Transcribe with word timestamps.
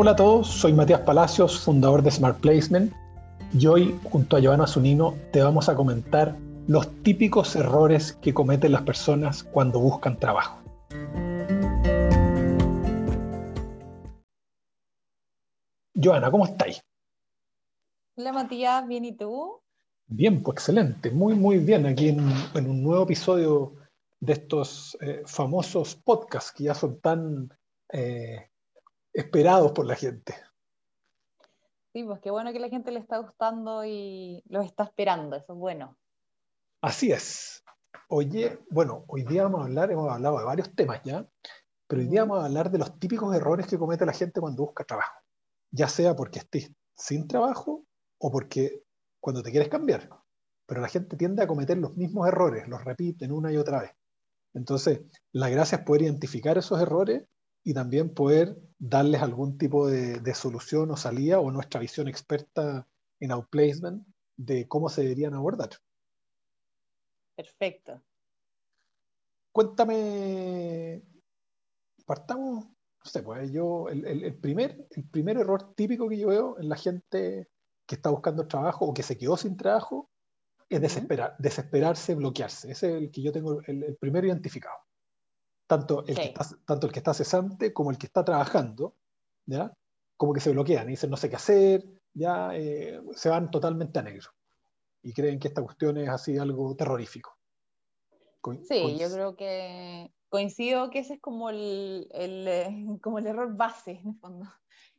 Hola 0.00 0.12
a 0.12 0.16
todos, 0.16 0.46
soy 0.46 0.72
Matías 0.72 1.00
Palacios, 1.00 1.58
fundador 1.58 2.02
de 2.02 2.12
Smart 2.12 2.38
Placement, 2.38 2.92
y 3.52 3.66
hoy, 3.66 3.98
junto 4.04 4.36
a 4.36 4.38
Giovanna 4.38 4.68
Zunino, 4.68 5.16
te 5.32 5.42
vamos 5.42 5.68
a 5.68 5.74
comentar 5.74 6.36
los 6.68 7.02
típicos 7.02 7.56
errores 7.56 8.12
que 8.12 8.32
cometen 8.32 8.70
las 8.70 8.82
personas 8.82 9.42
cuando 9.42 9.80
buscan 9.80 10.16
trabajo. 10.16 10.62
Joana, 16.00 16.30
¿cómo 16.30 16.44
estáis? 16.44 16.80
Hola 18.14 18.32
Matías, 18.32 18.86
¿bien 18.86 19.04
y 19.04 19.16
tú? 19.16 19.60
Bien, 20.06 20.44
pues 20.44 20.58
excelente, 20.58 21.10
muy 21.10 21.34
muy 21.34 21.58
bien 21.58 21.86
aquí 21.86 22.10
en, 22.10 22.20
un 22.54 22.84
nuevo 22.84 23.02
episodio 23.02 23.74
de 24.20 24.34
estos 24.34 24.96
eh, 25.00 25.22
famosos 25.26 25.96
podcasts 25.96 26.52
que 26.52 26.62
ya 26.62 26.74
son 26.74 27.00
tan 27.00 27.52
eh, 27.92 28.48
esperados 29.12 29.72
por 29.72 29.86
la 29.86 29.94
gente. 29.94 30.34
Sí, 31.92 32.04
pues 32.04 32.20
qué 32.20 32.30
bueno 32.30 32.52
que 32.52 32.60
la 32.60 32.68
gente 32.68 32.92
le 32.92 33.00
está 33.00 33.18
gustando 33.18 33.84
y 33.84 34.42
los 34.48 34.64
está 34.64 34.84
esperando, 34.84 35.36
eso 35.36 35.52
es 35.52 35.58
bueno. 35.58 35.96
Así 36.80 37.10
es. 37.10 37.64
Oye, 38.08 38.58
bueno, 38.70 39.04
hoy 39.08 39.24
día 39.24 39.44
vamos 39.44 39.62
a 39.62 39.64
hablar, 39.64 39.90
hemos 39.90 40.10
hablado 40.10 40.38
de 40.38 40.44
varios 40.44 40.74
temas 40.74 41.02
ya, 41.02 41.26
pero 41.86 42.02
hoy 42.02 42.08
día 42.08 42.22
vamos 42.22 42.42
a 42.42 42.46
hablar 42.46 42.70
de 42.70 42.78
los 42.78 42.98
típicos 42.98 43.34
errores 43.34 43.66
que 43.66 43.78
comete 43.78 44.06
la 44.06 44.12
gente 44.12 44.40
cuando 44.40 44.64
busca 44.64 44.84
trabajo, 44.84 45.22
ya 45.70 45.88
sea 45.88 46.14
porque 46.14 46.38
estés 46.40 46.70
sin 46.94 47.26
trabajo 47.26 47.84
o 48.18 48.30
porque 48.30 48.82
cuando 49.20 49.42
te 49.42 49.50
quieres 49.50 49.68
cambiar. 49.68 50.08
Pero 50.66 50.80
la 50.82 50.88
gente 50.88 51.16
tiende 51.16 51.42
a 51.42 51.46
cometer 51.46 51.78
los 51.78 51.96
mismos 51.96 52.28
errores, 52.28 52.68
los 52.68 52.84
repiten 52.84 53.32
una 53.32 53.50
y 53.50 53.56
otra 53.56 53.80
vez. 53.80 53.92
Entonces, 54.54 55.00
la 55.32 55.48
gracia 55.48 55.78
es 55.78 55.84
poder 55.84 56.02
identificar 56.02 56.58
esos 56.58 56.80
errores 56.80 57.24
y 57.68 57.74
también 57.74 58.14
poder 58.14 58.56
darles 58.78 59.20
algún 59.20 59.58
tipo 59.58 59.88
de, 59.88 60.34
solución 60.34 60.90
o 60.90 60.96
salida 60.96 61.38
o 61.38 61.50
nuestra 61.50 61.78
visión 61.78 62.08
experta 62.08 62.88
en 63.20 63.30
outplacement 63.30 64.06
de 64.38 64.66
cómo 64.66 64.88
se 64.88 65.02
deberían 65.02 65.34
abordar. 65.34 65.68
Perfecto. 67.36 68.00
Cuéntame, 69.52 71.02
partamos, 72.06 72.64
no 72.64 73.04
sé, 73.04 73.22
pues 73.22 73.52
yo, 73.52 73.90
el, 73.90 74.34
primer, 74.38 74.88
el 74.90 75.04
primer 75.04 75.36
error 75.36 75.74
típico 75.74 76.08
que 76.08 76.16
yo 76.16 76.28
veo 76.28 76.58
en 76.58 76.70
la 76.70 76.76
gente 76.76 77.50
que 77.84 77.96
está 77.96 78.08
buscando 78.08 78.48
trabajo 78.48 78.86
o 78.86 78.94
que 78.94 79.02
se 79.02 79.18
quedó 79.18 79.36
sin 79.36 79.58
trabajo 79.58 80.08
es 80.70 80.80
desesperar, 80.80 81.36
desesperarse, 81.38 82.14
bloquearse. 82.14 82.70
Ese 82.70 82.96
es 82.96 83.02
el 83.02 83.10
que 83.10 83.20
yo 83.20 83.30
tengo, 83.30 83.60
el 83.66 83.94
primero 84.00 84.26
identificado 84.26 84.87
tanto 85.68 86.04
el, 86.06 86.16
que 86.16 86.24
está, 86.24 86.48
tanto 86.64 86.86
el 86.86 86.92
que 86.92 86.98
está 86.98 87.14
cesante 87.14 87.72
como 87.72 87.90
el 87.92 87.98
que 87.98 88.06
está 88.06 88.24
trabajando, 88.24 88.96
¿ya? 89.46 89.72
como 90.16 90.32
que 90.32 90.40
se 90.40 90.50
bloquean 90.50 90.88
y 90.88 90.92
dicen 90.92 91.10
no 91.10 91.16
sé 91.16 91.28
qué 91.30 91.36
hacer, 91.36 91.86
ya 92.12 92.50
eh, 92.54 93.00
se 93.14 93.28
van 93.28 93.50
totalmente 93.50 93.98
a 94.00 94.02
negro 94.02 94.30
y 95.02 95.12
creen 95.12 95.38
que 95.38 95.48
esta 95.48 95.62
cuestión 95.62 95.98
es 95.98 96.08
así 96.08 96.36
algo 96.38 96.74
terrorífico. 96.74 97.36
sí, 98.66 98.98
yo 98.98 99.12
creo 99.12 99.36
que 99.36 100.10
coincido 100.30 100.90
que 100.90 101.00
ese 101.00 101.14
es 101.14 101.20
como 101.20 101.50
el, 101.50 102.08
el 102.12 102.48
eh, 102.48 102.86
como 103.02 103.18
el 103.18 103.26
error 103.26 103.54
base 103.54 103.92
en 103.92 104.08
el 104.08 104.18
fondo 104.18 104.46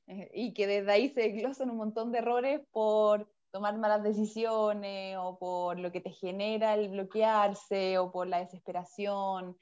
eh, 0.07 0.29
y 0.33 0.53
que 0.53 0.67
desde 0.67 0.91
ahí 0.91 1.09
se 1.09 1.21
desglosan 1.21 1.71
un 1.71 1.77
montón 1.77 2.11
de 2.11 2.19
errores 2.19 2.61
por 2.71 3.27
tomar 3.51 3.75
malas 3.79 4.03
decisiones 4.03 5.17
o 5.19 5.37
por 5.39 5.79
lo 5.79 5.91
que 5.91 6.01
te 6.01 6.11
genera 6.11 6.75
el 6.75 6.89
bloquearse 6.89 7.97
o 7.97 8.11
por 8.11 8.27
la 8.27 8.39
desesperación 8.39 9.57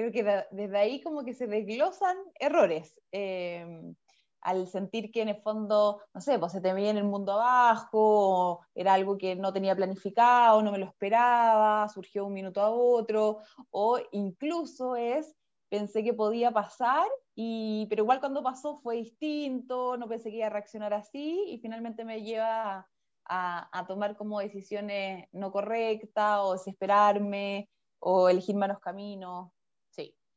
creo 0.00 0.12
que 0.12 0.44
desde 0.50 0.78
ahí 0.78 1.02
como 1.02 1.24
que 1.24 1.34
se 1.34 1.46
desglosan 1.46 2.16
errores. 2.38 3.00
Eh, 3.12 3.94
al 4.42 4.66
sentir 4.68 5.10
que 5.12 5.22
en 5.22 5.28
el 5.28 5.42
fondo, 5.42 6.00
no 6.14 6.20
sé, 6.20 6.38
pues 6.38 6.52
se 6.52 6.60
te 6.60 6.72
veía 6.72 6.90
en 6.90 6.96
el 6.96 7.04
mundo 7.04 7.32
abajo, 7.32 8.64
era 8.74 8.94
algo 8.94 9.18
que 9.18 9.36
no 9.36 9.52
tenía 9.52 9.76
planificado, 9.76 10.62
no 10.62 10.72
me 10.72 10.78
lo 10.78 10.86
esperaba, 10.86 11.88
surgió 11.88 12.24
un 12.24 12.32
minuto 12.32 12.62
a 12.62 12.70
otro, 12.70 13.40
o 13.70 13.98
incluso 14.12 14.96
es, 14.96 15.36
pensé 15.68 16.02
que 16.02 16.14
podía 16.14 16.50
pasar, 16.52 17.06
y, 17.34 17.86
pero 17.90 18.02
igual 18.02 18.20
cuando 18.20 18.42
pasó 18.42 18.80
fue 18.80 18.96
distinto, 18.96 19.98
no 19.98 20.08
pensé 20.08 20.30
que 20.30 20.38
iba 20.38 20.46
a 20.46 20.50
reaccionar 20.50 20.94
así, 20.94 21.44
y 21.48 21.58
finalmente 21.58 22.04
me 22.04 22.22
lleva 22.22 22.88
a 23.32 23.84
tomar 23.86 24.16
como 24.16 24.40
decisiones 24.40 25.28
no 25.32 25.52
correctas, 25.52 26.40
o 26.40 26.54
desesperarme, 26.54 27.68
o 28.00 28.28
elegir 28.28 28.56
malos 28.56 28.80
caminos 28.80 29.50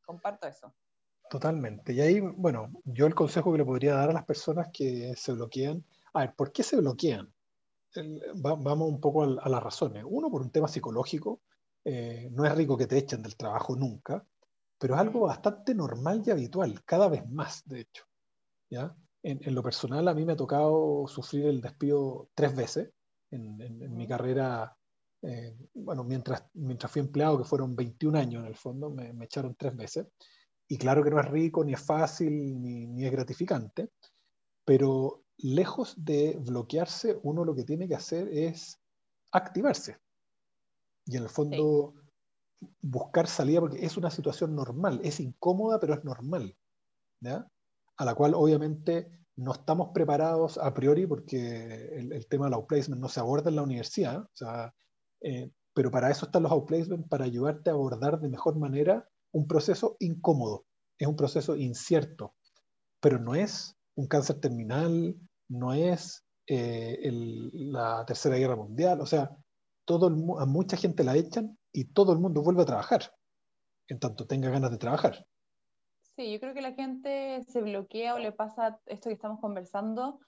comparto 0.04 0.48
eso. 0.48 0.74
Totalmente. 1.30 1.94
Y 1.94 2.02
ahí, 2.02 2.20
bueno, 2.20 2.72
yo 2.84 3.08
el 3.08 3.16
consejo 3.16 3.52
que 3.52 3.58
le 3.58 3.66
podría 3.66 3.96
dar 3.96 4.10
a 4.10 4.14
las 4.14 4.26
personas 4.26 4.70
que 4.72 5.14
se 5.16 5.34
bloquean, 5.34 5.84
a 6.14 6.22
ver, 6.22 6.36
¿por 6.36 6.52
qué 6.52 6.64
se 6.64 6.78
bloquean? 6.78 7.34
vamos 8.36 8.90
un 8.90 9.00
poco 9.00 9.24
a, 9.24 9.50
las 9.50 9.64
razones. 9.64 10.04
Uno, 10.08 10.32
por 10.32 10.42
un 10.42 10.50
tema 10.50 10.68
psicológico, 10.68 11.42
eh, 11.86 12.28
no 12.32 12.44
es 12.44 12.56
rico 12.56 12.76
que 12.76 12.88
te 12.88 12.98
echen 12.98 13.22
del 13.22 13.38
trabajo 13.38 13.76
nunca, 13.76 14.26
pero 14.80 14.96
es 14.96 15.00
algo 15.00 15.22
bastante 15.22 15.76
normal 15.76 16.24
y 16.26 16.32
habitual, 16.32 16.84
cada 16.86 17.08
vez 17.08 17.28
más, 17.30 17.62
de 17.66 17.82
hecho. 17.82 18.06
¿ya? 18.70 18.96
En, 19.22 19.54
lo 19.54 19.62
personal, 19.62 20.08
a 20.08 20.14
mí 20.16 20.26
me 20.26 20.34
ha 20.34 20.38
tocado 20.38 21.06
sufrir 21.08 21.46
el 21.46 21.62
despido 21.62 22.30
tres 22.34 22.56
veces 22.56 22.92
en 23.30 23.96
mi 23.96 24.08
carrera 24.08 24.76
eh, 25.24 25.56
bueno, 25.74 26.04
mientras, 26.04 26.44
mientras 26.54 26.92
fui 26.92 27.00
empleado, 27.00 27.38
que 27.38 27.46
fueron 27.46 27.76
21 27.76 28.20
años 28.20 28.42
en 28.44 28.48
el 28.48 28.56
fondo, 28.56 28.90
me, 28.90 29.12
echaron 29.24 29.56
tres 29.56 29.76
veces. 29.76 30.08
Y 30.68 30.78
claro 30.78 31.04
que 31.04 31.10
no 31.10 31.20
es 31.20 31.26
rico, 31.26 31.64
ni 31.64 31.74
es 31.74 31.82
fácil, 31.82 32.62
ni, 32.62 32.88
ni, 32.88 33.06
es 33.06 33.12
gratificante, 33.12 33.90
pero 34.66 35.24
lejos 35.38 35.96
de 35.98 36.38
bloquearse, 36.40 37.20
uno 37.24 37.46
lo 37.46 37.56
que 37.56 37.64
tiene 37.64 37.88
que 37.88 37.96
hacer 37.96 38.28
es 38.28 38.80
activarse. 39.32 39.98
Y 41.06 41.18
en 41.18 41.24
el 41.24 41.30
fondo 41.30 41.94
buscar 42.82 43.28
salida, 43.28 43.62
porque 43.62 43.86
es 43.86 43.98
una 43.98 44.12
situación 44.12 44.56
normal, 44.56 45.00
es 45.04 45.20
incómoda, 45.20 45.80
pero 45.80 45.94
es 45.94 46.04
normal. 46.04 46.56
¿ya? 47.22 47.48
A 47.98 48.06
la 48.06 48.16
cual 48.16 48.34
obviamente 48.36 49.10
no 49.36 49.54
estamos 49.54 49.90
preparados 49.94 50.58
a 50.58 50.74
priori 50.74 51.08
porque 51.08 51.90
el, 51.98 52.12
el 52.12 52.28
tema 52.28 52.46
del 52.46 52.56
outplacement 52.56 53.02
no 53.02 53.10
se 53.10 53.20
aborda 53.20 53.50
en 53.50 53.56
la 53.56 53.64
universidad. 53.64 54.22
O 54.22 54.30
sea, 54.34 54.74
eh, 55.24 55.52
pero 55.74 55.90
para 55.90 56.12
eso 56.12 56.26
están 56.26 56.44
los 56.44 56.52
outplacements, 56.52 57.08
para 57.10 57.26
ayudarte 57.26 57.70
a 57.70 57.74
abordar 57.74 58.20
de 58.20 58.30
mejor 58.30 58.58
manera 58.58 59.10
un 59.32 59.48
proceso 59.48 59.98
incómodo, 60.00 60.66
es 60.98 61.08
un 61.08 61.16
proceso 61.16 61.56
incierto, 61.56 62.36
pero 63.00 63.20
no 63.20 63.34
es 63.34 63.76
un 63.96 64.08
cáncer 64.08 64.40
terminal, 64.40 65.16
no 65.50 65.74
es 65.74 66.24
eh, 66.48 67.10
la 67.54 68.06
Tercera 68.06 68.38
Guerra 68.38 68.56
Mundial, 68.56 69.02
o 69.02 69.06
sea, 69.06 69.36
todo 69.86 70.08
a 70.40 70.46
mucha 70.46 70.78
gente 70.78 71.04
la 71.04 71.16
echan 71.16 71.58
y 71.72 71.86
todo 71.86 72.14
el 72.14 72.20
mundo 72.20 72.44
vuelve 72.44 72.62
a 72.62 72.66
trabajar, 72.66 73.12
en 73.88 74.00
tanto 74.00 74.28
tenga 74.28 74.50
ganas 74.50 74.72
de 74.72 74.78
trabajar. 74.78 75.26
Sí, 76.16 76.32
yo 76.32 76.40
creo 76.40 76.54
que 76.54 76.62
la 76.62 76.74
gente 76.74 77.42
se 77.44 77.62
bloquea 77.62 78.14
o 78.14 78.20
le 78.20 78.32
pasa 78.32 78.80
esto 78.86 79.10
que 79.10 79.16
estamos 79.16 79.40
conversando 79.40 80.20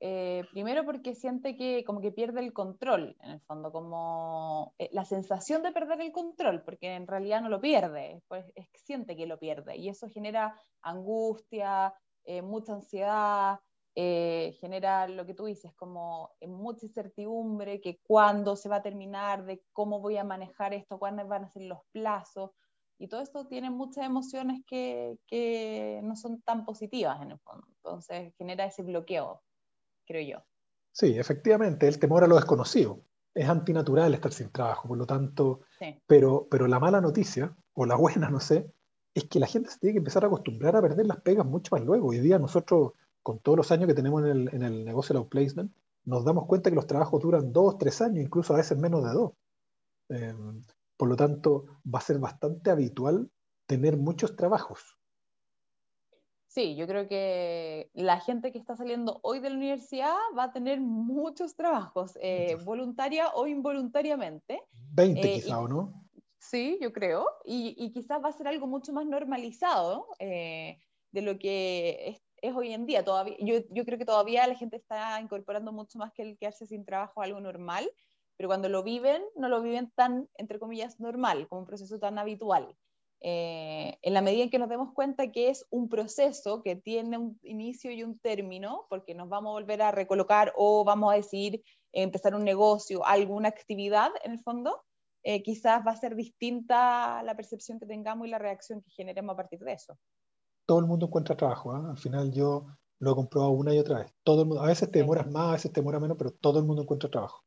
eh, 0.00 0.44
primero 0.50 0.84
porque 0.84 1.14
siente 1.14 1.56
que 1.56 1.84
como 1.84 2.00
que 2.00 2.12
pierde 2.12 2.40
el 2.40 2.52
control, 2.52 3.16
en 3.20 3.30
el 3.30 3.40
fondo, 3.40 3.70
como 3.72 4.74
eh, 4.78 4.88
la 4.92 5.04
sensación 5.04 5.62
de 5.62 5.72
perder 5.72 6.00
el 6.00 6.12
control, 6.12 6.62
porque 6.62 6.94
en 6.94 7.06
realidad 7.06 7.40
no 7.40 7.48
lo 7.48 7.60
pierde, 7.60 8.22
pues 8.28 8.44
es, 8.54 8.68
siente 8.74 9.16
que 9.16 9.26
lo 9.26 9.38
pierde, 9.38 9.76
y 9.76 9.88
eso 9.88 10.08
genera 10.08 10.58
angustia, 10.82 11.94
eh, 12.24 12.42
mucha 12.42 12.74
ansiedad, 12.74 13.60
genera 13.96 15.06
lo 15.06 15.24
que 15.24 15.34
tú 15.34 15.44
dices, 15.44 15.72
como 15.76 16.32
mucha 16.48 16.84
incertidumbre, 16.84 17.80
que 17.80 18.00
cuándo 18.02 18.56
se 18.56 18.68
va 18.68 18.76
a 18.76 18.82
terminar, 18.82 19.44
de 19.44 19.62
cómo 19.72 20.00
voy 20.00 20.16
a 20.16 20.24
manejar 20.24 20.74
esto, 20.74 20.98
cuándo 20.98 21.24
van 21.28 21.44
a 21.44 21.48
ser 21.48 21.62
los 21.62 21.78
plazos, 21.92 22.50
y 22.98 23.06
todo 23.06 23.20
esto 23.20 23.46
tiene 23.46 23.70
muchas 23.70 24.04
emociones 24.04 24.62
que, 24.66 25.16
que 25.28 26.00
no 26.02 26.16
son 26.16 26.42
tan 26.42 26.64
positivas 26.64 27.22
en 27.22 27.30
el 27.30 27.38
fondo, 27.38 27.68
entonces 27.68 28.34
genera 28.36 28.64
ese 28.64 28.82
bloqueo 28.82 29.40
creo 30.04 30.38
yo. 30.38 30.44
Sí, 30.92 31.18
efectivamente, 31.18 31.88
el 31.88 31.98
temor 31.98 32.24
a 32.24 32.26
lo 32.26 32.36
desconocido. 32.36 33.02
Es 33.34 33.48
antinatural 33.48 34.14
estar 34.14 34.32
sin 34.32 34.50
trabajo, 34.50 34.86
por 34.86 34.96
lo 34.96 35.06
tanto, 35.06 35.62
pero, 36.06 36.46
pero 36.48 36.68
la 36.68 36.78
mala 36.78 37.00
noticia, 37.00 37.56
o 37.72 37.84
la 37.84 37.96
buena, 37.96 38.28
no 38.30 38.40
sé, 38.40 38.72
es 39.12 39.24
que 39.24 39.40
la 39.40 39.46
gente 39.46 39.70
se 39.70 39.78
tiene 39.78 39.94
que 39.94 39.98
empezar 39.98 40.24
a 40.24 40.28
acostumbrar 40.28 40.76
a 40.76 40.82
perder 40.82 41.06
las 41.06 41.20
pegas 41.20 41.46
mucho 41.46 41.74
más 41.74 41.84
luego. 41.84 42.08
Hoy 42.08 42.20
día 42.20 42.38
nosotros, 42.38 42.92
con 43.22 43.38
todos 43.40 43.58
los 43.58 43.72
años 43.72 43.86
que 43.88 43.94
tenemos 43.94 44.22
en 44.22 44.28
el, 44.30 44.54
en 44.54 44.62
el 44.62 44.84
negocio 44.84 45.12
del 45.12 45.22
outplacement, 45.22 45.72
nos 46.04 46.24
damos 46.24 46.46
cuenta 46.46 46.70
que 46.70 46.76
los 46.76 46.86
trabajos 46.86 47.20
duran 47.20 47.52
dos, 47.52 47.78
tres 47.78 48.00
años, 48.00 48.24
incluso 48.24 48.54
a 48.54 48.58
veces 48.58 48.78
menos 48.78 49.04
de 49.04 49.12
dos. 49.12 49.32
Em, 50.08 50.62
por 50.96 51.08
lo 51.08 51.16
tanto, 51.16 51.66
va 51.92 51.98
a 51.98 52.02
ser 52.02 52.18
bastante 52.18 52.70
habitual 52.70 53.30
tener 53.66 53.96
muchos 53.96 54.36
trabajos. 54.36 54.98
Sí, 56.54 56.76
yo 56.76 56.86
creo 56.86 57.08
que 57.08 57.90
la 57.94 58.20
gente 58.20 58.52
que 58.52 58.58
está 58.58 58.76
saliendo 58.76 59.18
hoy 59.24 59.40
de 59.40 59.50
la 59.50 59.56
universidad 59.56 60.14
va 60.38 60.44
a 60.44 60.52
tener 60.52 60.80
muchos 60.80 61.56
trabajos, 61.56 62.16
eh, 62.22 62.56
voluntaria 62.64 63.30
o 63.34 63.48
involuntariamente. 63.48 64.62
20 64.92 65.20
eh, 65.20 65.34
quizá, 65.34 65.58
¿o 65.58 65.66
no? 65.66 66.06
Sí, 66.38 66.78
yo 66.80 66.92
creo. 66.92 67.26
Y, 67.44 67.90
quizás 67.90 68.22
va 68.22 68.28
a 68.28 68.32
ser 68.32 68.46
algo 68.46 68.68
mucho 68.68 68.92
más 68.92 69.04
normalizado 69.04 70.06
eh, 70.20 70.78
de 71.10 71.22
lo 71.22 71.40
que 71.40 72.22
es 72.40 72.54
hoy 72.54 72.72
en 72.72 72.86
día. 72.86 73.04
Todavía, 73.04 73.34
yo, 73.40 73.56
yo 73.70 73.84
creo 73.84 73.98
que 73.98 74.04
todavía 74.04 74.46
la 74.46 74.54
gente 74.54 74.76
está 74.76 75.20
incorporando 75.20 75.72
mucho 75.72 75.98
más 75.98 76.12
que 76.12 76.22
el 76.22 76.38
quedarse 76.38 76.66
sin 76.66 76.84
trabajo 76.84 77.20
algo 77.20 77.40
normal, 77.40 77.90
pero 78.36 78.48
cuando 78.48 78.68
lo 78.68 78.84
viven, 78.84 79.24
no 79.34 79.48
lo 79.48 79.60
viven 79.60 79.90
tan, 79.96 80.28
entre 80.36 80.60
comillas, 80.60 81.00
normal, 81.00 81.48
como 81.48 81.62
un 81.62 81.66
proceso 81.66 81.98
tan 81.98 82.16
habitual. 82.16 82.76
Eh, 83.26 83.96
en 84.02 84.12
la 84.12 84.20
medida 84.20 84.42
en 84.42 84.50
que 84.50 84.58
nos 84.58 84.68
demos 84.68 84.92
cuenta 84.92 85.32
que 85.32 85.48
es 85.48 85.64
un 85.70 85.88
proceso 85.88 86.62
que 86.62 86.76
tiene 86.76 87.16
un 87.16 87.40
inicio 87.42 87.90
y 87.90 88.02
un 88.02 88.18
término, 88.18 88.84
porque 88.90 89.14
nos 89.14 89.30
vamos 89.30 89.48
a 89.48 89.52
volver 89.54 89.80
a 89.80 89.92
recolocar 89.92 90.52
o 90.58 90.84
vamos 90.84 91.10
a 91.10 91.16
decidir 91.16 91.64
empezar 91.92 92.34
un 92.34 92.44
negocio, 92.44 93.02
alguna 93.06 93.48
actividad 93.48 94.10
en 94.24 94.32
el 94.32 94.40
fondo, 94.40 94.84
eh, 95.22 95.42
quizás 95.42 95.82
va 95.86 95.92
a 95.92 95.96
ser 95.96 96.16
distinta 96.16 97.22
la 97.22 97.34
percepción 97.34 97.80
que 97.80 97.86
tengamos 97.86 98.26
y 98.26 98.30
la 98.30 98.38
reacción 98.38 98.82
que 98.82 98.90
generemos 98.90 99.32
a 99.32 99.36
partir 99.36 99.60
de 99.60 99.72
eso. 99.72 99.96
Todo 100.66 100.80
el 100.80 100.86
mundo 100.86 101.06
encuentra 101.06 101.34
trabajo, 101.34 101.72
¿ah? 101.72 101.92
al 101.92 101.98
final 101.98 102.30
yo 102.30 102.66
lo 102.98 103.12
he 103.12 103.14
comprobado 103.14 103.52
una 103.52 103.74
y 103.74 103.78
otra 103.78 104.00
vez. 104.00 104.12
Todo 104.22 104.42
el 104.42 104.48
mundo, 104.48 104.62
a 104.62 104.66
veces 104.66 104.90
te 104.90 104.98
demoras 104.98 105.30
más, 105.30 105.48
a 105.48 105.52
veces 105.52 105.72
te 105.72 105.80
demora 105.80 105.98
menos, 105.98 106.18
pero 106.18 106.30
todo 106.30 106.58
el 106.58 106.66
mundo 106.66 106.82
encuentra 106.82 107.10
trabajo. 107.10 107.42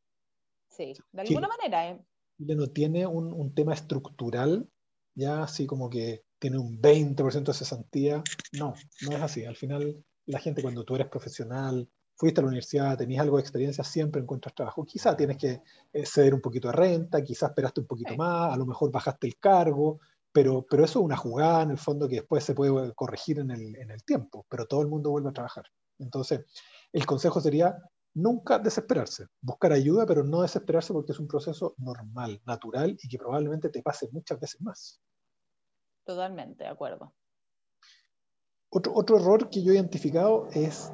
Sí, 0.71 0.95
de 1.11 1.21
alguna 1.21 1.47
manera. 1.47 1.91
¿eh? 1.91 2.03
Chile 2.35 2.55
no 2.55 2.65
tiene 2.65 3.05
un, 3.05 3.31
un 3.31 3.53
tema 3.53 3.75
estructural 3.75 4.67
ya 5.17 5.43
así 5.43 5.65
como 5.65 5.89
que 5.89 6.23
tiene 6.39 6.59
un 6.59 6.79
20% 6.79 7.43
de 7.43 7.53
cesantía. 7.53 8.23
No, 8.53 8.75
no 9.01 9.17
es 9.17 9.21
así. 9.21 9.45
Al 9.45 9.55
final, 9.55 10.05
la 10.27 10.39
gente 10.39 10.61
cuando 10.61 10.85
tú 10.85 10.95
eres 10.95 11.07
profesional, 11.07 11.89
fuiste 12.15 12.39
a 12.39 12.43
la 12.43 12.49
universidad, 12.49 12.97
tenías 12.97 13.23
algo 13.23 13.37
de 13.37 13.41
experiencia, 13.41 13.83
siempre 13.83 14.21
encuentras 14.21 14.53
trabajo. 14.53 14.85
Quizás 14.85 15.17
tienes 15.17 15.37
que 15.37 15.61
eh, 15.91 16.05
ceder 16.05 16.35
un 16.35 16.41
poquito 16.41 16.67
de 16.67 16.75
renta, 16.75 17.23
quizás 17.23 17.49
esperaste 17.49 17.81
un 17.81 17.87
poquito 17.87 18.15
más, 18.15 18.53
a 18.53 18.57
lo 18.57 18.67
mejor 18.67 18.91
bajaste 18.91 19.25
el 19.25 19.37
cargo, 19.37 19.99
pero, 20.31 20.65
pero 20.69 20.85
eso 20.85 20.99
es 20.99 21.05
una 21.05 21.17
jugada 21.17 21.63
en 21.63 21.71
el 21.71 21.79
fondo 21.79 22.07
que 22.07 22.17
después 22.17 22.43
se 22.43 22.53
puede 22.53 22.93
corregir 22.93 23.39
en 23.39 23.49
el, 23.49 23.75
en 23.75 23.89
el 23.89 24.03
tiempo, 24.03 24.45
pero 24.47 24.67
todo 24.67 24.81
el 24.81 24.87
mundo 24.87 25.09
vuelve 25.09 25.29
a 25.29 25.33
trabajar. 25.33 25.65
Entonces, 25.97 26.41
el 26.93 27.07
consejo 27.07 27.41
sería 27.41 27.75
nunca 28.17 28.57
desesperarse, 28.57 29.27
buscar 29.41 29.71
ayuda, 29.71 30.05
pero 30.05 30.23
no 30.23 30.41
desesperarse 30.41 30.91
porque 30.91 31.11
es 31.11 31.19
un 31.19 31.27
proceso 31.27 31.75
normal, 31.77 32.41
natural 32.45 32.97
y 33.01 33.07
que 33.07 33.17
probablemente 33.17 33.69
te 33.69 33.83
pase 33.83 34.09
muchas 34.11 34.39
veces 34.39 34.59
más. 34.61 34.99
Totalmente, 36.03 36.63
de 36.63 36.69
acuerdo. 36.69 37.13
Otro, 38.69 38.93
otro 38.95 39.17
error 39.17 39.49
que 39.49 39.63
yo 39.63 39.71
he 39.71 39.75
identificado 39.75 40.47
es 40.51 40.91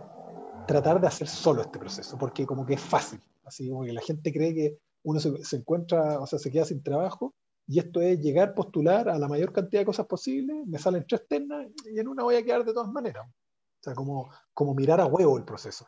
tratar 0.67 0.99
de 0.99 1.07
hacer 1.07 1.27
solo 1.27 1.61
este 1.61 1.79
proceso, 1.79 2.17
porque 2.17 2.45
como 2.45 2.65
que 2.65 2.73
es 2.73 2.81
fácil, 2.81 3.21
así 3.45 3.69
como 3.69 3.85
que 3.85 3.93
la 3.93 4.01
gente 4.01 4.33
cree 4.33 4.53
que 4.53 4.77
uno 5.03 5.19
se, 5.19 5.55
encuentra, 5.55 6.19
o 6.19 6.27
sea, 6.27 6.39
se 6.39 6.51
queda 6.51 6.65
sin 6.65 6.83
trabajo, 6.83 7.33
y 7.67 7.79
esto 7.79 8.01
es 8.01 8.19
llegar, 8.19 8.53
postular 8.53 9.07
a 9.07 9.17
la 9.17 9.29
mayor 9.29 9.53
cantidad 9.53 9.81
de 9.81 9.85
cosas 9.85 10.07
posibles, 10.07 10.67
me 10.67 10.77
salen 10.77 11.05
tres 11.07 11.25
ternas 11.27 11.67
y 11.85 11.99
en 11.99 12.07
una 12.09 12.23
voy 12.23 12.35
a 12.35 12.43
quedar 12.43 12.65
de 12.65 12.73
todas 12.73 12.91
maneras. 12.91 13.25
O 13.25 13.83
sea, 13.83 13.93
como, 13.95 14.29
como 14.53 14.73
mirar 14.73 14.99
a 14.99 15.05
huevo 15.05 15.37
el 15.37 15.45
proceso. 15.45 15.87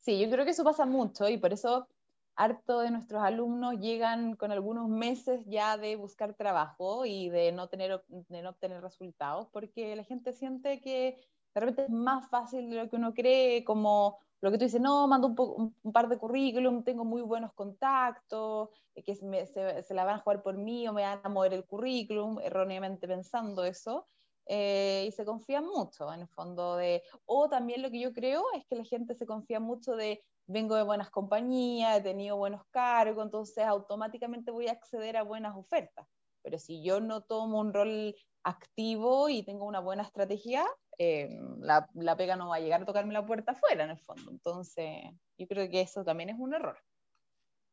Sí, 0.00 0.18
yo 0.18 0.30
creo 0.30 0.44
que 0.44 0.52
eso 0.52 0.64
pasa 0.64 0.86
mucho 0.86 1.28
y 1.28 1.36
por 1.36 1.52
eso 1.52 1.86
harto 2.34 2.80
de 2.80 2.90
nuestros 2.90 3.22
alumnos 3.22 3.78
llegan 3.78 4.34
con 4.34 4.50
algunos 4.50 4.88
meses 4.88 5.44
ya 5.46 5.76
de 5.76 5.96
buscar 5.96 6.34
trabajo 6.34 7.04
y 7.04 7.28
de 7.28 7.52
no, 7.52 7.68
tener, 7.68 8.02
de 8.08 8.42
no 8.42 8.50
obtener 8.50 8.80
resultados, 8.80 9.48
porque 9.52 9.94
la 9.94 10.04
gente 10.04 10.32
siente 10.32 10.80
que 10.80 11.18
de 11.54 11.60
repente 11.60 11.82
es 11.84 11.90
más 11.90 12.28
fácil 12.30 12.70
de 12.70 12.76
lo 12.76 12.88
que 12.88 12.96
uno 12.96 13.12
cree, 13.12 13.62
como 13.64 14.18
lo 14.40 14.50
que 14.50 14.56
tú 14.56 14.64
dices, 14.64 14.80
no, 14.80 15.06
mando 15.06 15.26
un, 15.28 15.74
un, 15.82 15.92
par 15.92 16.08
de 16.08 16.16
currículum, 16.16 16.82
tengo 16.82 17.04
muy 17.04 17.20
buenos 17.20 17.52
contactos, 17.52 18.70
eh, 18.94 19.02
que 19.02 19.14
se, 19.14 19.82
se, 19.82 19.94
la 19.94 20.04
van 20.04 20.16
a 20.16 20.20
jugar 20.20 20.42
por 20.42 20.56
mí 20.56 20.88
o 20.88 20.94
me 20.94 21.02
van 21.02 21.20
a 21.22 21.28
mover 21.28 21.52
el 21.52 21.66
currículum, 21.66 22.38
erróneamente 22.40 23.06
pensando 23.06 23.64
eso. 23.64 24.06
Eh, 24.52 25.04
y 25.06 25.12
se 25.12 25.24
confía 25.24 25.62
mucho 25.62 26.12
en 26.12 26.22
el 26.22 26.26
fondo 26.26 26.74
de, 26.74 27.04
o 27.24 27.48
también 27.48 27.82
lo 27.82 27.90
que 27.92 28.00
yo 28.00 28.12
creo 28.12 28.42
es 28.56 28.66
que 28.66 28.74
la 28.74 28.82
gente 28.82 29.14
se 29.14 29.24
confía 29.24 29.60
mucho 29.60 29.94
de, 29.94 30.24
vengo 30.48 30.74
de 30.74 30.82
buenas 30.82 31.08
compañías, 31.08 31.96
he 31.96 32.02
tenido 32.02 32.36
buenos 32.36 32.62
cargos, 32.72 33.24
entonces 33.24 33.64
automáticamente 33.64 34.50
voy 34.50 34.66
a 34.66 34.72
acceder 34.72 35.16
a 35.16 35.22
buenas 35.22 35.56
ofertas. 35.56 36.04
Pero 36.42 36.58
si 36.58 36.82
yo 36.82 37.00
no 37.00 37.20
tomo 37.20 37.60
un 37.60 37.72
rol 37.72 38.16
activo 38.42 39.28
y 39.28 39.44
tengo 39.44 39.66
una 39.66 39.78
buena 39.78 40.02
estrategia, 40.02 40.66
eh, 40.98 41.30
la, 41.60 41.88
la, 41.94 42.16
pega 42.16 42.34
no 42.34 42.48
va 42.48 42.56
a 42.56 42.60
llegar 42.60 42.82
a 42.82 42.86
tocarme 42.86 43.12
la 43.12 43.24
puerta 43.24 43.52
afuera, 43.52 43.84
en 43.84 43.90
el 43.90 44.00
fondo. 44.00 44.32
Entonces, 44.32 45.04
yo 45.38 45.46
creo 45.46 45.70
que 45.70 45.80
eso 45.80 46.02
también 46.02 46.30
es 46.30 46.40
un 46.40 46.54
error. 46.54 46.76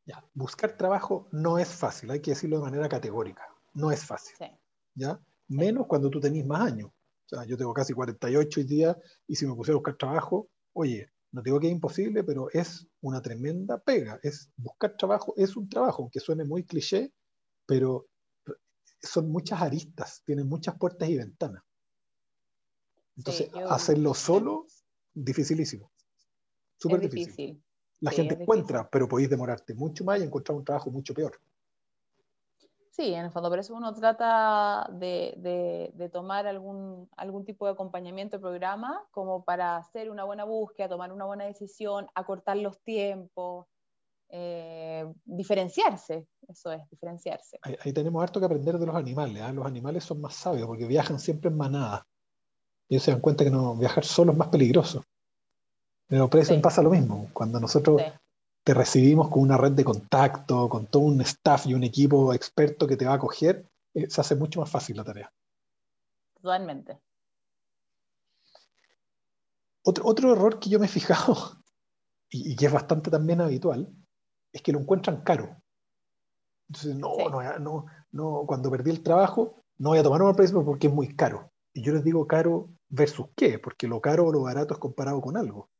Ya, 0.04 0.24
buscar 0.32 0.76
trabajo 0.76 1.26
no 1.32 1.58
es 1.58 1.74
fácil, 1.74 2.12
hay 2.12 2.22
que 2.22 2.30
decirlo 2.30 2.58
de 2.58 2.62
manera 2.62 2.88
categórica. 2.88 3.52
No 3.74 3.90
es 3.90 4.04
fácil. 4.04 4.36
¿ya? 4.94 5.20
Menos 5.48 5.86
cuando 5.86 6.10
tú 6.10 6.20
tenés 6.20 6.46
más 6.46 6.60
años. 6.72 6.90
O 6.90 7.28
sea, 7.28 7.44
yo 7.44 7.56
tengo 7.56 7.74
casi 7.74 7.92
48 7.92 8.60
hoy 8.60 8.66
día 8.66 8.96
y 9.26 9.36
si 9.36 9.46
me 9.46 9.54
pusiera 9.54 9.74
a 9.74 9.78
buscar 9.78 9.96
trabajo, 9.96 10.48
oye, 10.72 11.10
no 11.32 11.42
digo 11.42 11.60
que 11.60 11.66
es 11.66 11.72
imposible, 11.72 12.24
pero 12.24 12.48
es 12.52 12.86
una 13.00 13.20
tremenda 13.20 13.78
pega. 13.78 14.18
Es 14.22 14.50
buscar 14.56 14.96
trabajo, 14.96 15.34
es 15.36 15.56
un 15.56 15.68
trabajo, 15.68 16.02
aunque 16.02 16.20
suene 16.20 16.44
muy 16.44 16.64
cliché, 16.64 17.12
pero 17.66 18.06
son 19.02 19.30
muchas 19.30 19.60
aristas, 19.60 20.22
tienen 20.24 20.48
muchas 20.48 20.76
puertas 20.78 21.08
y 21.08 21.16
ventanas. 21.18 21.62
Entonces, 23.16 23.50
hacerlo 23.68 24.14
solo, 24.14 24.66
dificilísimo. 25.12 25.90
Súper 26.76 27.00
difícil. 27.00 27.62
La 28.00 28.12
gente 28.12 28.34
encuentra, 28.34 28.88
pero 28.88 29.08
podéis 29.08 29.28
demorarte 29.28 29.74
mucho 29.74 30.04
más 30.04 30.20
y 30.20 30.22
encontrar 30.22 30.56
un 30.56 30.64
trabajo 30.64 30.90
mucho 30.90 31.12
peor. 31.12 31.38
Sí, 32.98 33.14
en 33.14 33.26
el 33.26 33.30
fondo, 33.30 33.48
por 33.48 33.60
eso 33.60 33.76
uno 33.76 33.94
trata 33.94 34.88
de, 34.90 35.92
de, 35.94 36.08
tomar 36.08 36.48
algún, 36.48 37.08
algún 37.16 37.44
tipo 37.44 37.64
de 37.64 37.70
acompañamiento 37.70 38.36
de 38.36 38.40
programa 38.40 39.04
como 39.12 39.44
para 39.44 39.76
hacer 39.76 40.10
una 40.10 40.24
buena 40.24 40.42
búsqueda, 40.42 40.88
tomar 40.88 41.12
una 41.12 41.24
buena 41.24 41.44
decisión, 41.44 42.08
acortar 42.16 42.56
los 42.56 42.80
tiempos, 42.80 43.66
eh, 44.30 45.06
diferenciarse, 45.24 46.26
eso 46.48 46.72
es, 46.72 46.90
diferenciarse. 46.90 47.60
Ahí, 47.62 47.92
tenemos 47.92 48.20
harto 48.20 48.40
que 48.40 48.46
aprender 48.46 48.76
de 48.76 48.86
los 48.86 48.96
animales, 48.96 49.44
¿ah? 49.44 49.52
los 49.52 49.64
animales 49.64 50.02
son 50.02 50.20
más 50.20 50.34
sabios 50.34 50.66
porque 50.66 50.86
viajan 50.86 51.20
siempre 51.20 51.50
en 51.50 51.56
manada. 51.56 52.04
Ellos 52.88 53.04
se 53.04 53.12
dan 53.12 53.20
cuenta 53.20 53.44
que 53.44 53.50
no, 53.52 53.76
viajar 53.76 54.04
solo 54.04 54.32
es 54.32 54.38
más 54.38 54.48
peligroso. 54.48 55.04
Pero 56.08 56.28
por 56.28 56.40
eso 56.40 56.60
pasa 56.60 56.82
lo 56.82 56.90
mismo. 56.90 57.28
Cuando 57.32 57.60
nosotros 57.60 58.02
te 58.68 58.74
recibimos 58.74 59.30
con 59.30 59.40
una 59.40 59.56
red 59.56 59.72
de 59.72 59.82
contacto, 59.82 60.68
con 60.68 60.88
todo 60.88 61.04
un 61.04 61.22
staff 61.22 61.64
y 61.64 61.72
un 61.72 61.84
equipo 61.84 62.34
experto 62.34 62.86
que 62.86 62.98
te 62.98 63.06
va 63.06 63.12
a 63.12 63.14
acoger, 63.14 63.66
eh, 63.94 64.10
se 64.10 64.20
hace 64.20 64.36
mucho 64.36 64.60
más 64.60 64.70
fácil 64.70 64.98
la 64.98 65.04
tarea. 65.04 65.32
Totalmente. 66.34 67.00
Otro, 69.84 70.04
otro 70.04 70.32
error 70.34 70.58
que 70.58 70.68
yo 70.68 70.78
me 70.78 70.84
he 70.84 70.90
fijado, 70.90 71.34
y, 72.28 72.54
que 72.56 72.66
es 72.66 72.72
bastante 72.72 73.10
también 73.10 73.40
habitual, 73.40 73.90
es 74.52 74.60
que 74.60 74.72
lo 74.72 74.80
encuentran 74.80 75.22
caro. 75.22 75.56
Entonces, 76.68 76.94
no, 76.94 77.16
no, 77.30 77.58
no, 77.58 77.86
no, 78.12 78.44
cuando 78.46 78.70
perdí 78.70 78.90
el 78.90 79.02
trabajo, 79.02 79.62
no 79.78 79.88
voy 79.88 79.98
a 80.00 80.02
tomar 80.02 80.20
un 80.20 80.36
precio 80.36 80.62
porque 80.62 80.88
es 80.88 80.92
muy 80.92 81.16
caro. 81.16 81.50
Y 81.72 81.80
yo 81.80 81.94
les 81.94 82.04
digo 82.04 82.26
caro 82.26 82.68
versus 82.90 83.28
qué, 83.34 83.58
porque 83.58 83.88
lo 83.88 84.02
caro 84.02 84.26
o 84.26 84.32
lo 84.32 84.42
barato 84.42 84.74
es 84.74 84.78
comparado 84.78 85.22
con 85.22 85.38
algo. 85.38 85.70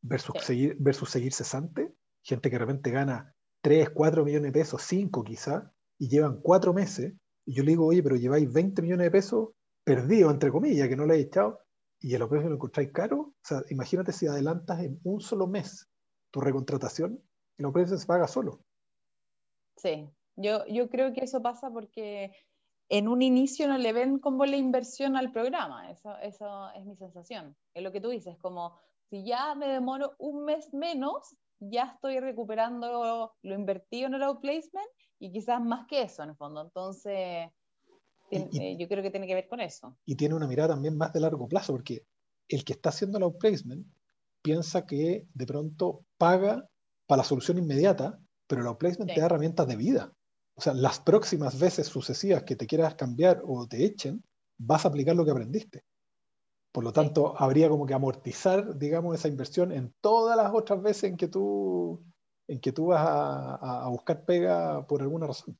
Versus, 0.00 0.34
seguir, 0.42 0.76
versus 0.80 1.08
seguir 1.08 1.32
cesante, 1.32 1.94
gente 2.22 2.50
que 2.50 2.56
de 2.56 2.64
repente 2.64 2.90
gana 2.90 3.34
3, 3.62 3.90
4 3.90 4.24
millones 4.24 4.52
de 4.52 4.60
pesos, 4.60 4.82
5 4.82 5.24
quizá, 5.24 5.72
y 5.98 6.08
llevan 6.08 6.40
4 6.40 6.72
meses, 6.72 7.14
y 7.44 7.54
yo 7.54 7.62
le 7.62 7.72
digo, 7.72 7.86
oye, 7.86 8.02
pero 8.02 8.16
lleváis 8.16 8.52
20 8.52 8.82
millones 8.82 9.04
de 9.04 9.10
pesos 9.10 9.50
perdidos, 9.84 10.32
entre 10.32 10.50
comillas, 10.50 10.88
que 10.88 10.96
no 10.96 11.06
le 11.06 11.16
he 11.16 11.20
echado, 11.20 11.60
y 12.00 12.14
el 12.14 12.28
precio 12.28 12.48
lo 12.48 12.56
encontráis 12.56 12.90
caro, 12.92 13.20
o 13.20 13.34
sea, 13.42 13.62
imagínate 13.70 14.12
si 14.12 14.26
adelantas 14.26 14.80
en 14.80 15.00
un 15.04 15.20
solo 15.20 15.46
mes 15.46 15.88
tu 16.30 16.40
recontratación, 16.40 17.22
el 17.58 17.72
precio 17.72 17.96
se 17.96 18.06
paga 18.06 18.26
solo. 18.26 18.64
Sí, 19.76 20.08
yo, 20.36 20.66
yo 20.66 20.88
creo 20.88 21.12
que 21.12 21.24
eso 21.24 21.42
pasa 21.42 21.70
porque 21.70 22.32
en 22.88 23.08
un 23.08 23.22
inicio 23.22 23.68
no 23.68 23.78
le 23.78 23.92
ven 23.92 24.18
como 24.18 24.44
la 24.46 24.56
inversión 24.56 25.16
al 25.16 25.32
programa, 25.32 25.90
eso, 25.90 26.16
eso 26.18 26.70
es 26.72 26.84
mi 26.84 26.96
sensación. 26.96 27.56
Es 27.74 27.82
lo 27.82 27.92
que 27.92 28.00
tú 28.00 28.08
dices, 28.08 28.36
como 28.38 28.78
si 29.08 29.24
ya 29.24 29.54
me 29.54 29.68
demoro 29.68 30.14
un 30.18 30.44
mes 30.44 30.72
menos, 30.74 31.36
ya 31.70 31.92
estoy 31.94 32.18
recuperando 32.20 33.34
lo 33.42 33.54
invertido 33.54 34.08
en 34.08 34.14
el 34.14 34.22
outplacement 34.22 34.88
y 35.18 35.30
quizás 35.30 35.60
más 35.60 35.86
que 35.86 36.02
eso 36.02 36.22
en 36.22 36.30
el 36.30 36.36
fondo. 36.36 36.62
Entonces, 36.62 37.50
eh, 38.30 38.76
yo 38.78 38.88
creo 38.88 39.02
que 39.02 39.10
tiene 39.10 39.26
que 39.26 39.34
ver 39.34 39.48
con 39.48 39.60
eso. 39.60 39.96
Y 40.04 40.16
tiene 40.16 40.34
una 40.34 40.46
mirada 40.46 40.74
también 40.74 40.96
más 40.96 41.12
de 41.12 41.20
largo 41.20 41.48
plazo, 41.48 41.72
porque 41.72 42.06
el 42.48 42.64
que 42.64 42.72
está 42.72 42.88
haciendo 42.88 43.18
el 43.18 43.24
outplacement 43.24 43.86
piensa 44.42 44.86
que 44.86 45.26
de 45.32 45.46
pronto 45.46 46.04
paga 46.18 46.68
para 47.06 47.18
la 47.18 47.24
solución 47.24 47.58
inmediata, 47.58 48.18
pero 48.46 48.62
el 48.62 48.66
outplacement 48.66 49.12
te 49.12 49.20
da 49.20 49.26
herramientas 49.26 49.68
de 49.68 49.76
vida. 49.76 50.12
O 50.54 50.60
sea, 50.60 50.74
las 50.74 51.00
próximas 51.00 51.58
veces 51.58 51.86
sucesivas 51.86 52.42
que 52.42 52.56
te 52.56 52.66
quieras 52.66 52.94
cambiar 52.94 53.42
o 53.46 53.66
te 53.66 53.84
echen, 53.84 54.22
vas 54.58 54.84
a 54.84 54.88
aplicar 54.88 55.14
lo 55.14 55.24
que 55.24 55.30
aprendiste. 55.30 55.84
Por 56.72 56.84
lo 56.84 56.92
tanto, 56.92 57.34
habría 57.36 57.68
como 57.68 57.86
que 57.86 57.92
amortizar, 57.92 58.78
digamos, 58.78 59.14
esa 59.14 59.28
inversión 59.28 59.72
en 59.72 59.94
todas 60.00 60.38
las 60.38 60.54
otras 60.54 60.82
veces 60.82 61.04
en 61.04 61.18
que 61.18 61.28
tú, 61.28 62.02
en 62.48 62.60
que 62.60 62.72
tú 62.72 62.86
vas 62.86 63.06
a, 63.06 63.88
buscar 63.90 64.24
pega 64.24 64.86
por 64.86 65.02
alguna 65.02 65.26
razón. 65.26 65.58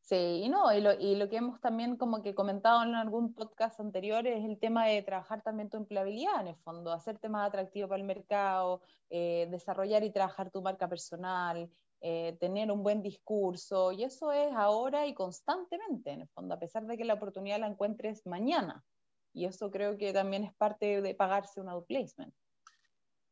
Sí, 0.00 0.42
y 0.44 0.48
no, 0.48 0.72
y 0.72 0.80
lo, 0.80 0.92
y 0.92 1.16
lo, 1.16 1.28
que 1.28 1.36
hemos 1.36 1.60
también 1.60 1.96
como 1.96 2.22
que 2.22 2.34
comentado 2.34 2.82
en 2.84 2.94
algún 2.94 3.34
podcast 3.34 3.80
anterior 3.80 4.24
es 4.26 4.44
el 4.44 4.58
tema 4.58 4.86
de 4.86 5.02
trabajar 5.02 5.42
también 5.42 5.70
tu 5.70 5.78
empleabilidad 5.78 6.40
en 6.40 6.48
el 6.48 6.56
fondo, 6.56 6.92
hacerte 6.92 7.28
más 7.28 7.48
atractivo 7.48 7.88
para 7.88 8.00
el 8.00 8.06
mercado, 8.06 8.82
eh, 9.10 9.48
desarrollar 9.50 10.04
y 10.04 10.12
trabajar 10.12 10.50
tu 10.50 10.60
marca 10.62 10.88
personal, 10.88 11.70
eh, 12.00 12.36
tener 12.40 12.70
un 12.70 12.82
buen 12.82 13.02
discurso, 13.02 13.90
y 13.92 14.04
eso 14.04 14.32
es 14.32 14.52
ahora 14.54 15.06
y 15.06 15.14
constantemente 15.14 16.10
en 16.10 16.22
el 16.22 16.28
fondo, 16.28 16.54
a 16.54 16.58
pesar 16.58 16.84
de 16.86 16.96
que 16.96 17.04
la 17.04 17.14
oportunidad 17.14 17.60
la 17.60 17.68
encuentres 17.68 18.26
mañana. 18.26 18.84
Y 19.32 19.46
eso 19.46 19.70
creo 19.70 19.96
que 19.96 20.12
también 20.12 20.44
es 20.44 20.54
parte 20.54 21.00
de 21.00 21.14
pagarse 21.14 21.60
un 21.60 21.68
outplacement. 21.68 22.32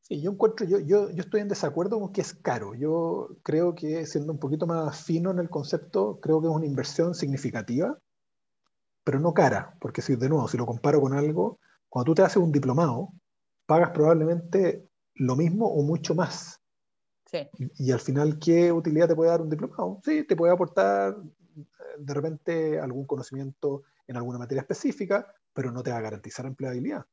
Sí, 0.00 0.20
yo 0.20 0.32
encuentro, 0.32 0.66
yo, 0.66 0.78
yo, 0.80 1.10
yo, 1.10 1.22
estoy 1.22 1.40
en 1.40 1.48
desacuerdo 1.48 2.00
con 2.00 2.12
que 2.12 2.22
es 2.22 2.34
caro. 2.34 2.74
Yo 2.74 3.36
creo 3.42 3.74
que, 3.74 4.06
siendo 4.06 4.32
un 4.32 4.38
poquito 4.38 4.66
más 4.66 5.04
fino 5.04 5.30
en 5.30 5.38
el 5.38 5.50
concepto, 5.50 6.18
creo 6.20 6.40
que 6.40 6.48
es 6.48 6.52
una 6.52 6.66
inversión 6.66 7.14
significativa, 7.14 7.98
pero 9.04 9.20
no 9.20 9.34
cara, 9.34 9.76
porque 9.80 10.02
si 10.02 10.16
de 10.16 10.28
nuevo, 10.28 10.48
si 10.48 10.56
lo 10.56 10.66
comparo 10.66 11.00
con 11.00 11.12
algo, 11.12 11.58
cuando 11.88 12.10
tú 12.10 12.14
te 12.14 12.22
haces 12.22 12.38
un 12.38 12.52
diplomado, 12.52 13.12
pagas 13.66 13.90
probablemente 13.90 14.88
lo 15.14 15.36
mismo 15.36 15.68
o 15.68 15.82
mucho 15.82 16.14
más. 16.14 16.60
Sí. 17.26 17.48
Y, 17.58 17.88
y 17.88 17.92
al 17.92 18.00
final, 18.00 18.38
¿qué 18.38 18.72
utilidad 18.72 19.06
te 19.06 19.14
puede 19.14 19.30
dar 19.30 19.42
un 19.42 19.50
diplomado? 19.50 20.00
Sí, 20.02 20.24
te 20.26 20.34
puede 20.34 20.52
aportar 20.52 21.14
eh, 21.56 21.64
de 21.98 22.14
repente 22.14 22.80
algún 22.80 23.06
conocimiento 23.06 23.82
en 24.08 24.16
alguna 24.16 24.38
materia 24.38 24.62
específica, 24.62 25.32
pero 25.52 25.72
no 25.72 25.82
te 25.82 25.90
va 25.90 25.98
a 25.98 26.02
garantizar 26.02 26.46
empleabilidad. 26.46 27.04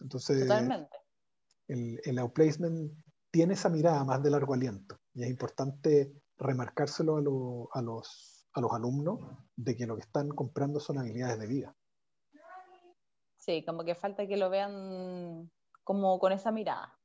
Entonces, 0.00 0.40
Totalmente. 0.40 0.96
El, 1.68 2.00
el 2.04 2.18
outplacement 2.18 2.92
tiene 3.30 3.54
esa 3.54 3.68
mirada 3.68 4.04
más 4.04 4.22
de 4.22 4.30
largo 4.30 4.54
aliento 4.54 4.98
y 5.14 5.22
es 5.24 5.30
importante 5.30 6.12
remarcárselo 6.38 7.16
a, 7.16 7.20
lo, 7.20 7.68
a, 7.72 7.82
los, 7.82 8.46
a 8.52 8.60
los 8.60 8.72
alumnos 8.72 9.20
de 9.56 9.76
que 9.76 9.86
lo 9.86 9.96
que 9.96 10.02
están 10.02 10.28
comprando 10.28 10.80
son 10.80 10.98
habilidades 10.98 11.38
de 11.38 11.46
vida. 11.46 11.76
Sí, 13.38 13.64
como 13.64 13.84
que 13.84 13.94
falta 13.94 14.26
que 14.26 14.36
lo 14.36 14.50
vean 14.50 15.50
como 15.84 16.18
con 16.18 16.32
esa 16.32 16.50
mirada. 16.50 16.98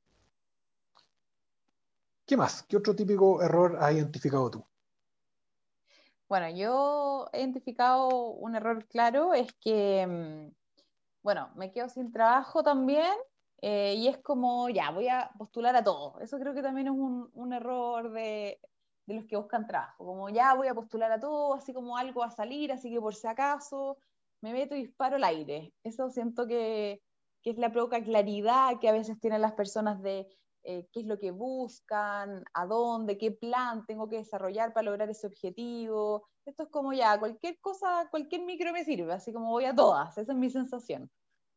¿Qué 2.25 2.37
más? 2.37 2.63
¿Qué 2.63 2.77
otro 2.77 2.95
típico 2.95 3.41
error 3.41 3.77
has 3.79 3.93
identificado 3.93 4.49
tú? 4.49 4.65
Bueno, 6.31 6.49
yo 6.49 7.27
he 7.33 7.41
identificado 7.41 8.07
un 8.07 8.55
error 8.55 8.87
claro, 8.87 9.33
es 9.33 9.51
que, 9.55 10.07
mm, 10.07 10.53
bueno, 11.23 11.49
me 11.55 11.73
quedo 11.73 11.89
sin 11.89 12.13
trabajo 12.13 12.63
también 12.63 13.11
eh, 13.61 13.95
y 13.97 14.07
es 14.07 14.17
como, 14.19 14.69
ya, 14.69 14.91
voy 14.91 15.09
a 15.09 15.29
postular 15.37 15.75
a 15.75 15.83
todo. 15.83 16.21
Eso 16.21 16.39
creo 16.39 16.53
que 16.53 16.61
también 16.61 16.87
es 16.87 16.93
un, 16.93 17.29
un 17.33 17.51
error 17.51 18.13
de, 18.13 18.61
de, 19.07 19.13
los 19.13 19.25
que 19.25 19.35
buscan 19.35 19.67
trabajo, 19.67 20.05
como 20.05 20.29
ya 20.29 20.53
voy 20.53 20.69
a 20.69 20.73
postular 20.73 21.11
a 21.11 21.19
todo, 21.19 21.53
así 21.53 21.73
como 21.73 21.97
algo 21.97 22.23
a 22.23 22.31
salir, 22.31 22.71
así 22.71 22.89
que 22.89 23.01
por 23.01 23.13
si 23.13 23.27
acaso 23.27 23.97
me 24.39 24.53
meto 24.53 24.73
y 24.73 24.83
disparo 24.83 25.17
al 25.17 25.25
aire. 25.25 25.73
Eso 25.83 26.09
siento 26.09 26.47
que, 26.47 27.01
que 27.41 27.49
es 27.49 27.57
la 27.57 27.73
poca 27.73 28.01
claridad 28.01 28.79
que 28.79 28.87
a 28.87 28.93
veces 28.93 29.19
tienen 29.19 29.41
las 29.41 29.51
personas 29.51 30.01
de 30.01 30.29
eh, 30.63 30.87
qué 30.91 31.01
es 31.01 31.05
lo 31.07 31.17
que 31.17 31.31
buscan, 31.31 32.43
a 32.53 32.65
dónde, 32.65 33.17
qué 33.17 33.31
plan 33.31 33.85
tengo 33.87 34.07
que 34.07 34.17
desarrollar 34.17 34.73
para 34.73 34.85
lograr 34.85 35.09
ese 35.09 35.27
objetivo. 35.27 36.27
Esto 36.45 36.63
es 36.63 36.69
como 36.69 36.93
ya, 36.93 37.19
cualquier 37.19 37.59
cosa, 37.59 38.07
cualquier 38.11 38.43
micro 38.43 38.71
me 38.71 38.85
sirve, 38.85 39.11
así 39.13 39.33
como 39.33 39.49
voy 39.49 39.65
a 39.65 39.75
todas, 39.75 40.17
esa 40.17 40.31
es 40.31 40.37
mi 40.37 40.49
sensación. 40.49 41.09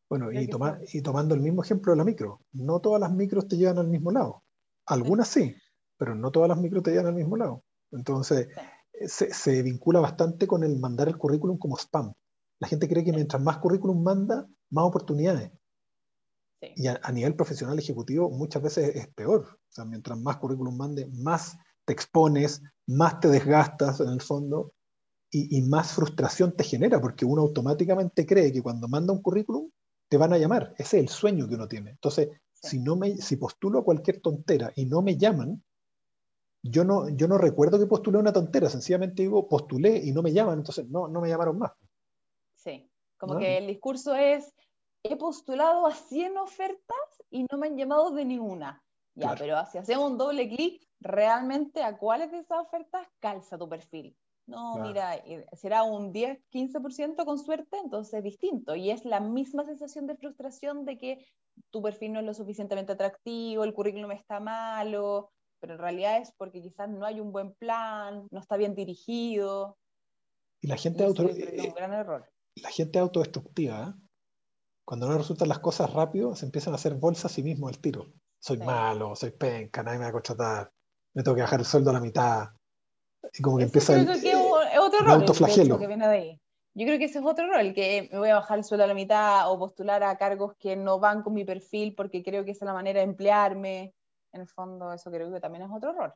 Bueno, 0.09 0.31
y, 0.31 0.47
toma, 0.47 0.79
y, 0.93 1.01
tomando 1.01 1.33
el 1.35 1.41
mismo 1.41 1.63
ejemplo 1.63 1.91
de 1.91 1.97
la 1.97 2.03
micro, 2.03 2.41
no 2.53 2.79
todas 2.79 3.01
las 3.01 3.11
micros 3.11 3.47
te 3.47 3.57
llevan 3.57 3.79
al 3.79 3.87
mismo 3.87 4.11
lado. 4.11 4.43
Algunas 4.85 5.27
sí, 5.27 5.55
pero 5.97 6.15
no 6.15 6.31
todas 6.31 6.49
las 6.49 6.59
micros 6.59 6.83
te 6.83 6.91
llevan 6.91 7.07
al 7.07 7.15
mismo 7.15 7.37
lado. 7.37 7.63
Entonces, 7.91 8.47
sí. 8.93 9.07
se, 9.07 9.33
se, 9.33 9.63
vincula 9.63 9.99
bastante 9.99 10.45
con 10.45 10.63
el 10.63 10.77
mandar 10.79 11.07
el 11.07 11.17
currículum 11.17 11.57
como 11.57 11.77
spam. 11.77 12.13
La 12.59 12.67
gente 12.67 12.87
cree 12.87 13.03
que 13.03 13.13
mientras 13.13 13.41
más 13.41 13.57
currículum 13.57 14.03
manda, 14.03 14.47
más 14.69 14.85
oportunidades. 14.85 15.51
Sí. 16.65 16.83
Y 16.83 16.87
a, 16.87 16.99
a, 17.01 17.11
nivel 17.11 17.35
profesional 17.35 17.77
ejecutivo 17.77 18.29
muchas 18.29 18.61
veces 18.61 18.95
es 18.95 19.07
peor. 19.09 19.41
O 19.41 19.71
sea, 19.73 19.85
mientras 19.85 20.19
más 20.19 20.37
currículum 20.37 20.75
mande, 20.75 21.07
más 21.07 21.57
te 21.85 21.93
expones, 21.93 22.61
más 22.87 23.19
te 23.19 23.27
desgastas 23.27 23.99
en 23.99 24.09
el 24.09 24.21
fondo 24.21 24.73
y, 25.31 25.57
y, 25.57 25.61
más 25.63 25.93
frustración 25.93 26.55
te 26.55 26.63
genera, 26.63 27.01
porque 27.01 27.25
uno 27.25 27.41
automáticamente 27.41 28.25
cree 28.25 28.51
que 28.51 28.61
cuando 28.61 28.87
manda 28.87 29.13
un 29.13 29.21
currículum 29.21 29.69
te 30.07 30.17
van 30.17 30.33
a 30.33 30.37
llamar. 30.37 30.73
Ese 30.77 30.97
es 30.97 31.03
el 31.03 31.09
sueño 31.09 31.47
que 31.47 31.55
uno 31.55 31.67
tiene. 31.67 31.91
Entonces, 31.91 32.29
sí. 32.53 32.69
si, 32.69 32.79
no 32.79 32.95
me, 32.95 33.17
si 33.17 33.37
postulo 33.37 33.79
a 33.79 33.83
cualquier 33.83 34.21
tontera 34.21 34.71
y 34.75 34.85
no 34.85 35.01
me 35.01 35.17
llaman, 35.17 35.61
yo 36.67 36.83
no, 36.83 37.09
yo 37.09 37.27
no 37.27 37.37
recuerdo 37.37 37.77
que 37.77 37.85
postulé 37.85 38.17
una 38.17 38.33
tontera, 38.33 38.69
sencillamente 38.69 39.21
digo, 39.21 39.47
postulé 39.47 39.97
y 39.97 40.11
no 40.11 40.23
me 40.23 40.33
llaman, 40.33 40.59
entonces 40.59 40.87
no, 40.89 41.07
no 41.07 41.21
me 41.21 41.29
llamaron 41.29 41.59
más. 41.59 41.71
Sí, 42.55 42.89
como 43.17 43.35
¿no? 43.35 43.39
que 43.39 43.59
el 43.59 43.67
discurso 43.67 44.15
es, 44.15 44.51
he 45.07 45.15
postulado 45.17 45.85
a 45.85 45.93
100 45.93 46.37
ofertas 46.37 47.23
y 47.29 47.45
no 47.51 47.57
me 47.57 47.67
han 47.67 47.77
llamado 47.77 48.11
de 48.11 48.25
ninguna. 48.25 48.83
Ya, 49.15 49.27
claro. 49.27 49.37
pero 49.39 49.71
si 49.71 49.77
hacemos 49.77 50.11
un 50.11 50.17
doble 50.17 50.49
clic, 50.49 50.85
realmente 50.99 51.83
a 51.83 51.97
cuáles 51.97 52.31
de 52.31 52.39
esas 52.39 52.59
ofertas 52.59 53.07
calza 53.19 53.57
tu 53.57 53.69
perfil. 53.69 54.15
No, 54.47 54.73
claro. 54.73 54.87
mira, 54.87 55.23
será 55.53 55.83
un 55.83 56.11
10, 56.11 56.39
15% 56.51 57.25
con 57.25 57.39
suerte, 57.39 57.77
entonces 57.83 58.15
es 58.15 58.23
distinto. 58.23 58.75
Y 58.75 58.91
es 58.91 59.05
la 59.05 59.19
misma 59.19 59.65
sensación 59.65 60.05
de 60.05 60.15
frustración 60.15 60.85
de 60.85 60.97
que 60.97 61.25
tu 61.71 61.81
perfil 61.81 62.13
no 62.13 62.19
es 62.19 62.25
lo 62.25 62.33
suficientemente 62.33 62.91
atractivo, 62.91 63.63
el 63.63 63.73
currículum 63.73 64.11
está 64.11 64.39
malo, 64.39 65.31
pero 65.59 65.73
en 65.73 65.79
realidad 65.79 66.21
es 66.21 66.31
porque 66.37 66.61
quizás 66.61 66.89
no 66.89 67.05
hay 67.05 67.19
un 67.19 67.31
buen 67.31 67.53
plan, 67.55 68.27
no 68.29 68.39
está 68.39 68.57
bien 68.57 68.75
dirigido. 68.75 69.77
Y 70.61 70.67
la 70.67 70.77
gente, 70.77 71.03
y 71.03 71.05
auto, 71.07 71.27
es 71.27 71.65
un 71.65 71.73
gran 71.73 71.93
error. 71.93 72.29
La 72.55 72.69
gente 72.69 72.99
autodestructiva, 72.99 73.89
¿eh? 73.89 74.04
Cuando 74.85 75.07
no 75.07 75.17
resultan 75.17 75.49
las 75.49 75.59
cosas 75.59 75.91
rápido, 75.91 76.35
se 76.35 76.45
empiezan 76.45 76.73
a 76.73 76.75
hacer 76.75 76.93
bolsas 76.93 77.25
a 77.25 77.35
sí 77.35 77.43
mismo 77.43 77.67
al 77.67 77.79
tiro. 77.79 78.05
Soy 78.39 78.57
sí. 78.57 78.63
malo, 78.63 79.15
soy 79.15 79.31
penca, 79.31 79.81
nadie 79.83 79.97
me 79.97 80.05
va 80.05 80.09
a 80.09 80.13
contratar, 80.13 80.71
me 81.13 81.23
tengo 81.23 81.35
que 81.35 81.41
bajar 81.41 81.59
el 81.59 81.65
sueldo 81.65 81.89
a 81.89 81.93
la 81.93 81.99
mitad. 81.99 82.49
Y 83.33 83.41
como 83.41 83.57
que 83.57 83.63
Eso 83.63 83.69
empieza 83.69 83.93
creo 83.93 84.13
el, 84.13 84.21
que 84.21 84.31
es 84.31 84.79
otro 84.79 84.99
el 84.99 85.05
rol, 85.05 85.13
autoflagelo. 85.21 85.79
que 85.79 85.87
viene 85.87 86.07
de 86.07 86.13
ahí. 86.13 86.41
Yo 86.75 86.85
creo 86.85 86.99
que 86.99 87.05
ese 87.05 87.19
es 87.19 87.25
otro 87.25 87.47
rol, 87.47 87.73
que 87.73 88.09
me 88.11 88.19
voy 88.19 88.29
a 88.29 88.35
bajar 88.35 88.57
el 88.59 88.63
sueldo 88.63 88.83
a 88.83 88.87
la 88.87 88.93
mitad 88.93 89.51
o 89.51 89.57
postular 89.57 90.03
a 90.03 90.17
cargos 90.17 90.53
que 90.59 90.75
no 90.75 90.99
van 90.99 91.23
con 91.23 91.33
mi 91.33 91.45
perfil 91.45 91.95
porque 91.95 92.21
creo 92.21 92.45
que 92.45 92.51
esa 92.51 92.65
es 92.65 92.67
la 92.67 92.73
manera 92.73 92.99
de 92.99 93.05
emplearme. 93.05 93.95
En 94.33 94.41
el 94.41 94.47
fondo, 94.47 94.91
eso 94.93 95.09
creo 95.09 95.31
que 95.31 95.39
también 95.39 95.63
es 95.63 95.71
otro 95.73 95.93
rol. 95.93 96.13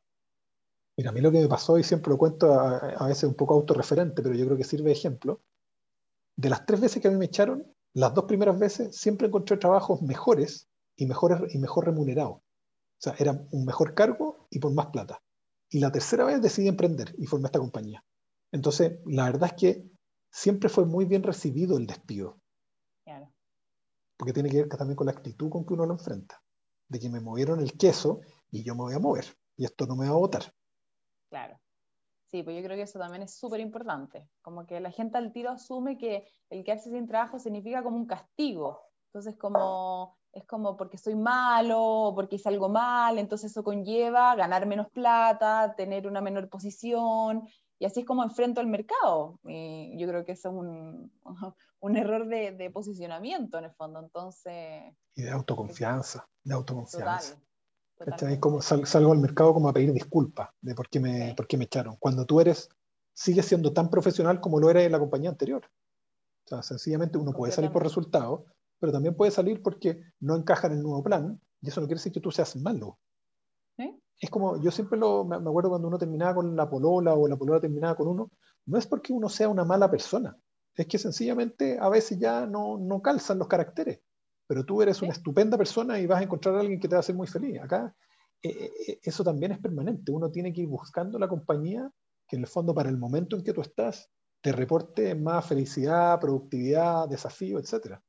Mira, 0.98 1.12
a 1.12 1.14
mí 1.14 1.22
lo 1.22 1.32
que 1.32 1.40
me 1.40 1.48
pasó, 1.48 1.78
y 1.78 1.84
siempre 1.84 2.12
lo 2.12 2.18
cuento 2.18 2.54
a, 2.54 2.78
a 2.78 3.08
veces 3.08 3.24
un 3.24 3.36
poco 3.36 3.54
autorreferente, 3.54 4.22
pero 4.22 4.36
yo 4.36 4.46
creo 4.46 4.58
que 4.58 4.66
sirve 4.66 4.90
de 4.90 4.92
ejemplo, 4.92 5.42
de 6.36 6.50
las 6.50 6.66
tres 6.66 6.82
veces 6.82 7.02
que 7.02 7.08
a 7.08 7.12
mí 7.12 7.18
me 7.18 7.26
echaron, 7.26 7.66
las 7.94 8.14
dos 8.14 8.26
primeras 8.26 8.58
veces 8.58 8.96
siempre 8.96 9.28
encontré 9.28 9.58
trabajos 9.58 10.02
mejores 10.02 10.70
y, 10.96 11.06
mejores, 11.06 11.54
y 11.54 11.58
mejor 11.58 11.86
remunerados. 11.86 12.38
O 12.38 13.02
sea, 13.02 13.16
era 13.18 13.32
un 13.52 13.66
mejor 13.66 13.94
cargo 13.94 14.48
y 14.50 14.60
por 14.60 14.74
más 14.74 14.88
plata. 14.88 15.22
Y 15.70 15.80
la 15.80 15.92
tercera 15.92 16.26
vez 16.26 16.42
decidí 16.42 16.68
emprender 16.68 17.16
y 17.18 17.26
formé 17.26 17.48
esta 17.48 17.60
compañía. 17.60 18.04
Entonces, 18.52 19.00
la 19.06 19.26
verdad 19.26 19.52
es 19.52 19.54
que 19.54 19.90
siempre 20.30 20.70
fue 20.70 20.86
muy 20.86 21.06
bien 21.06 21.24
recibido 21.24 21.78
el 21.78 21.88
despido. 21.88 22.40
Claro. 23.04 23.32
Porque 24.18 24.34
tiene 24.34 24.50
que 24.50 24.58
ver 24.64 24.70
también 24.70 24.96
con 24.96 25.06
la 25.06 25.14
actitud 25.14 25.50
con 25.50 25.66
que 25.66 25.74
uno 25.74 25.86
lo 25.86 25.94
enfrenta. 25.94 26.42
De 26.88 27.00
que 27.00 27.10
me 27.10 27.20
movieron 27.20 27.60
el 27.62 27.74
queso 27.74 28.22
y 28.52 28.64
yo 28.64 28.74
me 28.76 28.82
voy 28.82 28.94
a 28.96 29.00
mover. 29.00 29.26
Y 29.56 29.66
esto 29.66 29.86
no 29.86 29.96
me 29.96 30.08
va 30.08 30.16
a 30.16 30.20
votar. 30.20 30.54
Claro. 31.30 31.60
Sí, 32.32 32.44
pues 32.44 32.56
yo 32.56 32.64
creo 32.64 32.78
que 32.78 32.84
eso 32.84 33.00
también 33.00 33.24
es 33.24 33.36
súper 33.36 33.60
importante. 33.60 34.28
Como 34.42 34.66
que 34.68 34.80
la 34.80 34.92
gente 34.92 35.18
al 35.18 35.32
tiro 35.32 35.50
asume 35.50 35.98
que 35.98 36.28
el 36.50 36.64
quedarse 36.64 36.92
sin 36.92 37.08
trabajo 37.08 37.40
significa 37.40 37.82
como 37.82 37.98
un 37.98 38.06
castigo. 38.06 38.82
Entonces, 39.08 39.36
como 39.38 40.16
es 40.32 40.46
como 40.46 40.78
porque 40.78 41.00
soy 41.00 41.16
malo, 41.16 42.12
porque 42.14 42.36
hice 42.36 42.50
algo 42.50 42.70
mal, 42.70 43.18
entonces 43.18 43.50
eso 43.50 43.64
conlleva 43.64 44.36
ganar 44.36 44.68
menos 44.68 44.90
plata, 44.92 45.74
tener 45.76 46.08
una 46.08 46.22
menor 46.22 46.50
posición, 46.50 47.48
y 47.80 47.86
así 47.86 48.02
es 48.02 48.06
como 48.06 48.24
enfrento 48.24 48.62
el 48.62 48.68
mercado. 48.68 49.40
Y 49.46 49.98
yo 49.98 50.08
creo 50.08 50.26
que 50.26 50.34
eso 50.34 50.50
es 50.50 50.56
un, 50.56 51.12
un 51.80 51.98
error 51.98 52.28
de, 52.28 52.52
de, 52.52 52.70
posicionamiento 52.70 53.58
en 53.58 53.66
el 53.66 53.72
fondo, 53.72 54.00
entonces... 54.00 54.94
Y 55.16 55.24
de 55.24 55.32
autoconfianza, 55.32 56.28
de 56.44 56.54
autoconfianza. 56.54 57.34
Total, 57.34 57.49
como 58.40 58.62
sal, 58.62 58.86
salgo 58.86 59.12
al 59.12 59.20
mercado 59.20 59.54
como 59.54 59.70
a 59.70 59.74
pedir 59.74 59.94
disculpas 59.94 60.50
de 60.62 60.76
por 60.76 60.90
qué, 60.90 61.00
me, 61.00 61.30
sí. 61.30 61.34
por 61.36 61.48
qué 61.48 61.58
me 61.58 61.66
echaron. 61.66 61.96
Cuando 61.98 62.26
tú 62.26 62.40
eres, 62.40 62.70
sigues 63.14 63.46
siendo 63.46 63.74
tan 63.74 63.90
profesional 63.90 64.40
como 64.40 64.60
lo 64.60 64.70
era 64.70 64.82
en 64.84 64.92
la 64.92 65.00
compañía 65.00 65.30
anterior. 65.30 65.64
O 66.46 66.48
sea, 66.48 66.64
sencillamente 66.64 67.18
uno 67.18 67.32
puede 67.32 67.52
salir 67.52 67.72
por 67.72 67.84
resultados, 67.84 68.44
pero 68.80 68.92
también 68.92 69.16
puede 69.16 69.32
salir 69.32 69.62
porque 69.62 70.02
no 70.20 70.36
encaja 70.36 70.68
en 70.68 70.74
el 70.74 70.84
nuevo 70.84 71.04
plan, 71.04 71.40
y 71.62 71.68
eso 71.68 71.82
no 71.82 71.88
quiere 71.88 72.00
decir 72.00 72.14
que 72.14 72.22
tú 72.22 72.32
seas 72.32 72.56
malo. 72.56 72.98
Es 74.22 74.30
como, 74.30 74.62
yo 74.62 74.70
siempre 74.70 75.00
lo, 75.00 75.24
me 75.24 75.38
acuerdo 75.38 75.70
cuando 75.70 75.88
uno 75.88 75.98
terminaba 75.98 76.36
con 76.36 76.54
la 76.54 76.70
polola 76.70 77.14
o 77.14 77.26
la 77.28 77.38
polola 77.38 77.62
terminaba 77.62 77.96
con 77.96 78.10
uno, 78.10 78.32
no 78.66 78.78
es 78.78 78.86
porque 78.86 79.14
uno 79.14 79.30
sea 79.30 79.48
una 79.48 79.64
mala 79.64 79.90
persona, 79.90 80.38
es 80.76 80.88
que 80.88 80.98
sencillamente 80.98 81.78
a 81.80 81.88
veces 81.88 82.20
ya 82.20 82.46
no, 82.46 82.78
no 82.78 83.02
calzan 83.02 83.40
los 83.40 83.48
caracteres, 83.48 84.02
pero 84.50 84.66
tú 84.66 84.82
eres 84.82 85.00
una 85.04 85.12
estupenda 85.12 85.60
persona 85.60 86.00
y 86.00 86.08
vas 86.08 86.22
a 86.22 86.24
encontrar 86.24 86.56
a 86.56 86.62
alguien 86.62 86.80
que 86.80 86.88
te 86.88 86.96
va 86.96 86.98
a 86.98 87.00
hacer 87.02 87.14
muy 87.14 87.28
feliz. 87.28 87.62
Acá 87.62 87.96
eh, 88.42 88.72
eh, 88.88 89.00
eso 89.04 89.24
también 89.24 89.52
es 89.52 89.60
permanente, 89.60 90.12
uno 90.12 90.32
tiene 90.32 90.52
que 90.52 90.62
ir 90.62 90.68
buscando 90.68 91.20
la 91.20 91.28
compañía 91.28 91.88
que 92.28 92.36
en 92.36 92.42
el 92.42 92.48
fondo 92.48 92.74
para 92.74 92.90
el 92.90 92.98
momento 92.98 93.36
en 93.36 93.44
que 93.44 93.54
tú 93.54 93.62
estás, 93.62 94.10
te 94.42 94.52
reporte 94.52 95.14
más 95.14 95.46
felicidad, 95.46 96.20
productividad, 96.20 97.08
desafío, 97.08 97.60
etc. 97.60 98.00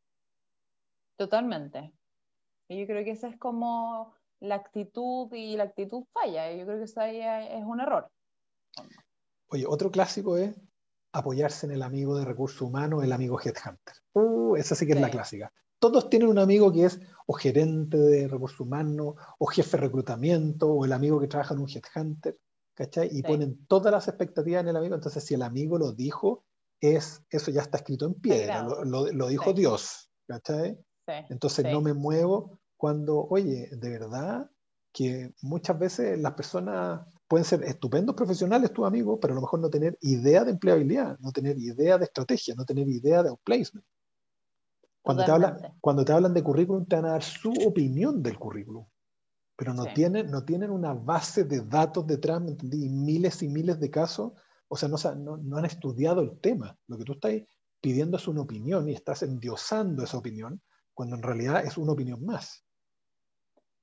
Totalmente. 1.16 1.92
Y 2.68 2.80
yo 2.80 2.86
creo 2.86 3.04
que 3.04 3.10
esa 3.10 3.28
es 3.28 3.36
como 3.36 4.14
la 4.40 4.54
actitud 4.54 5.30
y 5.34 5.58
la 5.58 5.64
actitud 5.64 6.04
falla. 6.10 6.50
Yo 6.54 6.64
creo 6.64 6.78
que 6.78 6.84
eso 6.84 7.00
ahí 7.02 7.20
es 7.20 7.64
un 7.66 7.80
error. 7.80 8.10
Oye, 9.48 9.66
otro 9.66 9.90
clásico 9.90 10.38
es 10.38 10.58
apoyarse 11.12 11.66
en 11.66 11.72
el 11.72 11.82
amigo 11.82 12.16
de 12.16 12.24
recursos 12.24 12.62
humanos, 12.62 13.04
el 13.04 13.12
amigo 13.12 13.38
headhunter. 13.38 13.94
Uh, 14.14 14.56
esa 14.56 14.74
sí 14.74 14.86
que 14.86 14.92
es 14.92 15.00
la 15.00 15.10
clásica. 15.10 15.52
Todos 15.80 16.10
tienen 16.10 16.28
un 16.28 16.38
amigo 16.38 16.72
que 16.72 16.84
es 16.84 17.00
o 17.26 17.32
gerente 17.32 17.96
de 17.96 18.28
recursos 18.28 18.60
humanos, 18.60 19.14
o 19.38 19.46
jefe 19.46 19.76
de 19.76 19.84
reclutamiento, 19.84 20.68
o 20.68 20.84
el 20.84 20.92
amigo 20.92 21.18
que 21.18 21.26
trabaja 21.26 21.54
en 21.54 21.60
un 21.60 21.68
headhunter, 21.68 22.38
¿cachai? 22.74 23.08
Y 23.10 23.22
ponen 23.22 23.66
todas 23.66 23.92
las 23.92 24.06
expectativas 24.06 24.60
en 24.60 24.68
el 24.68 24.76
amigo. 24.76 24.94
Entonces, 24.94 25.24
si 25.24 25.34
el 25.34 25.42
amigo 25.42 25.78
lo 25.78 25.92
dijo, 25.92 26.44
es, 26.80 27.22
eso 27.30 27.50
ya 27.50 27.62
está 27.62 27.78
escrito 27.78 28.06
en 28.06 28.14
piedra, 28.14 28.62
lo, 28.84 29.28
dijo 29.28 29.52
Dios, 29.52 30.10
¿cachai? 30.26 30.78
Entonces 31.28 31.64
no 31.64 31.80
me 31.80 31.94
muevo 31.94 32.60
cuando, 32.76 33.26
oye, 33.28 33.68
de 33.72 33.90
verdad 33.90 34.50
que 34.92 35.32
muchas 35.42 35.78
veces 35.78 36.18
las 36.18 36.34
personas 36.34 37.06
pueden 37.28 37.44
ser 37.44 37.62
estupendos 37.64 38.16
profesionales, 38.16 38.72
tus 38.72 38.86
amigos, 38.86 39.18
pero 39.20 39.34
a 39.34 39.36
lo 39.36 39.42
mejor 39.42 39.60
no 39.60 39.70
tener 39.70 39.96
idea 40.00 40.44
de 40.44 40.50
empleabilidad, 40.52 41.18
no 41.20 41.30
tener 41.30 41.58
idea 41.58 41.96
de 41.96 42.04
estrategia, 42.04 42.54
no 42.56 42.64
tener 42.64 42.88
idea 42.88 43.22
de 43.22 43.28
outplacement. 43.28 43.86
Cuando 45.02 45.24
te, 45.24 45.30
hablan, 45.30 45.76
cuando 45.80 46.04
te 46.04 46.12
hablan 46.12 46.34
de 46.34 46.42
currículum, 46.42 46.86
te 46.86 46.96
van 46.96 47.06
a 47.06 47.12
dar 47.12 47.22
su 47.22 47.52
opinión 47.66 48.22
del 48.22 48.38
currículum, 48.38 48.86
pero 49.56 49.72
no, 49.72 49.86
tienen, 49.94 50.30
no 50.30 50.44
tienen 50.44 50.70
una 50.70 50.92
base 50.92 51.44
de 51.44 51.60
datos 51.62 52.06
detrás, 52.06 52.40
¿me 52.40 52.50
entendí? 52.50 52.84
Y 52.84 52.88
miles 52.90 53.42
y 53.42 53.48
miles 53.48 53.80
de 53.80 53.90
casos, 53.90 54.32
o 54.68 54.76
sea, 54.76 54.88
no, 54.88 55.36
no, 55.38 55.56
han 55.56 55.64
estudiado 55.64 56.20
el 56.20 56.38
tema. 56.40 56.78
Lo 56.86 56.98
que 56.98 57.04
tú 57.04 57.14
estás 57.14 57.32
pidiendo 57.80 58.18
es 58.18 58.28
una 58.28 58.42
opinión 58.42 58.88
y 58.88 58.92
estás 58.92 59.22
endiosando 59.22 60.04
esa 60.04 60.18
opinión, 60.18 60.62
cuando 60.92 61.16
en 61.16 61.22
realidad 61.22 61.64
es 61.64 61.78
una 61.78 61.92
opinión 61.92 62.24
más. 62.24 62.64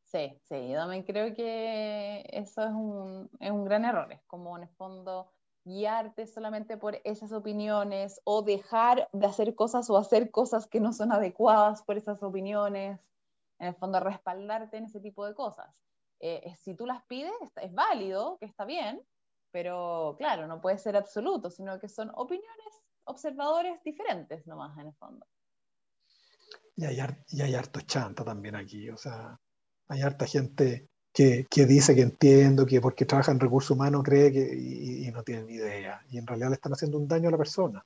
Sí, 0.06 0.40
sí, 0.48 0.70
yo 0.70 0.76
también 0.76 1.04
creo 1.04 1.34
que 1.34 2.24
eso 2.32 2.64
es 2.64 2.72
un, 2.72 3.30
es 3.40 3.52
un 3.52 3.66
gran 3.66 3.84
error, 3.84 4.12
es 4.14 4.22
como 4.26 4.56
en 4.56 4.64
el 4.64 4.70
fondo 4.70 5.34
guiarte 5.68 6.26
solamente 6.26 6.78
por 6.78 7.00
esas 7.04 7.32
opiniones 7.32 8.22
o 8.24 8.42
dejar 8.42 9.10
de 9.12 9.28
hacer 9.28 9.54
cosas 9.54 9.90
o 9.90 9.98
hacer 9.98 10.32
cosas 10.32 10.66
que 10.68 10.80
no 10.80 10.94
son 10.94 11.12
adecuadas 11.12 11.84
por 11.84 11.98
esas 11.98 12.24
opiniones, 12.24 13.00
en 13.60 13.68
el 13.68 13.76
fondo 13.76 14.00
respaldarte 14.00 14.78
en 14.78 14.86
ese 14.86 15.00
tipo 15.00 15.26
de 15.26 15.36
cosas. 15.36 15.76
Eh, 16.20 16.56
si 16.56 16.76
tú 16.76 16.86
las 16.86 17.04
pides, 17.06 17.34
es 17.62 17.74
válido, 17.74 18.38
que 18.40 18.46
está 18.46 18.66
bien, 18.66 19.02
pero 19.52 20.16
claro, 20.18 20.48
no 20.48 20.62
puede 20.62 20.78
ser 20.78 20.96
absoluto, 20.96 21.50
sino 21.50 21.80
que 21.80 21.90
son 21.90 22.12
opiniones, 22.16 22.84
observadores 23.04 23.82
diferentes 23.84 24.48
nomás 24.48 24.78
en 24.78 24.88
el 24.88 24.94
fondo. 24.96 25.28
Y 26.76 26.86
hay, 26.86 26.98
y 27.28 27.42
hay 27.42 27.56
harto 27.56 27.82
chanta 27.82 28.24
también 28.24 28.56
aquí, 28.56 28.90
o 28.90 28.98
sea, 28.98 29.40
hay 29.90 30.02
harta 30.02 30.26
gente 30.26 30.90
que, 31.18 31.48
que, 31.50 31.66
dice 31.66 31.96
que 31.96 32.04
entiendo, 32.04 32.64
que 32.68 32.80
porque 32.80 33.04
trabaja 33.08 33.32
en 33.32 33.40
recursos 33.40 33.72
humanos 33.72 34.04
cree 34.04 34.32
que 34.32 34.56
y, 34.56 35.10
no 35.12 35.24
tiene 35.24 35.46
ni 35.46 35.54
idea. 35.56 36.00
Y 36.12 36.20
en 36.20 36.28
realidad 36.28 36.50
le 36.50 36.54
están 36.54 36.74
haciendo 36.74 37.00
un 37.00 37.08
daño 37.08 37.30
a 37.30 37.32
la 37.32 37.40
persona. 37.40 37.84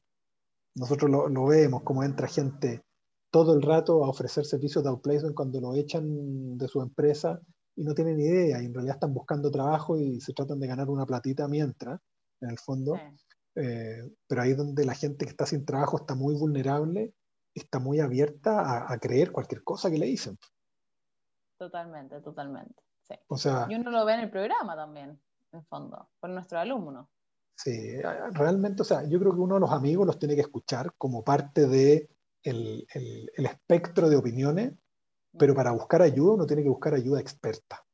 Nosotros 0.75 1.09
lo, 1.09 1.29
lo 1.29 1.45
vemos, 1.45 1.81
como 1.83 2.03
entra 2.03 2.27
gente 2.27 2.83
todo 3.29 3.53
el 3.53 3.61
rato 3.61 4.03
a 4.03 4.09
ofrecer 4.09 4.45
servicios 4.45 4.83
de 4.83 4.89
outplacement 4.89 5.33
cuando 5.33 5.61
lo 5.61 5.73
echan 5.75 6.57
de 6.57 6.67
su 6.67 6.81
empresa 6.81 7.39
y 7.73 7.85
no 7.85 7.93
tienen 7.93 8.19
idea. 8.19 8.61
Y 8.61 8.65
en 8.65 8.73
realidad 8.73 8.95
están 8.97 9.13
buscando 9.13 9.49
trabajo 9.49 9.97
y 9.97 10.19
se 10.19 10.33
tratan 10.33 10.59
de 10.59 10.67
ganar 10.67 10.89
una 10.89 11.05
platita 11.05 11.47
mientras, 11.47 12.01
en 12.41 12.49
el 12.49 12.59
fondo. 12.59 12.99
Eh, 13.55 14.11
pero 14.27 14.41
ahí 14.41 14.55
donde 14.55 14.83
la 14.83 14.93
gente 14.93 15.23
que 15.23 15.31
está 15.31 15.45
sin 15.45 15.63
trabajo 15.63 15.99
está 15.99 16.15
muy 16.15 16.35
vulnerable, 16.35 17.13
está 17.55 17.79
muy 17.79 18.01
abierta 18.01 18.59
a, 18.59 18.91
a 18.91 18.99
creer 18.99 19.31
cualquier 19.31 19.63
cosa 19.63 19.89
que 19.89 19.99
le 19.99 20.07
dicen. 20.07 20.37
Totalmente, 21.57 22.19
totalmente. 22.19 22.90
Sí. 23.03 23.15
O 23.27 23.37
sea, 23.37 23.67
y 23.69 23.75
uno 23.75 23.91
lo 23.91 24.05
ve 24.05 24.13
en 24.13 24.19
el 24.21 24.29
programa 24.29 24.75
también, 24.75 25.19
en 25.51 25.65
fondo, 25.65 26.09
por 26.19 26.29
nuestro 26.29 26.59
alumno. 26.59 27.09
Sí, 27.55 28.01
realmente, 28.31 28.81
o 28.81 28.85
sea, 28.85 29.03
yo 29.07 29.19
creo 29.19 29.33
que 29.33 29.39
uno 29.39 29.55
de 29.55 29.61
los 29.61 29.71
amigos 29.71 30.07
los 30.07 30.17
tiene 30.17 30.33
que 30.33 30.41
escuchar 30.41 30.93
como 30.97 31.23
parte 31.23 31.67
de 31.67 32.09
el, 32.41 32.87
el, 32.93 33.45
espectro 33.45 34.09
de 34.09 34.15
opiniones, 34.15 34.73
pero 35.37 35.53
para 35.53 35.71
buscar 35.71 36.01
ayuda 36.01 36.33
uno 36.33 36.47
tiene 36.47 36.63
que 36.63 36.69
buscar 36.69 36.95
ayuda 36.95 37.19
experta. 37.19 37.85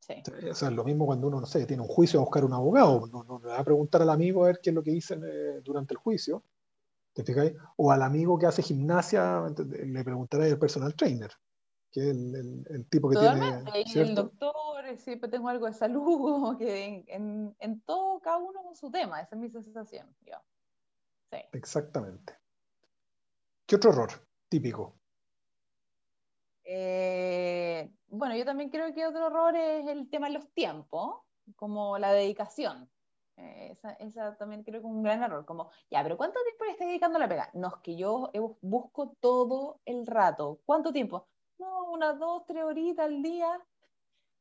Sí. 0.00 0.22
O 0.50 0.54
sea, 0.54 0.68
es 0.68 0.74
lo 0.74 0.84
mismo 0.84 1.06
cuando 1.06 1.28
uno, 1.28 1.40
no 1.40 1.46
sé, 1.46 1.64
tiene 1.64 1.82
un 1.82 1.88
juicio 1.88 2.20
a 2.20 2.24
buscar 2.24 2.44
un 2.44 2.52
abogado, 2.52 3.06
no, 3.06 3.24
no, 3.24 3.38
le 3.38 3.48
va 3.48 3.58
a 3.58 3.64
preguntar 3.64 4.02
al 4.02 4.10
amigo 4.10 4.44
a 4.44 4.48
ver 4.48 4.60
qué 4.62 4.68
es 4.68 4.74
lo 4.74 4.82
que 4.82 4.90
dicen 4.90 5.22
eh, 5.24 5.60
durante 5.62 5.94
el 5.94 5.98
juicio, 5.98 6.42
¿te 7.14 7.24
fijáis? 7.24 7.54
O 7.76 7.90
al 7.90 8.02
amigo 8.02 8.38
que 8.38 8.44
hace 8.44 8.60
gimnasia, 8.60 9.42
le 9.56 10.04
preguntará 10.04 10.44
al 10.44 10.58
personal 10.58 10.94
trainer 10.94 11.30
que 11.94 12.00
es 12.00 12.08
el, 12.08 12.66
el, 12.68 12.88
tipo 12.88 13.08
que 13.08 13.14
Totalmente. 13.14 13.84
tiene. 13.84 14.08
El 14.08 14.14
doctor, 14.16 14.84
eh, 14.84 14.96
siempre 14.96 15.30
tengo 15.30 15.48
algo 15.48 15.66
de 15.66 15.72
salud, 15.72 16.58
que 16.58 17.04
en, 17.06 17.54
en, 17.60 17.80
todo, 17.82 18.18
cada 18.18 18.38
uno 18.38 18.64
con 18.64 18.74
su 18.74 18.90
tema, 18.90 19.20
esa 19.20 19.36
es 19.36 19.40
mi 19.40 19.48
sensación. 19.48 20.12
Yo. 20.26 20.34
Sí. 21.30 21.38
Exactamente. 21.52 22.36
¿Qué 23.64 23.76
otro 23.76 23.92
error 23.92 24.10
típico? 24.48 24.98
Eh, 26.64 27.88
bueno, 28.08 28.34
yo 28.34 28.44
también 28.44 28.70
creo 28.70 28.92
que 28.92 29.06
otro 29.06 29.28
error 29.28 29.54
es 29.54 29.86
el 29.86 30.10
tema 30.10 30.26
de 30.26 30.34
los 30.34 30.52
tiempos, 30.52 31.20
como 31.54 31.96
la 31.98 32.12
dedicación. 32.12 32.90
Eh, 33.36 33.68
esa, 33.70 33.92
esa, 33.94 34.36
también 34.36 34.64
creo 34.64 34.80
que 34.80 34.86
es 34.86 34.92
un 34.92 35.02
gran 35.04 35.22
error, 35.22 35.44
como, 35.44 35.70
ya, 35.92 36.02
pero 36.02 36.16
¿cuánto 36.16 36.40
tiempo 36.42 36.64
le 36.64 36.72
estás 36.72 36.88
dedicando 36.88 37.18
a 37.18 37.20
la 37.20 37.28
pega? 37.28 37.50
No, 37.54 37.68
es 37.68 37.82
que 37.84 37.96
yo 37.96 38.32
busco 38.62 39.14
todo 39.20 39.80
el 39.84 40.04
rato. 40.08 40.60
¿Cuánto 40.64 40.92
tiempo? 40.92 41.28
No, 41.58 41.92
unas 41.92 42.18
dos, 42.18 42.44
tres 42.46 42.64
horitas 42.64 43.06
al 43.06 43.22
día. 43.22 43.48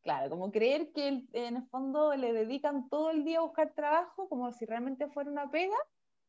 Claro, 0.02 0.30
como 0.30 0.52
creer 0.52 0.92
que 0.92 1.26
en 1.32 1.56
el 1.56 1.64
fondo 1.70 2.14
le 2.16 2.34
dedican 2.34 2.90
todo 2.90 3.10
el 3.10 3.24
día 3.24 3.40
a 3.40 3.44
buscar 3.44 3.74
trabajo 3.74 4.28
como 4.28 4.52
si 4.52 4.66
realmente 4.66 5.08
fuera 5.08 5.32
una 5.32 5.50
pega, 5.50 5.78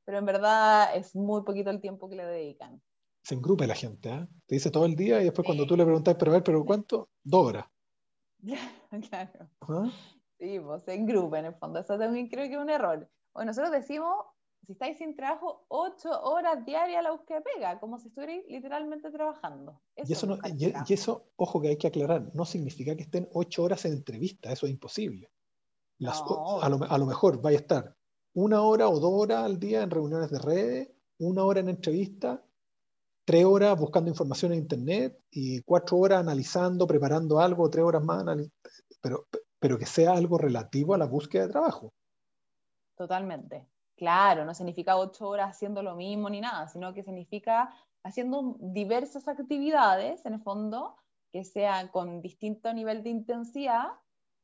pero 0.04 0.18
en 0.18 0.26
verdad 0.26 0.94
es 0.94 1.14
muy 1.16 1.42
poquito 1.42 1.70
el 1.70 1.80
tiempo 1.80 2.08
que 2.08 2.16
le 2.16 2.24
dedican. 2.24 2.80
Se 3.22 3.34
engrupe 3.34 3.66
la 3.66 3.74
gente, 3.74 4.10
¿eh? 4.10 4.28
Te 4.46 4.54
dice 4.54 4.70
todo 4.70 4.84
el 4.86 4.94
día 4.94 5.20
y 5.20 5.24
después 5.24 5.46
cuando 5.46 5.66
tú 5.66 5.76
le 5.76 5.84
preguntas, 5.84 6.14
pero 6.18 6.30
a 6.30 6.34
ver, 6.34 6.44
¿pero 6.44 6.64
cuánto? 6.64 7.08
Dos 7.22 7.46
horas. 7.46 7.66
claro. 9.10 9.48
¿Ah? 9.62 9.90
Sí, 10.38 10.60
pues 10.60 10.82
se 10.84 10.94
engrupa 10.94 11.38
en 11.38 11.46
el 11.46 11.54
fondo. 11.54 11.80
Eso 11.80 11.98
también 11.98 12.28
creo 12.28 12.46
que 12.46 12.54
es 12.54 12.60
un 12.60 12.70
error. 12.70 13.10
Bueno, 13.32 13.48
nosotros 13.48 13.72
decimos 13.72 14.14
si 14.64 14.72
estáis 14.72 14.98
sin 14.98 15.14
trabajo, 15.14 15.64
ocho 15.68 16.10
horas 16.22 16.64
diarias 16.64 16.98
a 16.98 17.02
la 17.02 17.12
búsqueda 17.12 17.38
de 17.38 17.44
pega, 17.44 17.80
como 17.80 17.98
si 17.98 18.08
estuvierais 18.08 18.44
literalmente 18.48 19.10
trabajando. 19.10 19.80
y, 19.96 20.12
eso 20.12 20.38
y, 20.56 20.92
eso, 20.92 21.26
ojo 21.36 21.60
que 21.60 21.68
hay 21.68 21.76
que 21.76 21.88
aclarar, 21.88 22.30
no 22.34 22.44
significa 22.44 22.96
que 22.96 23.02
estén 23.02 23.28
ocho 23.32 23.64
horas 23.64 23.84
en 23.84 23.92
entrevista, 23.92 24.52
eso 24.52 24.66
es 24.66 24.72
imposible. 24.72 25.30
a, 26.06 26.68
lo, 26.98 27.06
mejor 27.06 27.40
vaya 27.40 27.58
a 27.58 27.60
estar 27.60 27.96
una 28.34 28.62
hora 28.62 28.88
o 28.88 28.98
dos 28.98 29.12
horas 29.12 29.44
al 29.44 29.58
día 29.58 29.82
en 29.82 29.90
reuniones 29.90 30.30
de 30.30 30.38
redes, 30.38 30.90
una 31.18 31.44
hora 31.44 31.60
en 31.60 31.68
entrevista, 31.68 32.44
tres 33.24 33.44
horas 33.44 33.78
buscando 33.78 34.10
información 34.10 34.52
en 34.52 34.60
internet 34.60 35.20
y 35.30 35.62
cuatro 35.62 35.98
horas 35.98 36.20
analizando, 36.20 36.86
preparando 36.86 37.38
algo, 37.38 37.70
tres 37.70 37.84
horas 37.84 38.02
más, 38.02 38.24
pero, 39.00 39.26
pero 39.58 39.78
que 39.78 39.86
sea 39.86 40.12
algo 40.12 40.38
relativo 40.38 40.94
a 40.94 40.98
la 40.98 41.06
búsqueda 41.06 41.46
de 41.46 41.52
trabajo. 41.52 41.92
Totalmente. 42.96 43.73
Claro, 43.96 44.44
no 44.44 44.54
significa 44.54 44.96
ocho 44.96 45.28
horas 45.28 45.50
haciendo 45.50 45.82
lo 45.82 45.94
mismo 45.94 46.28
ni 46.28 46.40
nada, 46.40 46.66
sino 46.68 46.92
que 46.92 47.04
significa 47.04 47.72
haciendo 48.02 48.56
diversas 48.58 49.28
actividades, 49.28 50.26
en 50.26 50.34
el 50.34 50.40
fondo, 50.40 50.96
que 51.32 51.44
sean 51.44 51.88
con 51.88 52.20
distinto 52.20 52.72
nivel 52.72 53.02
de 53.02 53.10
intensidad 53.10 53.88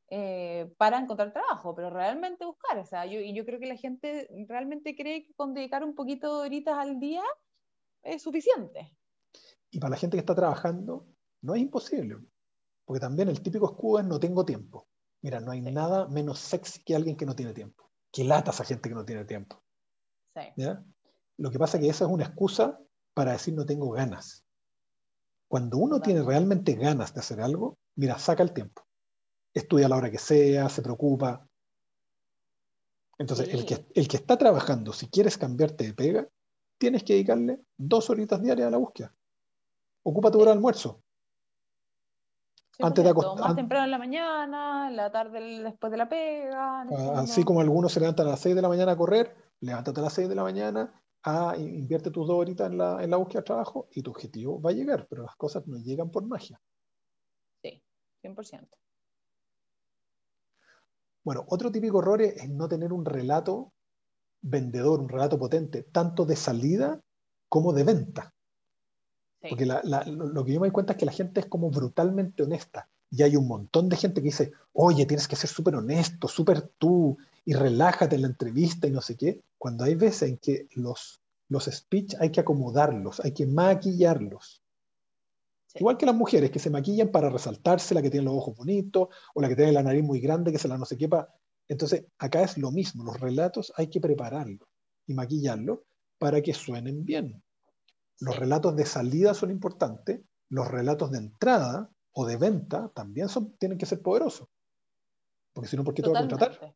eh, 0.09 0.73
para 0.77 0.99
encontrar 0.99 1.33
trabajo, 1.33 1.75
pero 1.75 1.89
realmente 1.89 2.45
buscar. 2.45 2.77
O 2.79 2.85
sea, 2.85 3.05
yo, 3.05 3.19
y 3.19 3.33
yo 3.33 3.45
creo 3.45 3.59
que 3.59 3.67
la 3.67 3.75
gente 3.75 4.29
realmente 4.47 4.95
cree 4.95 5.25
que 5.25 5.33
con 5.33 5.53
dedicar 5.53 5.83
un 5.83 5.95
poquito 5.95 6.39
de 6.41 6.47
horitas 6.47 6.77
al 6.77 6.99
día 6.99 7.23
es 8.03 8.21
suficiente. 8.23 8.95
Y 9.69 9.79
para 9.79 9.91
la 9.91 9.97
gente 9.97 10.15
que 10.15 10.21
está 10.21 10.35
trabajando, 10.35 11.07
no 11.41 11.55
es 11.55 11.61
imposible, 11.61 12.17
porque 12.85 12.99
también 13.01 13.29
el 13.29 13.41
típico 13.41 13.65
escudo 13.65 13.99
es 13.99 14.05
no 14.05 14.19
tengo 14.19 14.45
tiempo. 14.45 14.87
Mira, 15.21 15.39
no 15.39 15.51
hay 15.51 15.61
nada 15.61 16.07
menos 16.07 16.39
sexy 16.39 16.83
que 16.83 16.95
alguien 16.95 17.15
que 17.15 17.25
no 17.25 17.35
tiene 17.35 17.53
tiempo 17.53 17.90
que 18.11 18.23
lata 18.23 18.51
esa 18.51 18.65
gente 18.65 18.89
que 18.89 18.95
no 18.95 19.05
tiene 19.05 19.25
tiempo. 19.25 19.61
Lo 21.37 21.51
que 21.51 21.59
pasa 21.59 21.77
es 21.77 21.83
que 21.83 21.89
esa 21.89 22.05
es 22.05 22.11
una 22.11 22.25
excusa 22.25 22.79
para 23.13 23.33
decir 23.33 23.53
no 23.53 23.65
tengo 23.65 23.91
ganas. 23.91 24.43
Cuando 25.47 25.77
uno 25.77 26.01
tiene 26.01 26.21
realmente 26.23 26.75
ganas 26.75 27.13
de 27.13 27.19
hacer 27.19 27.41
algo, 27.41 27.77
mira, 27.95 28.17
saca 28.17 28.43
el 28.43 28.53
tiempo. 28.53 28.85
Estudia 29.53 29.87
a 29.87 29.89
la 29.89 29.97
hora 29.97 30.11
que 30.11 30.17
sea, 30.17 30.69
se 30.69 30.81
preocupa. 30.81 31.45
Entonces, 33.17 33.49
el, 33.49 33.65
que, 33.65 33.85
el 33.93 34.07
que 34.07 34.17
está 34.17 34.37
trabajando, 34.37 34.93
si 34.93 35.07
quieres 35.07 35.37
cambiarte 35.37 35.83
de 35.83 35.93
pega, 35.93 36.27
tienes 36.77 37.03
que 37.03 37.13
dedicarle 37.13 37.61
dos 37.77 38.09
horitas 38.09 38.41
diarias 38.41 38.67
a 38.67 38.71
la 38.71 38.77
búsqueda. 38.77 39.13
Ocupa 40.03 40.31
tu 40.31 40.39
hora 40.39 40.51
de 40.51 40.57
almuerzo. 40.57 41.00
Antes 42.79 43.03
de 43.03 43.09
acostar. 43.09 43.39
Más 43.39 43.55
temprano 43.55 43.85
en 43.85 43.91
la 43.91 43.97
mañana, 43.97 44.87
en 44.89 44.95
la 44.95 45.11
tarde 45.11 45.63
después 45.63 45.91
de 45.91 45.97
la 45.97 46.09
pega. 46.09 46.81
Ah, 46.81 47.13
así 47.17 47.43
como 47.43 47.61
algunos 47.61 47.91
se 47.91 47.99
levantan 47.99 48.27
a 48.27 48.31
las 48.31 48.39
6 48.39 48.55
de 48.55 48.61
la 48.61 48.69
mañana 48.69 48.93
a 48.93 48.97
correr, 48.97 49.35
levántate 49.59 49.99
a 49.99 50.03
las 50.03 50.13
6 50.13 50.29
de 50.29 50.35
la 50.35 50.43
mañana, 50.43 51.03
a, 51.23 51.55
invierte 51.57 52.11
tus 52.11 52.27
dos 52.27 52.37
horitas 52.37 52.71
en 52.71 52.77
la, 52.77 53.03
en 53.03 53.09
la 53.09 53.17
búsqueda 53.17 53.41
de 53.41 53.45
trabajo 53.45 53.87
y 53.91 54.01
tu 54.01 54.11
objetivo 54.11 54.61
va 54.61 54.71
a 54.71 54.73
llegar, 54.73 55.07
pero 55.09 55.23
las 55.23 55.35
cosas 55.35 55.67
no 55.67 55.77
llegan 55.77 56.09
por 56.09 56.25
magia. 56.25 56.59
Sí, 57.61 57.83
100%. 58.23 58.67
Bueno, 61.23 61.45
otro 61.47 61.71
típico 61.71 61.99
error 61.99 62.21
es 62.21 62.49
no 62.49 62.67
tener 62.67 62.91
un 62.91 63.05
relato 63.05 63.73
vendedor, 64.41 64.99
un 64.99 65.09
relato 65.09 65.37
potente, 65.37 65.83
tanto 65.83 66.25
de 66.25 66.35
salida 66.35 66.99
como 67.47 67.73
de 67.73 67.83
venta. 67.83 68.33
Porque 69.49 69.65
lo, 69.65 70.45
que 70.45 70.53
yo 70.53 70.59
me 70.59 70.67
doy 70.67 70.71
cuenta 70.71 70.93
es 70.93 70.99
que 70.99 71.05
la 71.05 71.11
gente 71.11 71.39
es 71.39 71.45
como 71.47 71.71
brutalmente 71.71 72.43
honesta. 72.43 72.87
Y 73.09 73.23
hay 73.23 73.35
un 73.35 73.47
montón 73.47 73.89
de 73.89 73.97
gente 73.97 74.21
que 74.21 74.27
dice, 74.27 74.51
oye, 74.73 75.05
tienes 75.05 75.27
que 75.27 75.35
ser 75.35 75.49
súper 75.49 75.75
honesto, 75.75 76.27
súper 76.27 76.61
tú, 76.77 77.17
y 77.43 77.53
relájate 77.53 78.15
en 78.15 78.21
la 78.21 78.27
entrevista 78.27 78.87
y 78.87 78.91
no 78.91 79.01
sé 79.01 79.17
qué. 79.17 79.41
Cuando 79.57 79.83
hay 79.83 79.95
veces 79.95 80.29
en 80.29 80.37
que 80.37 80.67
los, 80.75 81.21
los 81.49 81.65
speech 81.65 82.15
hay 82.19 82.29
que 82.29 82.39
acomodarlos, 82.39 83.19
hay 83.19 83.33
que 83.33 83.47
maquillarlos. 83.47 84.61
Igual 85.75 85.97
que 85.97 86.05
las 86.05 86.15
mujeres 86.15 86.51
que 86.51 86.59
se 86.59 86.69
maquillan 86.69 87.09
para 87.09 87.29
resaltarse, 87.29 87.95
la 87.95 88.01
que 88.01 88.09
tiene 88.09 88.25
los 88.25 88.35
ojos 88.35 88.55
bonitos 88.55 89.07
o 89.33 89.41
la 89.41 89.49
que 89.49 89.55
tiene 89.55 89.71
la 89.71 89.83
nariz 89.83 90.03
muy 90.03 90.19
grande 90.19 90.51
que 90.51 90.59
se 90.59 90.67
la 90.67 90.77
no 90.77 90.85
sé 90.85 90.97
qué. 90.97 91.09
Entonces, 91.67 92.05
acá 92.17 92.43
es 92.43 92.57
lo 92.57 92.71
mismo, 92.71 93.03
los 93.03 93.19
relatos 93.19 93.73
hay 93.75 93.87
que 93.87 94.01
prepararlos 94.01 94.67
y 95.07 95.13
maquillarlos 95.13 95.79
para 96.17 96.41
que 96.41 96.53
suenen 96.53 97.05
bien. 97.05 97.41
Los 98.21 98.37
relatos 98.37 98.75
de 98.75 98.85
salida 98.85 99.33
son 99.33 99.49
importantes, 99.49 100.21
los 100.49 100.67
relatos 100.67 101.09
de 101.09 101.17
entrada 101.17 101.89
o 102.13 102.25
de 102.25 102.37
venta 102.37 102.91
también 102.93 103.27
son, 103.29 103.57
tienen 103.57 103.79
que 103.79 103.87
ser 103.87 104.01
poderosos. 104.01 104.47
Porque 105.53 105.67
si 105.67 105.75
no, 105.75 105.83
¿por 105.83 105.95
qué 105.95 106.03
te 106.03 106.09
va 106.09 106.19
a 106.19 106.21
contratar? 106.21 106.75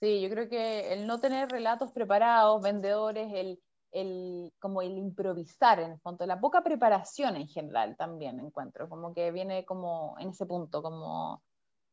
Sí, 0.00 0.20
yo 0.20 0.30
creo 0.30 0.48
que 0.48 0.92
el 0.92 1.08
no 1.08 1.18
tener 1.18 1.48
relatos 1.48 1.90
preparados, 1.90 2.62
vendedores, 2.62 3.32
el, 3.34 3.60
el, 3.90 4.52
como 4.60 4.82
el 4.82 4.96
improvisar 4.98 5.80
en 5.80 5.92
el 5.92 6.00
fondo, 6.00 6.26
la 6.26 6.40
poca 6.40 6.62
preparación 6.62 7.34
en 7.34 7.48
general 7.48 7.96
también 7.96 8.38
encuentro, 8.38 8.88
como 8.88 9.12
que 9.14 9.32
viene 9.32 9.64
como 9.64 10.14
en 10.20 10.28
ese 10.28 10.46
punto, 10.46 10.80
como 10.80 11.42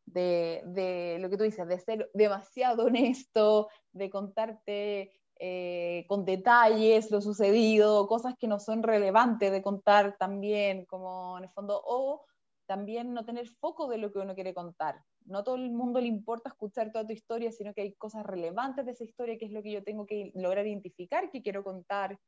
de, 0.06 0.62
de 0.68 1.18
lo 1.20 1.30
que 1.30 1.38
tú 1.38 1.44
dices, 1.44 1.68
de 1.68 1.80
ser 1.80 2.12
demasiado 2.14 2.86
honesto, 2.86 3.70
de 3.94 4.10
contarte 4.12 5.12
eh, 5.44 6.06
con 6.08 6.24
detalles 6.24 7.10
lo 7.10 7.20
sucedido, 7.20 8.08
cosas 8.08 8.36
que 8.38 8.48
no 8.48 8.60
son 8.60 8.84
relevantes 8.84 9.52
de 9.52 9.64
contar 9.64 10.16
también, 10.20 10.86
como 10.86 11.36
en 11.40 11.46
el 11.46 11.50
fondo, 11.50 11.82
o 11.84 12.24
también 12.68 13.12
no 13.16 13.26
tener 13.26 13.48
foco 13.48 13.88
de 13.88 13.98
lo 13.98 14.12
que 14.12 14.20
uno 14.20 14.36
quiere 14.36 14.54
contar. 14.54 15.04
No 15.26 15.44
todo 15.44 15.56
el 15.56 15.72
mundo 15.72 16.00
le 16.00 16.06
importa 16.06 16.50
escuchar 16.50 16.92
toda 16.92 17.08
tu 17.08 17.14
historia, 17.14 17.52
sino 17.52 17.74
que 17.74 17.82
hay 17.82 17.96
cosas 17.96 18.24
relevantes 18.24 18.86
de 18.86 18.92
esa 18.92 19.04
historia, 19.04 19.40
que 19.40 19.46
es 19.46 19.52
lo 19.52 19.64
que 19.64 19.72
yo 19.72 19.84
tengo 19.84 20.06
que 20.06 20.32
lograr 20.36 20.68
identificar, 20.68 21.32
que 21.32 21.42
quiero 21.42 21.64
contar. 21.64 22.20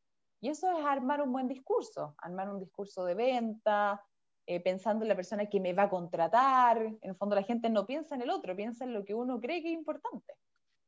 Y 0.42 0.50
eso 0.50 0.68
es 0.76 0.84
armar 0.84 1.22
un 1.22 1.32
buen 1.32 1.48
discurso, 1.48 2.16
armar 2.18 2.50
un 2.50 2.60
discurso 2.60 3.06
de 3.06 3.14
venta, 3.14 4.04
eh, 4.48 4.60
pensando 4.60 5.06
en 5.06 5.10
la 5.10 5.16
persona 5.16 5.46
que 5.46 5.60
me 5.60 5.74
va 5.74 5.84
a 5.84 5.90
contratar. 5.92 6.82
En 6.82 7.12
el 7.12 7.16
fondo 7.16 7.36
la 7.36 7.44
gente 7.44 7.70
no 7.70 7.86
piensa 7.86 8.16
en 8.16 8.24
el 8.24 8.32
otro, 8.32 8.56
piensa 8.56 8.86
en 8.86 8.94
lo 8.96 9.06
que 9.06 9.14
uno 9.14 9.40
cree 9.40 9.62
que 9.62 9.68
es 9.68 9.78
importante. 9.78 10.34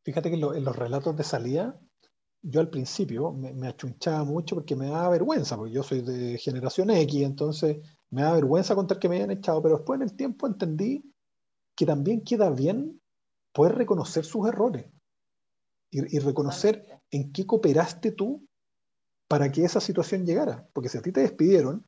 Fíjate 0.03 0.31
que 0.31 0.35
en 0.35 0.63
los 0.63 0.75
relatos 0.75 1.15
de 1.15 1.23
salida, 1.23 1.79
yo 2.47 2.59
al 2.59 2.69
principio 2.69 3.31
me, 3.31 3.53
me, 3.53 3.67
achunchaba 3.67 4.23
mucho 4.23 4.55
porque 4.55 4.75
me 4.75 4.87
daba 4.87 5.09
vergüenza, 5.09 5.57
porque 5.57 5.73
yo 5.73 5.81
soy 5.81 6.01
de 6.01 6.37
generación 6.37 6.91
X, 6.91 7.23
entonces 7.23 7.77
me 8.11 8.21
da 8.21 8.33
vergüenza 8.33 8.75
contar 8.75 8.99
que 8.99 9.09
me 9.09 9.17
hayan 9.17 9.31
echado, 9.31 9.61
pero 9.61 9.77
después 9.77 9.97
en 9.99 10.07
el 10.07 10.15
tiempo 10.15 10.45
entendí 10.45 11.03
que 11.75 11.85
también 11.85 12.23
queda 12.23 12.49
bien 12.51 13.01
poder 13.51 13.75
reconocer 13.75 14.25
sus 14.25 14.47
errores 14.47 14.85
y, 15.91 16.19
reconocer 16.19 17.01
en 17.09 17.31
qué 17.31 17.45
cooperaste 17.45 18.11
tú 18.11 18.45
para 19.27 19.51
que 19.51 19.63
esa 19.63 19.79
situación 19.79 20.25
llegara. 20.25 20.67
Porque 20.73 20.89
si 20.89 20.97
a 20.97 21.01
ti 21.01 21.11
te 21.11 21.21
despidieron, 21.21 21.85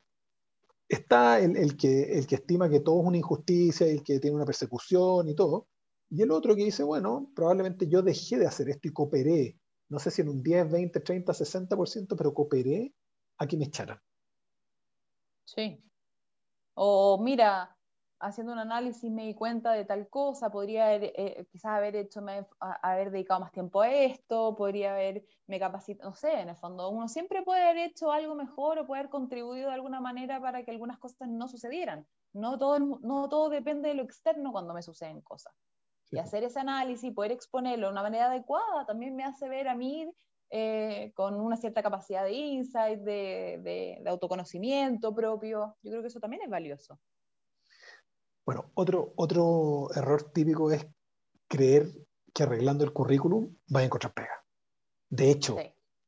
está 0.87 1.39
el, 1.39 1.75
que, 1.75 2.17
el 2.17 2.25
que 2.25 2.35
estima 2.35 2.69
que 2.69 2.79
todo 2.79 3.01
es 3.01 3.07
una 3.07 3.17
injusticia, 3.17 3.85
el 3.85 4.03
que 4.03 4.19
tiene 4.19 4.37
una 4.37 4.45
persecución 4.45 5.27
y 5.27 5.35
todo, 5.35 5.67
y 6.09 6.21
el 6.21 6.31
otro 6.31 6.55
que 6.55 6.63
dice, 6.63 6.83
bueno, 6.83 7.29
probablemente 7.35 7.87
yo 7.87 8.01
dejé 8.01 8.39
de 8.39 8.47
hacer 8.47 8.69
esto 8.69 8.87
y 8.87 8.93
cooperé, 8.93 9.57
no 9.89 9.99
sé 9.99 10.11
si 10.11 10.21
en 10.21 10.29
un 10.29 10.43
10, 10.43 10.69
20, 10.71 10.99
30, 11.01 11.33
60%, 11.33 12.15
pero 12.15 12.33
cooperé 12.33 12.93
a 13.37 13.47
que 13.47 13.57
me 13.57 13.65
echaran. 13.65 13.99
Sí, 15.45 15.81
o 16.75 17.17
mira, 17.21 17.77
haciendo 18.19 18.53
un 18.53 18.59
análisis 18.59 19.11
me 19.11 19.25
di 19.25 19.35
cuenta 19.35 19.73
de 19.73 19.85
tal 19.85 20.09
cosa, 20.09 20.49
podría 20.51 20.87
haber, 20.87 21.13
eh, 21.15 21.47
quizás 21.51 21.71
haber 21.71 21.95
hecho, 21.95 22.21
haber 22.59 23.11
dedicado 23.11 23.39
más 23.41 23.51
tiempo 23.51 23.81
a 23.81 23.91
esto, 23.91 24.55
podría 24.55 24.93
haberme 24.93 25.59
capacitado, 25.59 26.09
no 26.09 26.15
sé, 26.15 26.41
en 26.41 26.49
el 26.49 26.55
fondo, 26.57 26.89
uno 26.89 27.07
siempre 27.07 27.43
puede 27.43 27.63
haber 27.63 27.89
hecho 27.89 28.11
algo 28.11 28.35
mejor 28.35 28.79
o 28.79 28.87
puede 28.87 29.01
haber 29.01 29.11
contribuido 29.11 29.69
de 29.69 29.75
alguna 29.75 30.01
manera 30.01 30.41
para 30.41 30.63
que 30.63 30.71
algunas 30.71 30.99
cosas 30.99 31.27
no 31.29 31.47
sucedieran. 31.47 32.07
No 32.33 32.57
todo, 32.57 32.79
no 32.79 33.29
todo 33.29 33.49
depende 33.49 33.89
de 33.89 33.95
lo 33.95 34.03
externo 34.03 34.51
cuando 34.51 34.73
me 34.73 34.83
suceden 34.83 35.21
cosas. 35.21 35.53
Y 36.11 36.19
hacer 36.19 36.43
ese 36.43 36.59
análisis, 36.59 37.13
poder 37.13 37.31
exponerlo 37.31 37.87
de 37.87 37.91
una 37.91 38.01
manera 38.01 38.27
adecuada, 38.27 38.85
también 38.85 39.15
me 39.15 39.23
hace 39.23 39.49
ver 39.49 39.67
a 39.67 39.75
mí 39.75 40.09
eh, 40.49 41.11
con 41.13 41.35
una 41.35 41.57
cierta 41.57 41.83
capacidad 41.83 42.23
de 42.23 42.31
insight, 42.31 42.99
de, 43.01 44.01
autoconocimiento 44.07 45.13
propio. 45.13 45.75
Yo 45.83 45.91
creo 45.91 46.01
que 46.01 46.07
eso 46.07 46.19
también 46.19 46.43
es 46.43 46.49
valioso. 46.49 46.99
Bueno, 48.45 48.71
otro, 48.75 49.13
otro 49.17 49.89
error 49.93 50.31
típico 50.31 50.71
es 50.71 50.87
creer 51.49 51.91
que 52.33 52.43
arreglando 52.43 52.85
el 52.85 52.93
currículum 52.93 53.53
va 53.75 53.81
a 53.81 53.83
encontrar 53.83 54.13
pega. 54.13 54.45
De 55.09 55.29
hecho, 55.31 55.57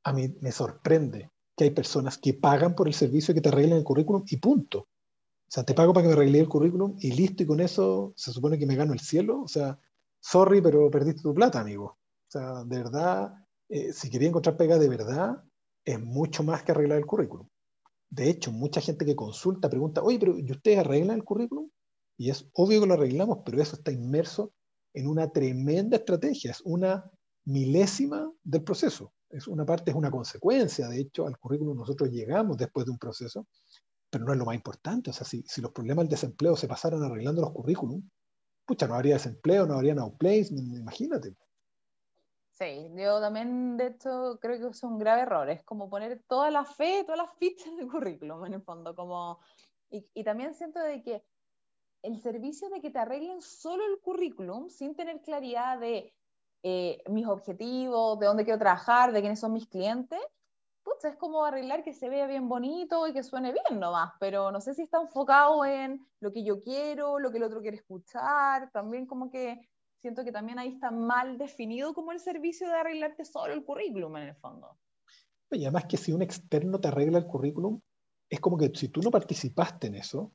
a 0.04 0.14
mí 0.14 0.34
me 0.40 0.54
sorprende 0.54 1.32
que 1.56 1.66
hay 1.66 1.72
personas 1.72 2.18
que 2.18 2.34
pagan 2.34 2.76
por 2.76 2.88
el 2.88 2.94
servicio 2.94 3.34
que 3.34 3.42
te 3.42 3.50
arreglen 3.50 3.78
el 3.78 3.84
currículum 3.84 4.24
y 4.26 4.38
punto. 4.38 4.80
O 4.80 5.52
sea, 5.52 5.66
te 5.66 5.74
pago 5.74 5.94
para 5.94 6.04
que 6.04 6.08
me 6.10 6.14
arregle 6.14 6.40
el 6.40 6.48
currículum 6.48 6.96
y 7.00 7.12
listo, 7.12 7.44
y 7.44 7.46
con 7.46 7.60
eso 7.60 8.14
se 8.16 8.32
supone 8.32 8.58
que 8.58 8.66
me 8.66 8.76
gano 8.76 8.94
el 8.94 9.00
cielo. 9.02 9.42
O 9.42 9.48
sea, 9.50 9.78
sorry, 10.20 10.62
pero 10.62 10.90
perdiste 10.90 11.22
tu 11.22 11.34
plata, 11.34 11.60
amigo. 11.60 11.86
O 11.86 12.32
sea, 12.32 12.64
de 12.64 12.78
verdad, 12.78 13.34
eh, 13.70 13.94
si 13.94 14.10
quería 14.10 14.30
encontrar 14.30 14.58
pega 14.58 14.78
de 14.78 14.90
verdad, 14.90 15.44
es 15.86 16.00
mucho 16.00 16.44
más 16.44 16.64
que 16.64 16.72
arreglar 16.72 17.00
el 17.00 17.06
currículum. 17.06 17.48
De 18.10 18.30
hecho, 18.30 18.52
mucha 18.52 18.82
gente 18.82 19.06
que 19.06 19.16
consulta 19.16 19.70
pregunta, 19.70 20.02
oye, 20.02 20.20
pero 20.20 20.38
¿y 20.38 20.52
ustedes 20.52 20.80
arreglan 20.80 21.18
el 21.18 21.24
currículum? 21.24 21.70
Y 22.18 22.30
es 22.30 22.50
obvio 22.54 22.82
que 22.82 22.88
lo 22.88 22.96
arreglamos, 22.96 23.40
pero 23.46 23.62
eso 23.62 23.76
está 23.76 23.92
inmerso 23.92 24.52
en 24.94 25.08
una 25.08 25.32
tremenda 25.32 25.98
estrategia, 25.98 26.52
es 26.52 26.62
una 26.62 27.10
milésima 27.46 28.32
del 28.44 28.64
proceso. 28.64 29.14
Es 29.30 29.48
una 29.48 29.64
parte, 29.64 29.92
es 29.92 29.98
una 29.98 30.10
consecuencia, 30.10 30.88
de 30.88 31.02
hecho, 31.02 31.28
al 31.28 31.38
currículum 31.38 31.78
nosotros 31.78 32.10
llegamos 32.10 32.58
después 32.58 32.86
de 32.86 32.92
un 32.92 32.98
proceso, 32.98 33.46
pero 34.10 34.26
no 34.26 34.34
es 34.34 34.40
lo 34.40 34.46
más 34.46 34.56
importante. 34.56 35.12
O 35.12 35.14
sea, 35.14 35.26
si, 35.26 35.44
si 35.48 35.62
los 35.62 35.72
problemas 35.72 36.04
del 36.04 36.10
desempleo 36.10 36.56
se 36.56 36.68
pasaran 36.68 37.04
arreglando 37.04 37.42
los 37.42 37.52
currículum, 37.52 38.02
pucha, 38.70 38.88
no 38.88 38.94
habría 38.94 39.16
desempleo, 39.16 39.66
no 39.66 39.74
habría 39.74 39.96
place, 40.16 40.54
imagínate. 40.54 41.36
Sí, 42.52 42.88
yo 42.96 43.20
también 43.20 43.78
de 43.78 43.88
hecho 43.88 44.38
creo 44.40 44.60
que 44.60 44.68
es 44.68 44.84
un 44.84 45.00
grave 45.00 45.24
error, 45.24 45.50
es 45.50 45.64
como 45.64 45.90
poner 45.90 46.22
toda 46.28 46.52
la 46.52 46.64
fe, 46.64 47.04
todas 47.04 47.18
las 47.18 47.34
fichas 47.40 47.76
del 47.76 47.88
currículum 47.90 48.46
en 48.46 48.54
el 48.54 48.62
fondo, 48.62 48.96
como, 48.96 49.40
y, 49.90 50.06
y, 50.14 50.24
también 50.24 50.54
siento 50.54 50.80
de 50.82 51.02
que 51.02 51.24
el 52.04 52.22
servicio 52.22 52.70
de 52.70 52.80
que 52.80 52.92
te 52.92 53.00
arreglen 53.00 53.42
solo 53.42 53.84
el 53.88 54.00
currículum 54.02 54.70
sin 54.70 54.94
tener 54.94 55.20
claridad 55.22 55.80
de 55.80 56.14
eh, 56.62 57.02
mis 57.10 57.26
objetivos, 57.26 58.20
de 58.20 58.28
dónde 58.28 58.44
quiero 58.44 58.60
trabajar, 58.60 59.14
de 59.14 59.22
quiénes 59.22 59.40
son 59.40 59.54
mis 59.54 59.68
clientes, 59.68 60.20
es 61.04 61.16
como 61.16 61.46
arreglar 61.46 61.84
que 61.84 61.94
se 61.94 62.10
vea 62.10 62.28
bien 62.28 62.50
bonito 62.50 63.08
y 63.08 63.14
que 63.14 63.24
suene 63.24 63.52
bien 63.52 63.80
nomás, 63.80 64.14
pero 64.20 64.52
no 64.52 64.62
sé 64.62 64.74
si 64.74 64.84
está 64.84 65.02
enfocado 65.02 65.66
en 65.66 66.06
lo 66.20 66.32
que 66.32 66.44
yo 66.44 66.62
quiero, 66.62 67.20
lo 67.20 67.32
que 67.32 67.38
el 67.38 67.44
otro 67.44 67.62
quiere 67.62 67.78
escuchar, 67.78 68.72
también 68.72 69.06
como 69.06 69.30
que 69.30 69.60
siento 70.02 70.24
que 70.24 70.32
también 70.32 70.60
ahí 70.60 70.70
está 70.70 70.92
mal 70.92 71.38
definido 71.38 71.94
como 71.94 72.12
el 72.12 72.20
servicio 72.20 72.68
de 72.68 72.74
arreglarte 72.74 73.26
solo 73.26 73.54
el 73.54 73.64
currículum 73.64 74.18
en 74.18 74.30
el 74.30 74.36
fondo. 74.36 74.78
Y 75.52 75.64
además 75.64 75.86
que 75.86 75.98
si 75.98 76.12
un 76.12 76.22
externo 76.22 76.80
te 76.80 76.90
arregla 76.90 77.18
el 77.18 77.26
currículum, 77.26 77.82
es 78.30 78.40
como 78.40 78.58
que 78.58 78.72
si 78.76 78.90
tú 78.90 79.02
no 79.02 79.10
participaste 79.10 79.88
en 79.88 79.96
eso, 79.96 80.34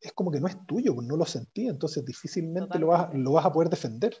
es 0.00 0.12
como 0.12 0.30
que 0.30 0.40
no 0.40 0.46
es 0.46 0.66
tuyo, 0.66 0.94
no 1.00 1.16
lo 1.16 1.24
sentí, 1.24 1.66
entonces 1.66 2.04
difícilmente 2.04 2.78
lo 2.78 2.88
vas, 2.88 3.08
lo 3.14 3.32
vas, 3.32 3.46
a 3.46 3.52
poder 3.52 3.70
defender. 3.70 4.14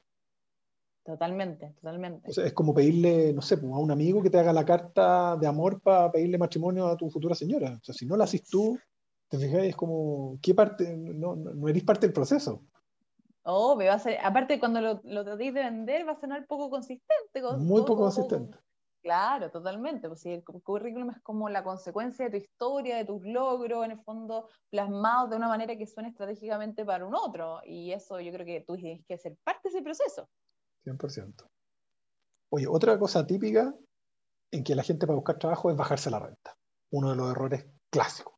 Totalmente, 1.04 1.74
totalmente. 1.76 2.30
es 2.30 2.52
como 2.52 2.74
pedirle, 2.74 3.32
no 3.32 3.40
sé, 3.40 3.56
pues, 3.56 3.72
a 3.72 3.78
un 3.78 3.90
amigo 3.90 4.22
que 4.22 4.30
te 4.30 4.38
haga 4.38 4.52
la 4.52 4.64
carta 4.64 5.36
de 5.36 5.46
amor 5.46 5.80
para 5.80 6.12
pedirle 6.12 6.38
matrimonio 6.38 6.86
a 6.86 6.96
tu 6.96 7.10
futura 7.10 7.34
señora. 7.34 7.78
O 7.80 7.84
sea, 7.84 7.94
si 7.94 8.06
no 8.06 8.16
la 8.16 8.24
haces 8.24 8.44
tú, 8.44 8.78
te 9.28 9.38
fijas, 9.38 9.64
es 9.64 9.76
como, 9.76 10.38
¿qué 10.42 10.54
parte? 10.54 10.96
No, 10.96 11.36
no 11.36 11.68
eres 11.68 11.84
parte 11.84 12.06
del 12.06 12.12
proceso. 12.12 12.64
Obvio, 13.42 13.88
va 13.88 13.94
a 13.94 13.98
ser, 13.98 14.18
aparte 14.22 14.60
cuando 14.60 14.80
lo, 14.80 15.00
lo 15.04 15.24
tratéis 15.24 15.54
de 15.54 15.62
vender 15.62 16.06
va 16.06 16.12
a 16.12 16.20
sonar 16.20 16.46
poco 16.46 16.68
consistente. 16.68 17.42
Muy 17.58 17.82
poco 17.82 18.02
consistente. 18.02 18.58
Claro, 19.02 19.50
totalmente. 19.50 20.08
Pues 20.08 20.20
si 20.20 20.30
el 20.30 20.44
currículum 20.44 21.10
es 21.10 21.20
como 21.22 21.48
la 21.48 21.64
consecuencia 21.64 22.26
de 22.26 22.30
tu 22.30 22.36
historia, 22.36 22.96
de 22.96 23.06
tus 23.06 23.24
logros, 23.24 23.84
en 23.84 23.92
el 23.92 24.00
fondo 24.02 24.48
plasmados 24.68 25.30
de 25.30 25.36
una 25.36 25.48
manera 25.48 25.76
que 25.76 25.86
suene 25.86 26.10
estratégicamente 26.10 26.84
para 26.84 27.06
un 27.06 27.14
otro. 27.14 27.60
Y 27.64 27.92
eso 27.92 28.20
yo 28.20 28.30
creo 28.30 28.44
que 28.44 28.64
tú 28.66 28.76
tienes 28.76 29.02
que 29.06 29.16
ser 29.16 29.36
parte 29.42 29.60
de 29.64 29.68
ese 29.70 29.82
proceso. 29.82 30.28
100%. 30.84 31.48
Oye, 32.52 32.66
otra 32.66 32.98
cosa 32.98 33.26
típica 33.26 33.74
en 34.50 34.64
que 34.64 34.74
la 34.74 34.82
gente 34.82 35.06
para 35.06 35.16
buscar 35.16 35.38
trabajo 35.38 35.70
es 35.70 35.76
bajarse 35.76 36.10
la 36.10 36.18
renta. 36.18 36.56
Uno 36.90 37.10
de 37.10 37.16
los 37.16 37.30
errores 37.30 37.66
clásicos. 37.90 38.34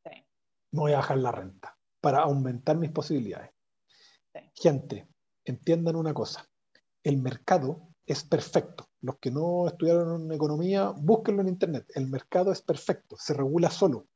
No 0.72 0.82
voy 0.82 0.92
a 0.92 0.96
bajar 0.96 1.18
la 1.18 1.32
renta 1.32 1.76
para 2.00 2.20
aumentar 2.20 2.76
mis 2.76 2.90
posibilidades. 2.90 3.50
Gente, 4.54 5.08
entiendan 5.44 5.96
una 5.96 6.14
cosa. 6.14 6.46
El 7.02 7.20
mercado 7.20 7.88
es 8.06 8.24
perfecto. 8.24 8.88
Los 9.00 9.18
que 9.18 9.30
no 9.30 9.66
estudiaron 9.66 10.30
economía, 10.32 10.90
búsquenlo 10.90 11.42
en 11.42 11.48
Internet. 11.48 11.86
El 11.94 12.08
mercado 12.08 12.52
es 12.52 12.62
perfecto, 12.62 13.16
se 13.18 13.34
regula 13.34 13.70
solo. 13.70 14.06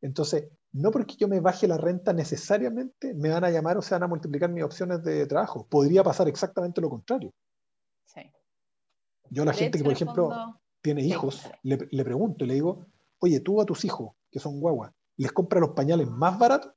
Entonces, 0.00 0.48
no 0.72 0.90
porque 0.90 1.16
yo 1.16 1.26
me 1.26 1.40
baje 1.40 1.66
la 1.66 1.78
renta 1.78 2.12
necesariamente 2.12 3.14
me 3.14 3.30
van 3.30 3.44
a 3.44 3.50
llamar 3.50 3.78
o 3.78 3.82
se 3.82 3.94
van 3.94 4.02
a 4.02 4.08
multiplicar 4.08 4.50
mis 4.50 4.64
opciones 4.64 5.02
de 5.02 5.26
trabajo. 5.26 5.66
Podría 5.68 6.04
pasar 6.04 6.28
exactamente 6.28 6.80
lo 6.80 6.90
contrario. 6.90 7.32
Yo 9.30 9.42
a 9.42 9.46
la 9.46 9.52
gente 9.52 9.78
que, 9.78 9.84
por 9.84 9.92
ejemplo, 9.92 10.60
tiene 10.80 11.02
hijos, 11.02 11.42
le, 11.62 11.78
le, 11.90 12.04
pregunto 12.04 12.44
y 12.44 12.48
le 12.48 12.54
digo, 12.54 12.86
oye, 13.18 13.40
tú 13.40 13.60
a 13.60 13.66
tus 13.66 13.84
hijos, 13.84 14.14
que 14.30 14.38
son 14.38 14.60
guaguas, 14.60 14.92
¿les 15.16 15.32
compras 15.32 15.60
los 15.60 15.70
pañales 15.70 16.08
más 16.08 16.38
baratos? 16.38 16.72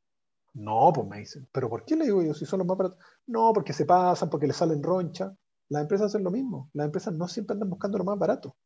No, 0.54 0.92
pues 0.94 1.08
me 1.08 1.20
dicen, 1.20 1.48
¿pero 1.52 1.70
por 1.70 1.86
qué 1.86 1.96
le 1.96 2.06
digo 2.06 2.24
yo 2.24 2.34
si 2.34 2.46
son 2.46 2.60
los 2.60 2.68
más 2.68 2.78
baratos? 2.78 3.00
No, 3.28 3.54
porque 3.54 3.74
se 3.74 3.86
pasan, 3.86 4.30
porque 4.30 4.48
le 4.48 4.54
salen 4.54 4.82
roncha. 4.82 5.36
Las 5.70 5.84
empresas 5.84 6.08
hacen 6.08 6.24
lo 6.24 6.32
mismo. 6.32 6.70
Las 6.74 6.86
empresas 6.86 7.14
no 7.14 7.28
siempre 7.28 7.54
andan 7.54 7.70
buscando 7.70 8.00
lo 8.00 8.04
más 8.04 8.18
barato, 8.18 8.58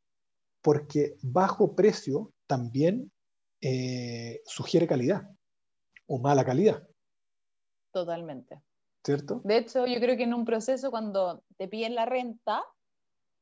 porque 0.62 1.18
bajo 1.22 1.76
precio 1.76 2.32
también 2.48 3.12
eh, 3.60 4.42
sugiere 4.46 4.88
calidad 4.88 5.30
o 6.08 6.20
mala 6.20 6.46
calidad. 6.46 6.88
Totalmente. 7.92 8.62
De 9.44 9.58
hecho, 9.58 9.86
yo 9.86 10.00
creo 10.00 10.16
que 10.16 10.24
en 10.24 10.34
un 10.34 10.46
proceso 10.46 10.90
cuando 10.90 11.44
te 11.58 11.68
piden 11.68 11.94
la 11.94 12.06
renta, 12.06 12.64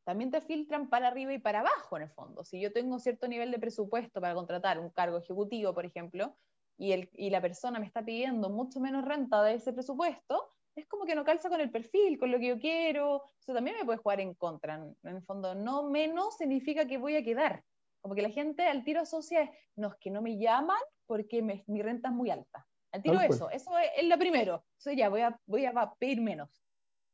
también 0.03 0.31
te 0.31 0.41
filtran 0.41 0.89
para 0.89 1.07
arriba 1.07 1.33
y 1.33 1.39
para 1.39 1.59
abajo 1.59 1.97
en 1.97 2.03
el 2.03 2.09
fondo. 2.09 2.43
Si 2.43 2.59
yo 2.59 2.73
tengo 2.73 2.99
cierto 2.99 3.27
nivel 3.27 3.51
de 3.51 3.59
presupuesto 3.59 4.19
para 4.19 4.33
contratar 4.33 4.79
un 4.79 4.89
cargo 4.89 5.19
ejecutivo, 5.19 5.73
por 5.73 5.85
ejemplo, 5.85 6.35
y, 6.77 6.93
el, 6.93 7.09
y 7.13 7.29
la 7.29 7.41
persona 7.41 7.79
me 7.79 7.85
está 7.85 8.03
pidiendo 8.03 8.49
mucho 8.49 8.79
menos 8.79 9.05
renta 9.05 9.43
de 9.43 9.53
ese 9.53 9.71
presupuesto, 9.71 10.51
es 10.75 10.87
como 10.87 11.05
que 11.05 11.13
no 11.13 11.23
calza 11.23 11.49
con 11.49 11.61
el 11.61 11.69
perfil, 11.69 12.17
con 12.17 12.31
lo 12.31 12.39
que 12.39 12.47
yo 12.47 12.59
quiero. 12.59 13.23
Eso 13.39 13.53
también 13.53 13.77
me 13.77 13.85
puede 13.85 13.99
jugar 13.99 14.19
en 14.19 14.33
contra. 14.33 14.75
En, 14.75 15.15
el 15.15 15.21
fondo, 15.21 15.53
no 15.53 15.89
menos 15.89 16.37
significa 16.37 16.87
que 16.87 16.97
voy 16.97 17.17
a 17.17 17.23
quedar. 17.23 17.63
Como 17.99 18.15
que 18.15 18.23
la 18.23 18.29
gente 18.29 18.63
al 18.63 18.83
tiro 18.83 19.01
asocia, 19.01 19.51
no, 19.75 19.89
es 19.89 19.95
que 19.99 20.09
no 20.09 20.23
me 20.23 20.39
llaman 20.39 20.79
porque 21.05 21.43
mi 21.67 21.81
renta 21.83 22.09
es 22.09 22.15
muy 22.15 22.31
alta. 22.31 22.65
Al 22.91 23.01
tiro 23.01 23.19
eso, 23.21 23.49
eso 23.49 23.71
es, 23.97 24.05
lo 24.05 24.17
primero. 24.17 24.63
Entonces 24.77 24.97
ya 24.97 25.09
voy 25.09 25.21
a, 25.21 25.39
voy 25.45 25.65
a 25.65 25.93
pedir 25.97 26.21
menos. 26.21 26.49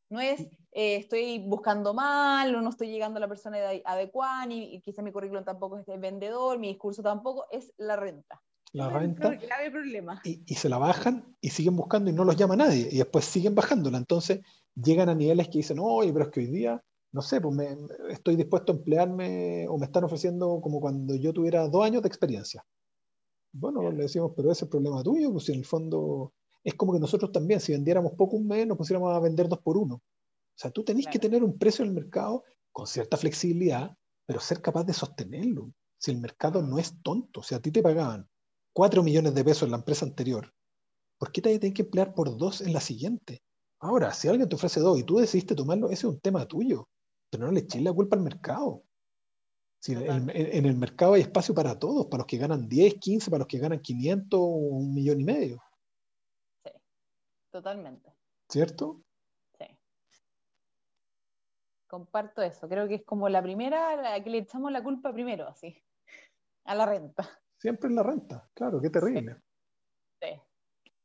No 0.10 0.22
es 0.22 0.42
eh, 0.72 0.96
estoy 0.96 1.40
buscando 1.40 1.94
mal 1.94 2.56
o 2.56 2.62
no 2.62 2.70
estoy 2.70 2.90
llegando 2.90 3.18
a 3.18 3.22
la 3.22 3.28
persona 3.28 3.58
adecuada, 3.84 4.46
ni 4.46 4.76
y 4.76 4.82
quizá 4.82 5.02
mi 5.02 5.12
currículum 5.12 5.44
tampoco 5.44 5.78
es 5.78 5.86
vendedor, 6.00 6.60
mi 6.60 6.70
discurso 6.70 7.04
tampoco, 7.04 7.46
es 7.52 7.74
la 7.78 7.96
renta 7.96 8.42
la 8.74 8.90
renta 8.90 9.38
Y, 10.24 10.56
se 10.56 10.70
la 10.70 10.78
bajan 10.78 11.36
y 11.42 11.50
siguen 11.50 11.76
buscando 11.76 12.10
y 12.10 12.14
no 12.14 12.24
los 12.24 12.36
llama 12.36 12.56
nadie 12.56 12.88
y 12.92 12.98
después 12.98 13.26
siguen 13.26 13.56
bajándola. 13.56 13.98
Entonces 13.98 14.42
llegan 14.76 15.10
a 15.10 15.16
niveles 15.16 15.48
que 15.48 15.60
dicen, 15.60 15.78
oye, 15.80 16.12
pero 16.14 16.26
es 16.26 16.32
que 16.32 16.42
hoy 16.42 16.48
día, 16.48 16.84
no 17.12 17.22
sé, 17.22 17.42
pues 17.42 17.56
me, 17.56 17.76
estoy 18.10 18.36
dispuesto 18.36 18.72
a 18.72 18.76
emplearme 18.76 19.68
o 19.68 19.78
me 19.78 19.86
están 19.86 20.04
ofreciendo 20.04 20.60
como 20.62 20.80
cuando 20.80 21.16
yo 21.16 21.34
tuviera 21.34 21.68
dos 21.68 21.86
años 21.86 22.02
de 22.02 22.08
experiencia. 22.08 22.66
Bueno, 23.60 23.92
le 23.92 24.04
decimos, 24.04 24.34
pero 24.36 24.52
ese 24.52 24.60
es 24.60 24.62
el 24.64 24.70
problema 24.70 25.02
tuyo, 25.02 25.32
pues 25.32 25.50
en 25.50 25.56
el 25.56 25.66
fondo 25.66 26.34
es 26.64 26.76
como 26.76 26.94
que 26.94 27.00
nosotros 27.00 27.32
también, 27.32 27.60
si 27.60 27.72
vendiéramos 27.72 28.14
poco 28.14 28.36
un 28.36 28.48
mes, 28.48 28.68
nos 28.68 28.78
pusiéramos 28.78 29.16
a 29.16 29.20
vender 29.20 29.48
dos 29.48 29.60
por 29.60 29.78
uno. 29.78 29.96
O 29.96 30.60
sea, 30.60 30.70
tú 30.70 30.84
tenés 30.84 31.08
que 31.08 31.18
tener 31.18 31.44
un 31.44 31.58
precio 31.58 31.84
en 31.84 31.90
el 31.90 31.96
mercado 31.96 32.44
con 32.72 32.86
cierta 32.86 33.18
flexibilidad, 33.18 33.98
pero 34.28 34.40
ser 34.40 34.62
capaz 34.62 34.84
de 34.84 34.94
sostenerlo. 34.94 35.72
Si 35.98 36.12
el 36.12 36.20
mercado 36.20 36.62
no 36.62 36.78
es 36.78 37.02
tonto, 37.02 37.42
si 37.42 37.56
a 37.56 37.60
ti 37.60 37.72
te 37.72 37.82
pagaban 37.82 38.30
4 38.74 39.02
millones 39.02 39.34
de 39.34 39.44
pesos 39.44 39.64
en 39.64 39.72
la 39.72 39.78
empresa 39.78 40.06
anterior, 40.06 40.54
¿por 41.18 41.32
qué 41.32 41.42
te 41.42 41.58
tienes 41.58 41.76
que 41.76 41.82
emplear 41.82 42.14
por 42.14 42.38
dos 42.38 42.62
en 42.62 42.74
la 42.74 42.80
siguiente? 42.80 43.42
Ahora, 43.80 44.14
si 44.14 44.28
alguien 44.28 44.50
te 44.50 44.56
ofrece 44.56 44.80
dos 44.82 45.00
y 45.00 45.04
tú 45.04 45.18
decidiste 45.18 45.56
tomarlo, 45.56 45.88
ese 45.88 46.06
es 46.08 46.14
un 46.14 46.20
tema 46.20 46.48
tuyo, 46.48 46.90
pero 47.32 47.48
no 47.48 47.52
le 47.52 47.62
eches 47.62 47.82
la 47.82 47.94
culpa 47.94 48.16
al 48.16 48.24
mercado. 48.24 48.84
Si 49.80 49.94
en, 49.94 50.66
el 50.66 50.76
mercado 50.76 51.14
hay 51.14 51.22
espacio 51.22 51.54
para 51.54 51.78
todos, 51.78 52.08
para 52.08 52.20
los 52.20 52.28
que 52.28 52.38
ganan 52.38 52.68
10, 52.68 52.96
15, 52.96 53.30
para 53.30 53.40
los 53.40 53.48
que 53.48 53.60
ganan 53.60 53.80
500 53.80 54.40
o 54.40 54.44
un 54.44 54.94
millón 54.94 55.22
y 55.22 55.24
medio. 55.24 55.64
Sí, 56.64 56.72
totalmente. 57.52 58.12
¿Cierto? 58.50 59.02
Sí. 59.60 59.66
Comparto 61.88 62.42
eso. 62.42 62.68
Creo 62.68 62.88
que 62.88 62.96
es 62.96 63.06
como 63.06 63.30
la 63.30 63.42
primera 63.42 63.92
a 63.92 63.96
la 63.96 64.24
que 64.24 64.30
le 64.30 64.40
echamos 64.40 64.72
la 64.72 64.84
culpa 64.84 65.14
primero, 65.14 65.48
así, 65.48 65.82
a 66.66 66.76
la 66.76 66.86
renta. 66.86 67.30
Siempre 67.58 67.90
en 67.90 67.96
la 67.96 68.04
renta, 68.04 68.50
claro, 68.54 68.82
qué 68.82 68.90
terrible. 68.90 69.38
Sí. 70.22 70.42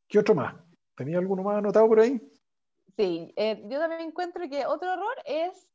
¿Qué 0.09 0.19
otro 0.19 0.35
más? 0.35 0.55
¿Tenía 0.97 1.19
alguno 1.19 1.43
más 1.43 1.59
anotado 1.59 1.89
por 1.89 2.01
ahí? 2.01 2.21
Sí, 2.97 3.33
eh, 3.37 3.63
yo 3.69 3.79
también 3.79 4.03
encuentro 4.03 4.49
que 4.49 4.67
otro 4.67 4.93
error 4.93 5.15
es 5.25 5.72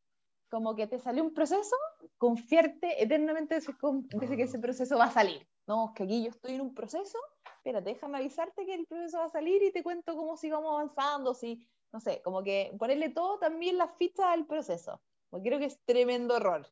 como 0.50 0.76
que 0.76 0.88
te 0.88 1.00
salió 1.00 1.24
un 1.24 1.34
proceso, 1.34 1.76
confiarte 2.18 3.02
eternamente 3.04 3.60
de 3.60 4.38
que 4.38 4.44
ese 4.44 4.60
proceso 4.60 4.98
va 4.98 5.06
a 5.06 5.12
salir. 5.12 5.48
No, 5.68 5.94
que 5.96 6.04
aquí 6.04 6.24
yo 6.24 6.30
estoy 6.30 6.56
en 6.56 6.62
un 6.62 6.74
proceso, 6.74 7.18
espérate, 7.58 7.90
déjame 7.90 8.18
avisarte 8.18 8.66
que 8.66 8.74
el 8.74 8.86
proceso 8.86 9.18
va 9.18 9.26
a 9.26 9.30
salir 9.30 9.62
y 9.64 9.72
te 9.72 9.84
cuento 9.84 10.16
cómo 10.16 10.38
sigamos 10.38 10.72
avanzando, 10.72 11.34
si, 11.34 11.68
no 11.92 12.00
sé, 12.00 12.22
como 12.24 12.44
que 12.44 12.74
ponerle 12.80 13.10
todo 13.10 13.38
también 13.40 13.78
la 13.78 13.88
ficha 13.88 14.32
al 14.32 14.46
proceso. 14.46 15.02
Porque 15.30 15.50
creo 15.50 15.60
que 15.60 15.66
es 15.66 15.80
tremendo 15.86 16.38
error 16.38 16.66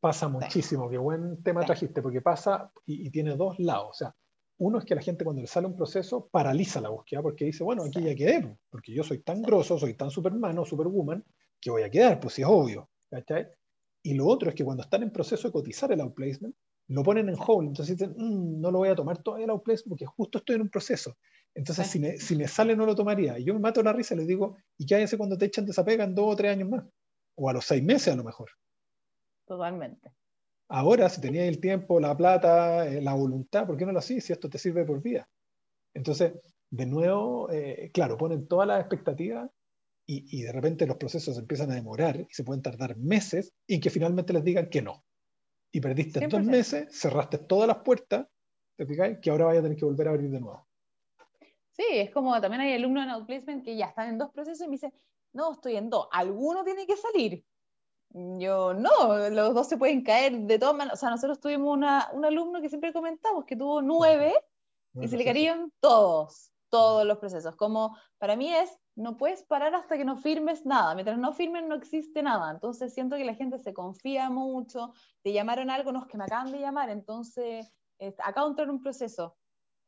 pasa, 0.00 0.28
muchísimo, 0.28 0.88
qué 0.88 0.98
buen 0.98 1.42
tema 1.42 1.64
trajiste, 1.64 2.02
porque 2.02 2.20
pasa 2.20 2.70
y, 2.86 3.10
tiene 3.10 3.36
dos 3.36 3.58
lados. 3.58 3.88
O 3.90 3.94
sea, 3.94 4.14
uno 4.58 4.78
es 4.78 4.84
que 4.84 4.94
la 4.94 5.02
gente 5.02 5.24
cuando 5.24 5.42
le 5.42 5.48
sale 5.48 5.66
un 5.66 5.76
proceso 5.76 6.28
paraliza 6.28 6.80
la 6.80 6.88
búsqueda 6.88 7.22
porque 7.22 7.44
dice, 7.44 7.64
bueno, 7.64 7.84
aquí 7.84 8.02
ya 8.02 8.14
quedé, 8.14 8.56
porque 8.70 8.92
yo 8.92 9.02
soy 9.02 9.18
tan 9.18 9.42
grosso, 9.42 9.78
soy 9.78 9.94
tan 9.94 10.10
superman 10.10 10.58
o 10.58 10.64
superwoman, 10.64 11.24
que 11.60 11.70
voy 11.70 11.82
a 11.82 11.90
quedar, 11.90 12.20
pues 12.20 12.34
si 12.34 12.42
es 12.42 12.48
obvio. 12.48 12.88
Y 14.02 14.14
lo 14.14 14.26
otro 14.26 14.48
es 14.48 14.54
que 14.54 14.64
cuando 14.64 14.82
están 14.82 15.02
en 15.02 15.10
proceso 15.10 15.48
de 15.48 15.52
cotizar 15.52 15.90
el 15.92 16.00
outplacement, 16.00 16.54
lo 16.88 17.02
ponen 17.02 17.28
en 17.28 17.36
hold, 17.38 17.68
entonces 17.68 17.98
dicen, 17.98 18.14
mm, 18.16 18.60
no 18.60 18.70
lo 18.70 18.78
voy 18.78 18.88
a 18.88 18.94
tomar 18.94 19.22
todavía 19.22 19.44
el 19.44 19.50
outplacement 19.50 19.90
porque 19.90 20.06
justo 20.06 20.38
estoy 20.38 20.56
en 20.56 20.62
un 20.62 20.70
proceso. 20.70 21.16
Entonces, 21.54 21.86
si, 21.86 21.98
me, 21.98 22.18
si 22.18 22.36
me 22.36 22.46
sale, 22.46 22.76
no 22.76 22.86
lo 22.86 22.94
tomaría. 22.94 23.38
Y 23.38 23.44
yo 23.44 23.52
me 23.52 23.60
mato 23.60 23.82
la 23.82 23.92
risa 23.92 24.14
y 24.14 24.18
les 24.18 24.26
digo, 24.26 24.56
¿y 24.78 24.86
qué 24.86 24.96
hace 24.96 25.18
cuando 25.18 25.36
te 25.36 25.46
echan 25.46 25.64
de 25.64 25.72
esa 25.72 25.84
pega 25.84 26.04
en 26.04 26.14
dos 26.14 26.32
o 26.32 26.36
tres 26.36 26.52
años 26.52 26.68
más? 26.68 26.84
O 27.34 27.50
a 27.50 27.52
los 27.52 27.64
seis 27.64 27.82
meses 27.82 28.14
a 28.14 28.16
lo 28.16 28.24
mejor. 28.24 28.48
Totalmente. 29.44 30.12
Ahora, 30.68 31.08
si 31.08 31.20
tenías 31.20 31.48
el 31.48 31.60
tiempo, 31.60 31.98
la 31.98 32.16
plata, 32.16 32.86
eh, 32.86 33.00
la 33.00 33.14
voluntad, 33.14 33.66
¿por 33.66 33.76
qué 33.76 33.84
no 33.84 33.92
lo 33.92 33.98
hacís 33.98 34.24
si 34.24 34.32
esto 34.32 34.48
te 34.48 34.58
sirve 34.58 34.84
por 34.84 35.02
vida? 35.02 35.28
Entonces, 35.94 36.34
de 36.70 36.86
nuevo, 36.86 37.50
eh, 37.50 37.90
claro, 37.92 38.16
ponen 38.16 38.46
todas 38.46 38.68
las 38.68 38.80
expectativas 38.80 39.50
y, 40.10 40.42
de 40.42 40.52
repente 40.52 40.86
los 40.86 40.96
procesos 40.96 41.36
empiezan 41.36 41.70
a 41.70 41.74
demorar 41.74 42.18
y 42.18 42.26
se 42.30 42.42
pueden 42.42 42.62
tardar 42.62 42.96
meses 42.96 43.52
y 43.66 43.78
que 43.78 43.90
finalmente 43.90 44.32
les 44.32 44.42
digan 44.42 44.70
que 44.70 44.80
no. 44.80 45.04
Y 45.70 45.82
perdiste 45.82 46.26
dos 46.26 46.42
meses, 46.44 46.88
cerraste 46.98 47.36
todas 47.36 47.68
las 47.68 47.78
puertas, 47.78 48.26
¿te 48.76 48.86
fijáis? 48.86 49.18
Que 49.20 49.28
ahora 49.28 49.44
vaya 49.44 49.60
a 49.60 49.62
tener 49.62 49.76
que 49.76 49.84
volver 49.84 50.08
a 50.08 50.12
abrir 50.12 50.30
de 50.30 50.40
nuevo. 50.40 50.66
Sí, 51.72 51.84
es 51.90 52.10
como 52.10 52.40
también 52.40 52.62
hay 52.62 52.72
alumnos 52.72 53.04
en 53.04 53.10
Outplacement 53.10 53.62
que 53.62 53.76
ya 53.76 53.86
están 53.86 54.08
en 54.08 54.16
dos 54.16 54.30
procesos 54.30 54.62
y 54.62 54.68
me 54.68 54.76
dicen, 54.76 54.94
no, 55.34 55.52
estoy 55.52 55.76
en 55.76 55.90
dos, 55.90 56.08
alguno 56.10 56.64
tiene 56.64 56.86
que 56.86 56.96
salir. 56.96 57.44
Yo 58.10 58.72
no, 58.72 59.28
los 59.28 59.52
dos 59.52 59.68
se 59.68 59.76
pueden 59.76 60.02
caer 60.02 60.38
de 60.38 60.58
todas 60.58 60.74
maneras. 60.74 60.98
O 60.98 61.00
sea, 61.00 61.10
nosotros 61.10 61.38
tuvimos 61.38 61.76
una, 61.76 62.08
un 62.14 62.24
alumno 62.24 62.62
que 62.62 62.70
siempre 62.70 62.94
comentamos 62.94 63.44
que 63.44 63.56
tuvo 63.56 63.82
nueve 63.82 64.32
y 64.94 65.06
se 65.06 65.18
le 65.18 65.24
cayeron 65.26 65.70
todos, 65.80 66.50
todos 66.70 67.06
los 67.06 67.18
procesos. 67.18 67.54
Como 67.56 67.94
para 68.16 68.36
mí 68.36 68.52
es, 68.54 68.70
no 68.98 69.16
puedes 69.16 69.44
parar 69.44 69.74
hasta 69.76 69.96
que 69.96 70.04
no 70.04 70.16
firmes 70.16 70.66
nada. 70.66 70.94
Mientras 70.94 71.18
no 71.18 71.32
firmen 71.32 71.68
no 71.68 71.76
existe 71.76 72.20
nada. 72.20 72.50
Entonces 72.50 72.92
siento 72.92 73.16
que 73.16 73.24
la 73.24 73.34
gente 73.34 73.58
se 73.60 73.72
confía 73.72 74.28
mucho. 74.28 74.92
Te 75.22 75.32
llamaron 75.32 75.70
algo, 75.70 75.92
no 75.92 76.00
es 76.00 76.06
que 76.06 76.18
me 76.18 76.24
acaban 76.24 76.50
de 76.50 76.58
llamar. 76.58 76.90
Entonces, 76.90 77.72
acabo 78.18 78.48
de 78.48 78.50
entrar 78.50 78.66
en 78.66 78.74
un 78.74 78.82
proceso 78.82 79.36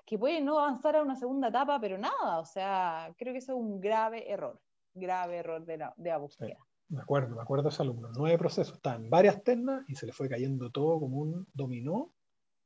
que 0.06 0.16
puede 0.16 0.40
no 0.40 0.60
avanzar 0.60 0.94
a 0.94 1.02
una 1.02 1.16
segunda 1.16 1.48
etapa, 1.48 1.80
pero 1.80 1.98
nada. 1.98 2.38
O 2.38 2.44
sea, 2.44 3.12
creo 3.18 3.32
que 3.32 3.38
eso 3.38 3.52
es 3.52 3.58
un 3.58 3.80
grave 3.80 4.30
error. 4.30 4.60
Grave 4.94 5.38
error 5.38 5.64
de 5.64 5.76
la, 5.76 5.92
de 5.96 6.10
la 6.10 6.18
búsqueda. 6.18 6.56
Me 6.88 7.02
acuerdo, 7.02 7.34
me 7.34 7.42
acuerdo 7.42 7.64
de 7.64 7.70
ese 7.70 7.82
alumno. 7.82 8.10
Nueve 8.16 8.38
procesos, 8.38 8.76
estaba 8.76 8.94
en 8.94 9.10
varias 9.10 9.42
ternas 9.42 9.84
y 9.88 9.96
se 9.96 10.06
le 10.06 10.12
fue 10.12 10.28
cayendo 10.28 10.70
todo 10.70 11.00
como 11.00 11.18
un 11.18 11.48
dominó 11.52 12.12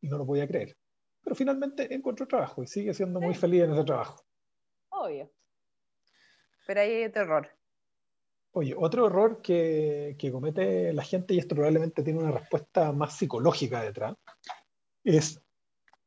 y 0.03 0.09
no 0.09 0.19
lo 0.19 0.27
podía 0.27 0.47
creer. 0.47 0.77
Pero 1.23 1.35
finalmente 1.35 1.95
encontró 1.95 2.29
trabajo 2.29 2.63
y 2.63 2.67
sigue 2.67 2.93
siendo 2.93 3.19
muy 3.19 3.35
feliz 3.35 3.63
en 3.63 3.73
ese 3.73 3.85
trabajo. 3.85 4.23
Obvio. 4.91 5.31
Pero 6.67 6.81
hay 6.81 7.09
terror. 7.11 7.49
Oye, 8.53 8.75
otro 8.77 9.07
error 9.07 9.43
que, 9.43 10.17
que, 10.19 10.31
comete 10.31 10.93
la 10.93 11.03
gente, 11.03 11.35
y 11.35 11.39
esto 11.39 11.55
probablemente 11.55 12.03
tiene 12.03 12.21
una 12.21 12.31
respuesta 12.31 12.93
más 12.93 13.17
psicológica 13.17 13.83
detrás, 13.83 14.15
es 15.03 15.41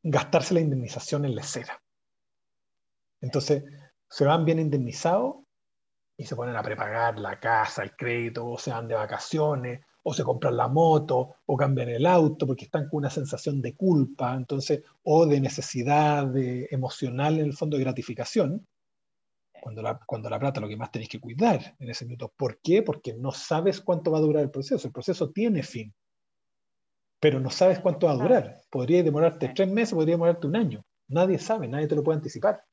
gastarse 0.01 0.53
la 0.53 0.61
indemnización 0.61 1.25
en 1.25 1.35
lecera. 1.35 1.81
Entonces, 3.19 3.63
se 4.09 4.25
van 4.25 4.45
bien 4.45 4.59
indemnizados 4.59 5.37
y 6.15 6.25
se 6.25 6.35
ponen 6.35 6.55
a 6.55 6.63
prepagar 6.63 7.19
la 7.19 7.39
casa, 7.39 7.83
el 7.83 7.95
crédito, 7.95 8.47
o 8.47 8.57
se 8.57 8.71
van 8.71 8.87
de 8.87 8.95
vacaciones, 8.95 9.81
o 10.03 10.13
se 10.13 10.23
compran 10.23 10.55
la 10.55 10.67
moto, 10.67 11.35
o 11.45 11.57
cambian 11.57 11.89
el 11.89 12.05
auto, 12.05 12.47
porque 12.47 12.65
están 12.65 12.87
con 12.87 12.99
una 12.99 13.09
sensación 13.09 13.61
de 13.61 13.75
culpa, 13.75 14.33
entonces, 14.33 14.83
o 15.03 15.25
de 15.25 15.41
necesidad 15.41 16.25
de, 16.27 16.67
emocional 16.71 17.39
en 17.39 17.45
el 17.45 17.53
fondo 17.53 17.77
de 17.77 17.83
gratificación, 17.83 18.65
cuando 19.67 19.82
la, 19.82 19.99
cuando 20.06 20.30
la 20.30 20.39
plata 20.39 20.62
lo 20.62 20.69
que 20.69 20.77
más 20.77 20.91
tenéis 20.91 21.10
que 21.10 21.19
cuidar 21.19 21.75
en 21.77 21.89
ese 21.89 22.06
minuto. 22.06 22.32
¿Por 22.38 22.62
qué? 22.62 22.84
Porque 22.84 23.13
no 23.13 23.34
sabes 23.34 23.82
cuánto 23.82 24.12
va 24.12 24.19
a 24.19 24.21
durar 24.21 24.41
el 24.43 24.49
proceso. 24.49 24.88
El 24.88 24.93
proceso 24.93 25.30
tiene 25.32 25.62
fin, 25.62 25.93
pero 27.19 27.41
no 27.41 27.49
sabes 27.49 27.82
cuánto 27.82 28.08
va 28.08 28.13
a 28.13 28.15
durar. 28.15 28.62
Podría 28.69 29.03
demorarte 29.03 29.49
tres 29.49 29.69
meses, 29.69 29.93
podría 29.93 30.13
demorarte 30.13 30.47
un 30.47 30.56
año. 30.56 30.86
Nadie 31.10 31.38
sabe, 31.38 31.67
nadie 31.67 31.86
te 31.86 31.95
lo 31.95 32.03
puede 32.03 32.15
anticipar. 32.15 32.63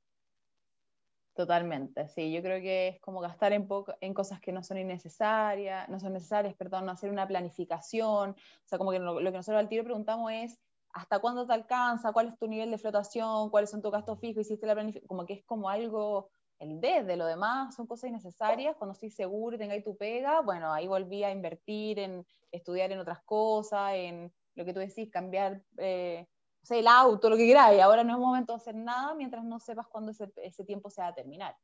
Totalmente, 1.35 2.07
sí, 2.07 2.33
yo 2.33 2.40
creo 2.42 2.61
que 2.61 2.87
es 2.87 3.00
como 3.00 3.18
gastar 3.18 3.52
en, 3.52 3.66
en 4.00 4.14
cosas 4.14 4.40
que 4.40 4.52
no 4.52 4.62
son 4.62 4.78
innecesarias, 4.78 5.88
no 5.88 5.98
son 5.98 6.12
necesarias, 6.12 6.54
perdón, 6.54 6.87
no 6.87 6.92
hacer 6.92 7.11
una 7.11 7.26
planificación, 7.26 8.30
o 8.30 8.66
sea, 8.66 8.78
como 8.78 8.92
que 8.92 9.00
lo, 9.00 9.16
que 9.16 9.33
nosotros 9.33 9.59
al 9.59 9.68
tiro 9.68 9.83
preguntamos 9.83 10.30
es, 10.30 10.61
¿hasta 10.92 11.18
cuándo 11.18 11.44
te 11.44 11.54
alcanza? 11.54 12.12
¿Cuál 12.12 12.28
es 12.28 12.38
tu 12.38 12.46
nivel 12.46 12.70
de 12.70 12.78
flotación? 12.78 13.50
¿Cuáles 13.50 13.68
son 13.68 13.83
tus 13.83 13.90
gastos 13.90 14.20
fijos? 14.20 14.42
¿Hiciste 14.42 14.64
la 14.64 14.74
planificación? 14.74 15.09
Como 15.09 15.26
que 15.26 15.33
es 15.33 15.44
como 15.44 15.68
algo, 15.68 16.30
el 16.64 16.81
de 16.81 17.16
lo 17.16 17.27
demás 17.27 17.74
son 17.74 17.87
cosas 17.87 18.11
innecesarias, 18.11 18.77
cuando 18.77 18.92
estoy 18.92 19.11
seguro 19.11 19.57
y 19.57 19.59
tengáis 19.59 19.85
tu 19.85 19.96
pega, 19.96 20.40
bueno, 20.40 20.72
ahí 20.72 20.87
volví 20.87 21.24
a 21.24 21.31
invertir 21.31 21.98
en 21.98 22.27
estudiar 22.50 22.92
en 22.92 22.98
otras 22.98 23.22
cosas, 23.24 23.92
en 23.94 24.33
lo 24.55 24.64
que 24.64 24.72
tú 24.72 24.81
decís, 24.81 25.11
cambiar... 25.11 25.62
Eh, 25.79 26.27
sea, 26.64 26.79
el 26.79 26.87
auto, 26.87 27.29
lo 27.29 27.37
que 27.37 27.46
queráis, 27.46 27.81
ahora 27.81 28.05
no 28.05 28.14
es 28.14 28.18
momento 28.18 28.53
de 28.53 28.57
hacer 28.57 28.74
nada 28.74 29.14
mientras 29.14 29.44
no 29.44 29.61
sepas 29.61 29.87
cuándo 29.87 30.11
ese, 30.11 30.33
ese 30.37 30.64
tiempo 30.64 30.90
se 30.90 31.03
va 31.03 31.09
a 31.09 31.14
terminar. 31.14 31.57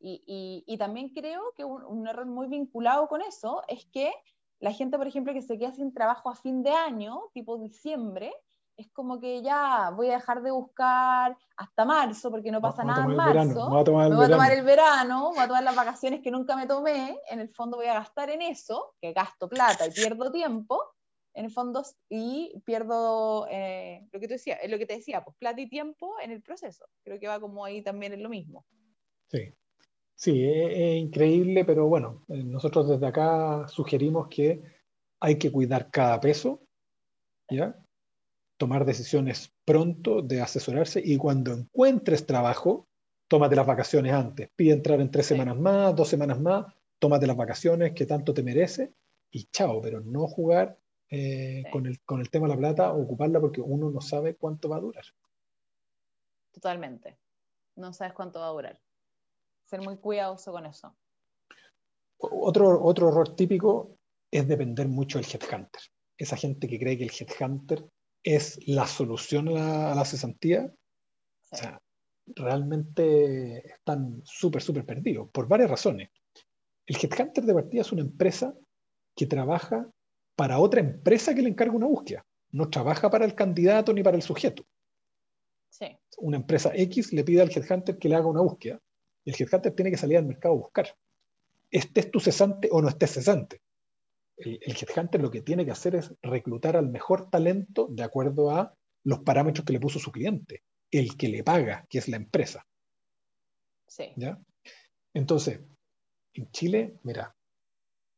Y, 0.00 0.22
y, 0.26 0.64
y 0.66 0.76
también 0.76 1.10
creo 1.10 1.52
que 1.56 1.64
un, 1.64 1.82
un, 1.84 2.06
error 2.06 2.26
muy 2.26 2.48
vinculado 2.48 3.08
con 3.08 3.22
eso 3.22 3.62
es 3.68 3.86
que 3.86 4.12
la 4.58 4.72
gente, 4.72 4.98
por 4.98 5.06
ejemplo, 5.06 5.32
que 5.32 5.42
se 5.42 5.58
queda 5.58 5.72
sin 5.72 5.94
trabajo 5.94 6.28
a 6.30 6.34
fin 6.34 6.62
de 6.62 6.70
año, 6.70 7.22
tipo 7.32 7.58
diciembre, 7.58 8.34
es 8.76 8.90
como 8.92 9.20
que 9.20 9.42
ya 9.42 9.90
voy 9.90 10.10
a 10.10 10.14
dejar 10.14 10.42
de 10.42 10.50
buscar 10.50 11.36
hasta 11.56 11.84
marzo 11.84 12.30
porque 12.30 12.50
no 12.50 12.60
pasa 12.60 12.84
nada 12.84 13.04
en 13.04 13.16
marzo. 13.16 13.68
Voy 13.68 13.80
a 13.80 13.84
tomar 13.84 14.10
me 14.10 14.16
voy 14.16 14.24
a 14.26 14.30
tomar 14.30 14.52
el 14.52 14.64
verano, 14.64 15.30
voy 15.30 15.38
a 15.38 15.46
tomar 15.46 15.62
las 15.62 15.76
vacaciones 15.76 16.20
que 16.22 16.30
nunca 16.30 16.56
me 16.56 16.66
tomé. 16.66 17.18
En 17.30 17.40
el 17.40 17.48
fondo 17.50 17.76
voy 17.76 17.86
a 17.86 17.94
gastar 17.94 18.30
en 18.30 18.42
eso, 18.42 18.94
que 19.00 19.12
gasto 19.12 19.48
plata 19.48 19.86
y 19.86 19.90
pierdo 19.90 20.32
tiempo 20.32 20.80
en 21.34 21.46
el 21.46 21.50
fondo 21.50 21.82
y 22.08 22.60
pierdo 22.64 23.46
eh, 23.50 24.08
lo 24.12 24.20
que 24.20 24.28
tú 24.28 24.34
decías, 24.34 24.58
lo 24.68 24.78
que 24.78 24.86
te 24.86 24.94
decía, 24.94 25.24
pues 25.24 25.36
plata 25.36 25.60
y 25.60 25.68
tiempo 25.68 26.14
en 26.22 26.30
el 26.30 26.42
proceso. 26.42 26.86
Creo 27.02 27.18
que 27.18 27.28
va 27.28 27.40
como 27.40 27.64
ahí 27.64 27.82
también 27.82 28.12
en 28.12 28.22
lo 28.22 28.28
mismo. 28.28 28.64
Sí, 29.28 29.52
sí, 30.14 30.44
es, 30.44 30.96
increíble, 30.96 31.64
pero 31.64 31.86
bueno, 31.86 32.24
eh, 32.28 32.42
nosotros 32.44 32.88
desde 32.88 33.06
acá 33.06 33.66
sugerimos 33.68 34.28
que 34.28 34.62
hay 35.20 35.38
que 35.38 35.50
cuidar 35.50 35.90
cada 35.90 36.20
peso, 36.20 36.60
¿ya? 37.50 37.83
Tomar 38.56 38.84
decisiones 38.84 39.52
pronto 39.64 40.22
de 40.22 40.40
asesorarse 40.40 41.02
y 41.04 41.16
cuando 41.16 41.52
encuentres 41.52 42.26
trabajo, 42.26 42.86
tómate 43.28 43.56
las 43.56 43.66
vacaciones 43.66 44.12
antes. 44.12 44.50
Pide 44.54 44.72
entrar 44.72 45.00
en 45.00 45.10
tres 45.10 45.26
semanas 45.26 45.56
más, 45.56 45.94
dos 45.94 46.08
semanas 46.08 46.40
más, 46.40 46.66
tómate 46.98 47.26
las 47.26 47.36
vacaciones 47.36 47.92
que 47.92 48.06
tanto 48.06 48.32
te 48.32 48.42
merece 48.42 48.94
y 49.30 49.46
chao, 49.46 49.80
pero 49.80 50.00
no 50.00 50.26
jugar 50.28 50.78
eh, 51.10 51.64
con, 51.70 51.86
el, 51.86 52.00
con 52.02 52.20
el 52.20 52.30
tema 52.30 52.46
de 52.46 52.54
la 52.54 52.58
plata, 52.58 52.92
ocuparla 52.92 53.40
porque 53.40 53.60
uno 53.60 53.90
no 53.90 54.00
sabe 54.00 54.36
cuánto 54.36 54.68
va 54.68 54.76
a 54.76 54.80
durar. 54.80 55.04
Totalmente. 56.52 57.18
No 57.76 57.92
sabes 57.92 58.14
cuánto 58.14 58.40
va 58.40 58.46
a 58.46 58.52
durar. 58.52 58.80
Ser 59.64 59.80
muy 59.80 59.96
cuidadoso 59.96 60.52
con 60.52 60.66
eso. 60.66 60.94
Otro, 62.18 62.82
otro 62.82 63.08
error 63.08 63.34
típico 63.34 63.98
es 64.30 64.46
depender 64.46 64.88
mucho 64.88 65.18
del 65.18 65.26
headhunter. 65.26 65.82
Esa 66.16 66.36
gente 66.36 66.68
que 66.68 66.78
cree 66.78 66.96
que 66.96 67.04
el 67.04 67.10
headhunter 67.10 67.84
es 68.24 68.58
la 68.66 68.86
solución 68.86 69.48
a 69.48 69.94
la, 69.94 70.04
cesantía, 70.06 70.72
o 71.50 71.56
sea, 71.56 71.80
realmente 72.26 73.68
están 73.68 74.22
súper, 74.24 74.62
súper 74.62 74.86
perdidos, 74.86 75.28
por 75.30 75.46
varias 75.46 75.70
razones. 75.70 76.10
El 76.86 76.96
headhunter 76.96 77.44
de 77.44 77.54
partida 77.54 77.82
es 77.82 77.92
una 77.92 78.00
empresa 78.00 78.54
que 79.14 79.26
trabaja 79.26 79.88
para 80.34 80.58
otra 80.58 80.80
empresa 80.80 81.34
que 81.34 81.42
le 81.42 81.50
encarga 81.50 81.74
una 81.74 81.86
búsqueda. 81.86 82.26
No 82.50 82.70
trabaja 82.70 83.10
para 83.10 83.26
el 83.26 83.34
candidato 83.34 83.92
ni 83.92 84.02
para 84.02 84.16
el 84.16 84.22
sujeto. 84.22 84.66
Sí. 85.68 85.86
Una 86.18 86.38
empresa 86.38 86.72
X 86.74 87.12
le 87.12 87.24
pide 87.24 87.42
al 87.42 87.50
headhunter 87.50 87.98
que 87.98 88.08
le 88.08 88.16
haga 88.16 88.26
una 88.26 88.40
búsqueda 88.40 88.80
y 89.24 89.30
el 89.30 89.36
headhunter 89.38 89.74
tiene 89.74 89.90
que 89.90 89.96
salir 89.96 90.16
al 90.16 90.26
mercado 90.26 90.54
a 90.54 90.58
buscar. 90.58 90.96
Estés 91.70 92.10
tú 92.10 92.20
cesante 92.20 92.68
o 92.70 92.80
no 92.80 92.88
estés 92.88 93.12
cesante. 93.12 93.60
El, 94.36 94.58
el 94.62 94.76
headhunter 94.76 95.20
lo 95.20 95.30
que 95.30 95.42
tiene 95.42 95.64
que 95.64 95.70
hacer 95.70 95.94
es 95.94 96.12
reclutar 96.22 96.76
al 96.76 96.88
mejor 96.88 97.30
talento 97.30 97.88
de 97.90 98.02
acuerdo 98.02 98.50
a 98.50 98.74
los 99.04 99.20
parámetros 99.20 99.64
que 99.64 99.72
le 99.72 99.80
puso 99.80 99.98
su 99.98 100.10
cliente, 100.10 100.62
el 100.90 101.16
que 101.16 101.28
le 101.28 101.44
paga, 101.44 101.86
que 101.88 101.98
es 101.98 102.08
la 102.08 102.16
empresa. 102.16 102.66
Sí. 103.86 104.12
¿Ya? 104.16 104.38
Entonces, 105.12 105.60
en 106.32 106.50
Chile, 106.50 106.98
mira, 107.04 107.34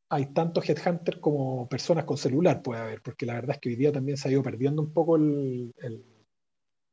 hay 0.09 0.33
tantos 0.33 0.69
headhunters 0.69 1.19
como 1.19 1.69
personas 1.69 2.05
con 2.05 2.17
celular 2.17 2.63
puede 2.63 2.81
haber, 2.81 3.03
porque 3.03 3.27
la 3.27 3.35
verdad 3.35 3.57
es 3.57 3.61
que 3.61 3.69
hoy 3.71 3.77
día 3.77 3.93
también 3.93 4.17
se 4.17 4.29
ha 4.29 4.33
ido 4.33 4.43
perdiendo 4.43 4.83
un 4.83 4.93
poco 4.93 5.17
el, 5.17 5.75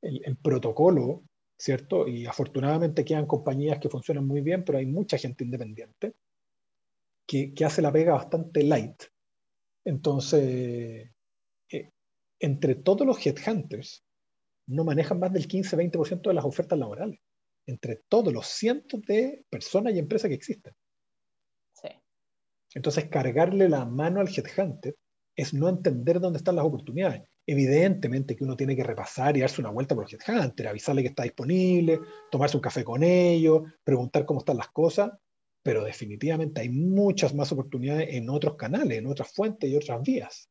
el, 0.01 0.37
protocolo, 0.37 1.23
¿cierto? 1.57 2.07
Y 2.07 2.25
afortunadamente 2.25 3.05
quedan 3.05 3.27
compañías 3.27 3.79
que 3.79 3.89
funcionan 3.89 4.25
muy 4.25 4.41
bien, 4.41 4.63
pero 4.65 4.79
hay 4.79 4.85
mucha 4.85 5.17
gente 5.17 5.43
independiente 5.43 6.13
que, 7.25 7.53
que 7.53 7.65
hace 7.65 7.81
la 7.81 7.91
pega 7.91 8.13
bastante 8.13 8.63
light. 8.63 9.03
Entonces, 9.85 11.11
eh, 11.71 11.91
entre 12.39 12.75
todos 12.75 13.05
los 13.05 13.25
headhunters, 13.25 14.03
no 14.67 14.83
manejan 14.83 15.19
más 15.19 15.33
del 15.33 15.47
15-20% 15.47 16.29
de 16.29 16.33
las 16.33 16.45
ofertas 16.45 16.79
laborales, 16.79 17.19
entre 17.65 18.01
todos 18.07 18.33
los 18.33 18.47
cientos 18.47 19.01
de 19.01 19.45
personas 19.49 19.93
y 19.93 19.99
empresas 19.99 20.29
que 20.29 20.35
existen. 20.35 20.73
Entonces, 22.75 23.07
cargarle 23.07 23.69
la 23.69 23.85
mano 23.85 24.19
al 24.19 24.29
headhunter 24.29 24.95
es 25.35 25.53
no 25.53 25.69
entender 25.69 26.19
dónde 26.19 26.37
están 26.37 26.55
las 26.55 26.65
oportunidades. 26.65 27.23
Evidentemente 27.45 28.35
que 28.35 28.43
uno 28.43 28.55
tiene 28.55 28.75
que 28.75 28.83
repasar 28.83 29.35
y 29.35 29.41
darse 29.41 29.61
una 29.61 29.69
vuelta 29.69 29.95
por 29.95 30.05
el 30.09 30.17
headhunter, 30.19 30.67
avisarle 30.67 31.01
que 31.01 31.09
está 31.09 31.23
disponible, 31.23 31.99
tomarse 32.31 32.57
un 32.57 32.61
café 32.61 32.83
con 32.83 33.03
ellos, 33.03 33.63
preguntar 33.83 34.25
cómo 34.25 34.39
están 34.39 34.57
las 34.57 34.69
cosas, 34.69 35.11
pero 35.63 35.83
definitivamente 35.83 36.61
hay 36.61 36.69
muchas 36.69 37.33
más 37.33 37.51
oportunidades 37.51 38.13
en 38.13 38.29
otros 38.29 38.55
canales, 38.55 38.97
en 38.97 39.07
otras 39.07 39.33
fuentes 39.33 39.69
y 39.69 39.75
otras 39.75 40.01
vías. 40.01 40.49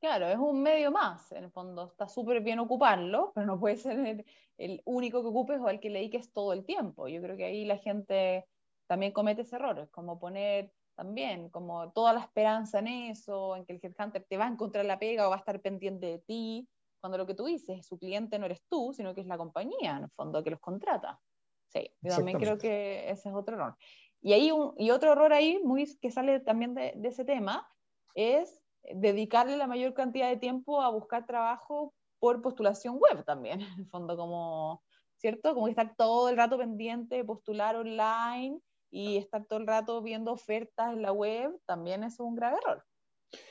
Claro, 0.00 0.28
es 0.28 0.36
un 0.36 0.60
medio 0.60 0.90
más, 0.90 1.32
en 1.32 1.44
el 1.44 1.50
fondo. 1.50 1.86
Está 1.86 2.08
súper 2.08 2.42
bien 2.42 2.58
ocuparlo, 2.58 3.32
pero 3.34 3.46
no 3.46 3.58
puede 3.58 3.76
ser 3.76 4.24
el, 4.58 4.82
único 4.84 5.22
que 5.22 5.28
ocupes 5.28 5.60
o 5.60 5.70
el 5.70 5.80
que 5.80 5.88
le 5.88 6.00
dediques 6.00 6.32
todo 6.32 6.52
el 6.52 6.66
tiempo. 6.66 7.08
Yo 7.08 7.22
creo 7.22 7.36
que 7.36 7.44
ahí 7.44 7.64
la 7.64 7.78
gente 7.78 8.44
también 8.86 9.12
comete 9.12 9.42
ese 9.42 9.56
error, 9.56 9.88
como 9.90 10.18
poner 10.18 10.72
también, 10.94 11.48
como 11.48 11.90
toda 11.92 12.12
la 12.12 12.20
esperanza 12.20 12.80
en 12.80 12.88
eso, 12.88 13.56
en 13.56 13.64
que 13.64 13.72
el 13.72 13.80
headhunter 13.82 14.24
te 14.28 14.36
va 14.36 14.44
a 14.44 14.50
encontrar 14.50 14.84
la 14.84 14.98
pega 14.98 15.26
o 15.26 15.30
va 15.30 15.36
a 15.36 15.38
estar 15.38 15.60
pendiente 15.60 16.06
de 16.06 16.18
ti, 16.18 16.68
cuando 17.00 17.18
lo 17.18 17.26
que 17.26 17.34
tú 17.34 17.46
dices, 17.46 17.86
su 17.86 17.98
cliente 17.98 18.38
no 18.38 18.46
eres 18.46 18.62
tú, 18.68 18.92
sino 18.94 19.14
que 19.14 19.22
es 19.22 19.26
la 19.26 19.38
compañía, 19.38 19.96
en 19.96 20.04
el 20.04 20.10
fondo, 20.10 20.42
que 20.44 20.50
los 20.50 20.60
contrata. 20.60 21.20
Sí, 21.68 21.90
yo 22.00 22.14
también 22.14 22.38
creo 22.38 22.56
que 22.56 23.10
ese 23.10 23.28
es 23.30 23.34
otro 23.34 23.56
error. 23.56 23.76
Y, 24.24 24.32
hay 24.32 24.50
un, 24.50 24.72
y 24.78 24.90
otro 24.90 25.12
error 25.12 25.34
ahí, 25.34 25.60
muy, 25.62 25.84
que 26.00 26.10
sale 26.10 26.40
también 26.40 26.74
de, 26.74 26.94
de 26.96 27.08
ese 27.08 27.26
tema, 27.26 27.68
es 28.14 28.58
dedicarle 28.94 29.58
la 29.58 29.66
mayor 29.66 29.92
cantidad 29.92 30.30
de 30.30 30.38
tiempo 30.38 30.80
a 30.80 30.88
buscar 30.88 31.26
trabajo 31.26 31.92
por 32.18 32.40
postulación 32.40 32.98
web 32.98 33.22
también, 33.26 33.60
en 33.78 33.80
el 33.80 33.86
fondo, 33.86 34.16
como, 34.16 34.82
¿cierto? 35.18 35.54
Como 35.54 35.68
estar 35.68 35.94
todo 35.94 36.30
el 36.30 36.38
rato 36.38 36.56
pendiente, 36.56 37.22
postular 37.22 37.76
online 37.76 38.58
y 38.90 39.18
estar 39.18 39.44
todo 39.44 39.58
el 39.58 39.66
rato 39.66 40.00
viendo 40.00 40.32
ofertas 40.32 40.94
en 40.94 41.02
la 41.02 41.12
web 41.12 41.54
también 41.66 42.02
es 42.02 42.18
un 42.18 42.34
grave 42.34 42.56
error. 42.64 42.82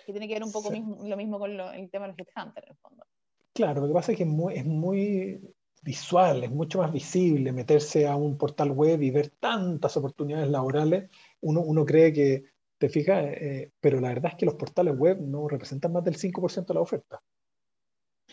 Que 0.07 0.11
tiene 0.11 0.27
que 0.27 0.33
ver 0.33 0.43
un 0.43 0.51
poco 0.51 0.71
lo 0.71 1.17
mismo 1.17 1.37
con 1.37 1.51
el 1.51 1.91
tema 1.91 2.07
de 2.07 2.13
los 2.13 2.17
headhunters, 2.17 2.65
en 2.65 2.71
el 2.71 2.77
fondo. 2.79 3.05
Claro, 3.53 3.81
lo 3.81 3.87
que 3.87 3.93
pasa 3.93 4.11
es 4.11 4.17
que 4.17 4.23
es 4.23 4.65
muy, 4.65 5.39
visual, 5.83 6.43
es 6.43 6.51
mucho 6.51 6.79
más 6.79 6.91
visible 6.91 7.51
meterse 7.51 8.07
a 8.07 8.15
un 8.15 8.37
portal 8.37 8.71
web 8.71 9.01
y 9.01 9.11
ver 9.11 9.29
tantas 9.39 9.95
oportunidades 9.97 10.49
laborales. 10.49 11.09
Uno, 11.41 11.61
uno 11.61 11.85
cree 11.85 12.13
que, 12.13 12.45
te 12.83 12.89
fijas, 12.89 13.23
eh, 13.23 13.71
pero 13.79 14.01
la 14.01 14.09
verdad 14.09 14.31
es 14.33 14.37
que 14.37 14.45
los 14.45 14.55
portales 14.55 14.93
web 14.97 15.17
no 15.21 15.47
representan 15.47 15.93
más 15.93 16.03
del 16.03 16.17
5% 16.17 16.65
de 16.65 16.73
la 16.73 16.81
oferta. 16.81 17.23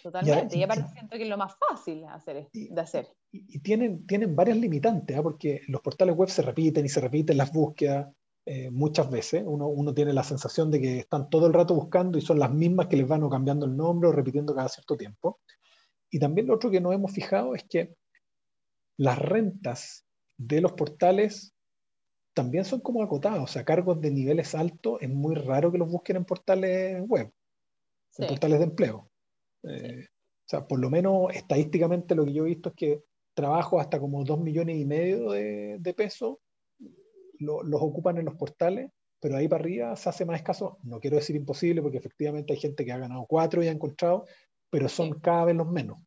Totalmente, 0.03 0.59
y, 0.59 0.63
aparte 0.65 0.89
siento 0.93 1.17
que 1.17 1.23
es 1.23 1.29
lo 1.29 1.37
más 1.37 1.55
fácil 1.57 2.05
hacer, 2.07 2.49
de 2.53 2.81
hacer. 2.81 3.07
Y, 3.31 3.61
tienen, 3.61 4.05
tienen 4.09 4.35
varias 4.35 4.57
limitantes, 4.57 5.17
¿ah? 5.17 5.23
porque 5.23 5.61
los 5.69 5.81
portales 5.81 6.17
web 6.17 6.29
se 6.29 6.43
repiten 6.43 6.85
y 6.85 6.89
se 6.89 7.01
repiten 7.01 7.37
las 7.37 7.53
búsquedas. 7.53 8.09
eh, 8.45 8.71
muchas 8.73 9.09
veces. 9.09 9.45
Uno, 9.47 9.69
uno, 9.69 9.95
tiene 9.95 10.13
la 10.13 10.25
sensación 10.25 10.69
de 10.69 10.81
que 10.81 10.99
están 10.99 11.31
todo 11.31 11.47
el 11.47 11.53
rato 11.53 11.77
buscando 11.77 12.19
y 12.19 12.21
son 12.21 12.41
las 12.41 12.51
mismas 12.51 12.89
que 12.89 12.97
les 12.97 13.07
van 13.07 13.29
cambiando 13.29 13.67
el 13.67 13.77
nombre 13.77 14.09
o 14.09 14.13
repitiendo 14.13 14.53
cada 14.53 14.69
cierto 14.69 14.97
tiempo. 14.97 15.39
Y 16.11 16.19
también 16.19 16.47
lo 16.47 16.55
otro 16.55 16.71
que 16.71 16.81
nos 16.81 16.95
hemos 16.95 17.13
fijado 17.13 17.55
es 17.55 17.65
que 17.65 17.95
las 18.97 19.19
rentas 19.19 20.05
de 20.37 20.61
los 20.61 20.73
portales 20.73 21.55
también 22.35 22.65
son 22.65 22.81
como 22.81 23.03
acotadas, 23.03 23.43
o 23.43 23.47
sea, 23.47 23.65
cargos 23.65 24.01
de 24.01 24.11
niveles 24.11 24.55
altos 24.55 24.99
es 25.01 25.11
muy 25.11 25.35
raro 25.35 25.73
que 25.73 25.79
los 25.79 25.91
busquen 25.91 26.17
en 26.17 26.25
portales 26.25 27.03
web, 27.07 27.31
en 28.19 28.29
portales 28.29 28.59
de 28.59 28.65
empleo. 28.65 29.11
Eh, 29.65 30.07
o 30.07 30.49
sea, 30.49 30.67
por 30.67 30.81
lo 30.81 30.91
menos 30.91 31.35
estadísticamente 31.35 32.15
lo 32.15 32.25
que 32.25 32.33
yo 32.33 32.45
he 32.45 32.49
visto 32.49 32.71
es 32.71 32.75
que 32.75 33.05
trabajo 33.35 33.81
hasta 33.81 34.01
como 34.01 34.25
dos 34.25 34.41
millones 34.41 34.77
y 34.77 34.85
medio 34.85 35.31
de, 35.31 35.95
pesos 35.97 36.39
los 37.39 37.83
ocupan 37.83 38.19
en 38.19 38.27
los 38.27 38.35
portales, 38.35 38.91
pero 39.21 39.37
ahí 39.37 39.49
para 39.49 39.63
arriba 39.63 39.97
se 39.97 40.09
hace 40.09 40.25
más 40.25 40.37
escaso. 40.37 40.79
No 40.83 41.01
quiero 41.01 41.17
decir 41.17 41.37
imposible, 41.37 41.83
porque 41.83 41.99
efectivamente 41.99 42.53
hay 42.53 42.59
gente 42.59 42.85
que 42.85 42.93
ha 42.93 42.99
ganado 42.99 43.27
cuatro 43.27 43.63
y 43.63 43.69
ha 43.69 43.73
encontrado, 43.73 44.27
pero 44.71 44.89
son 44.89 45.21
cada 45.21 45.47
vez 45.47 45.57
los 45.57 45.71
menos. 45.71 45.99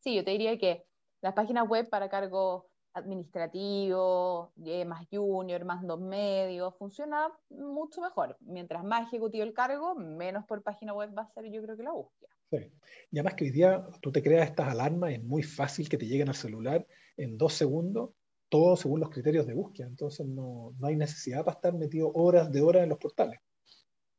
Sí, 0.00 0.14
yo 0.14 0.24
te 0.24 0.32
diría 0.32 0.58
que 0.58 0.84
las 1.20 1.34
páginas 1.34 1.68
web 1.68 1.88
para 1.88 2.08
cargos 2.08 2.64
administrativos, 2.94 4.50
más 4.86 5.06
junior, 5.10 5.64
más 5.64 5.86
dos 5.86 6.00
medios, 6.00 6.74
funciona 6.76 7.32
mucho 7.50 8.00
mejor. 8.00 8.36
Mientras 8.40 8.84
más 8.84 9.08
ejecutivo 9.08 9.44
el 9.44 9.52
cargo, 9.52 9.94
menos 9.94 10.44
por 10.46 10.62
página 10.62 10.92
web 10.92 11.16
va 11.16 11.22
a 11.22 11.32
ser 11.32 11.50
yo 11.50 11.62
creo 11.62 11.76
que 11.76 11.82
la 11.82 11.92
búsqueda. 11.92 12.30
Sí. 12.50 12.72
Y 13.10 13.18
además 13.18 13.34
que 13.34 13.44
hoy 13.44 13.50
día 13.50 13.86
tú 14.00 14.10
te 14.10 14.22
creas 14.22 14.48
estas 14.48 14.68
alarmas, 14.68 15.12
es 15.12 15.22
muy 15.22 15.42
fácil 15.42 15.88
que 15.88 15.98
te 15.98 16.06
lleguen 16.06 16.28
al 16.28 16.34
celular 16.34 16.86
en 17.16 17.36
dos 17.36 17.54
segundos, 17.54 18.10
todo 18.48 18.76
según 18.76 19.00
los 19.00 19.10
criterios 19.10 19.46
de 19.46 19.54
búsqueda. 19.54 19.86
Entonces 19.86 20.26
no, 20.26 20.74
no 20.78 20.86
hay 20.86 20.96
necesidad 20.96 21.44
para 21.44 21.56
estar 21.56 21.74
metido 21.74 22.10
horas 22.14 22.50
de 22.50 22.62
horas 22.62 22.82
en 22.82 22.88
los 22.88 22.98
portales. 22.98 23.40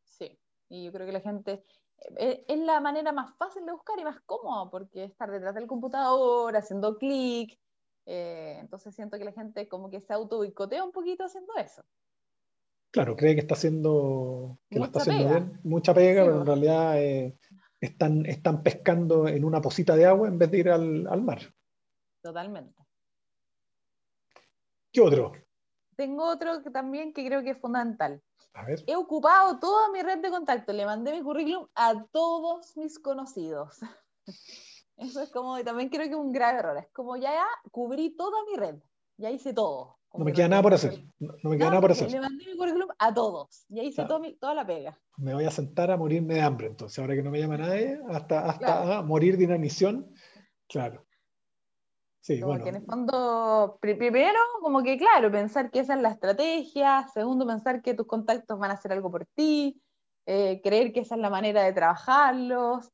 Sí, 0.04 0.38
y 0.70 0.86
yo 0.86 0.92
creo 0.92 1.06
que 1.06 1.14
la 1.14 1.22
gente, 1.22 1.52
eh, 1.54 1.64
es 2.18 2.60
la 2.60 2.80
manera 2.80 3.12
más 3.12 3.36
fácil 3.38 3.66
de 3.66 3.72
buscar 3.72 4.00
y 4.00 4.04
más 4.04 4.20
cómoda, 4.22 4.70
porque 4.70 5.04
estar 5.04 5.30
detrás 5.32 5.56
del 5.56 5.68
computador, 5.68 6.56
haciendo 6.56 6.98
clic, 6.98 7.60
eh, 8.06 8.58
entonces 8.60 8.96
siento 8.96 9.18
que 9.18 9.26
la 9.26 9.32
gente 9.32 9.68
como 9.68 9.90
que 9.90 10.02
se 10.02 10.14
auto 10.14 10.38
boicotea 10.38 10.84
un 10.84 10.92
poquito 10.92 11.26
haciendo 11.26 11.54
eso. 11.58 11.84
Claro, 12.92 13.16
cree 13.16 13.36
que 13.36 13.42
está 13.42 13.54
haciendo, 13.54 14.58
que 14.70 14.80
está 14.80 15.00
haciendo 15.00 15.30
bien, 15.30 15.60
mucha 15.64 15.94
pega, 15.94 16.24
pero 16.26 16.40
en 16.40 16.46
realidad 16.46 17.00
eh, 17.00 17.38
están, 17.80 18.26
están 18.26 18.64
pescando 18.64 19.28
en 19.28 19.46
una 19.46 19.62
posita 19.62 19.96
de 19.96 20.06
agua 20.06 20.28
en 20.28 20.40
vez 20.40 20.50
de 20.50 20.58
ir 20.58 20.70
al, 20.70 21.06
al 21.06 21.22
mar. 21.22 21.40
Totalmente. 22.22 22.84
¿Qué 24.92 25.02
otro? 25.02 25.34
Tengo 26.00 26.24
otro 26.24 26.64
que 26.64 26.72
también 26.72 27.12
que 27.12 27.26
creo 27.26 27.44
que 27.44 27.50
es 27.50 27.58
fundamental. 27.58 28.22
He 28.88 28.96
ocupado 28.96 29.60
toda 29.60 29.92
mi 29.92 30.02
red 30.02 30.20
de 30.20 30.30
contacto, 30.30 30.72
le 30.72 30.86
mandé 30.86 31.12
mi 31.12 31.22
currículum 31.22 31.68
a 31.76 32.06
todos 32.14 32.78
mis 32.78 32.98
conocidos. 33.00 33.80
Eso 34.96 35.22
es 35.22 35.30
como, 35.30 35.62
también 35.66 35.90
creo 35.90 36.04
que 36.04 36.12
es 36.12 36.16
un 36.16 36.32
grave 36.32 36.60
error. 36.60 36.78
Es 36.78 36.88
como 36.94 37.18
ya, 37.18 37.44
cubrí 37.72 38.16
toda 38.16 38.38
mi 38.50 38.56
red, 38.56 38.76
ya 39.18 39.30
hice 39.30 39.54
todo. 39.54 39.98
No 40.14 40.24
me 40.24 40.32
queda 40.32 40.48
nada 40.48 40.62
por 40.62 40.74
hacer. 40.74 41.04
No, 41.20 41.50
me 41.50 41.58
queda 41.58 41.68
nada 41.68 41.82
por 41.82 41.92
hacer. 41.92 42.10
Le 42.10 42.22
mandé 42.22 42.46
mi 42.46 42.56
currículum 42.56 42.88
a 42.98 43.14
todos, 43.14 43.66
ya 43.68 43.84
hice 43.84 44.06
toda 44.06 44.54
la 44.54 44.66
pega. 44.66 44.98
Me 45.18 45.34
voy 45.34 45.44
a 45.44 45.52
sentar 45.52 45.92
a 45.92 45.98
morirme 45.98 46.36
de 46.36 46.42
hambre, 46.42 46.68
entonces, 46.68 46.98
ahora 46.98 47.14
que 47.14 47.24
no 47.24 47.30
me 47.30 47.42
llama 47.42 47.58
nadie, 47.58 48.00
hasta, 48.08 48.50
hasta 48.50 49.02
morir 49.02 49.38
de 49.38 49.44
inanición, 49.44 50.14
claro. 50.70 51.09
Sí, 52.22 52.42
como 52.42 52.62
que 52.62 52.70
en 52.70 52.76
el 52.76 52.86
fondo, 52.86 53.80
primero, 53.80 54.40
como 54.62 54.84
que 54.84 54.98
claro, 54.98 55.32
pensar 55.32 55.72
que 55.72 55.80
esa 55.80 55.96
es 55.96 56.02
la 56.02 56.10
estrategia, 56.10 57.08
segundo, 57.14 57.48
pensar 57.48 57.82
que 57.82 57.94
tus 57.94 58.08
contactos 58.08 58.60
van 58.60 58.72
a 58.72 58.74
hacer 58.74 58.92
algo 58.92 59.10
por 59.10 59.26
ti, 59.26 59.82
eh, 60.26 60.60
creer 60.62 60.92
que 60.92 61.00
esa 61.00 61.16
es 61.16 61.22
la 61.22 61.30
manera 61.30 61.64
de 61.64 61.72
trabajarlos, 61.72 62.92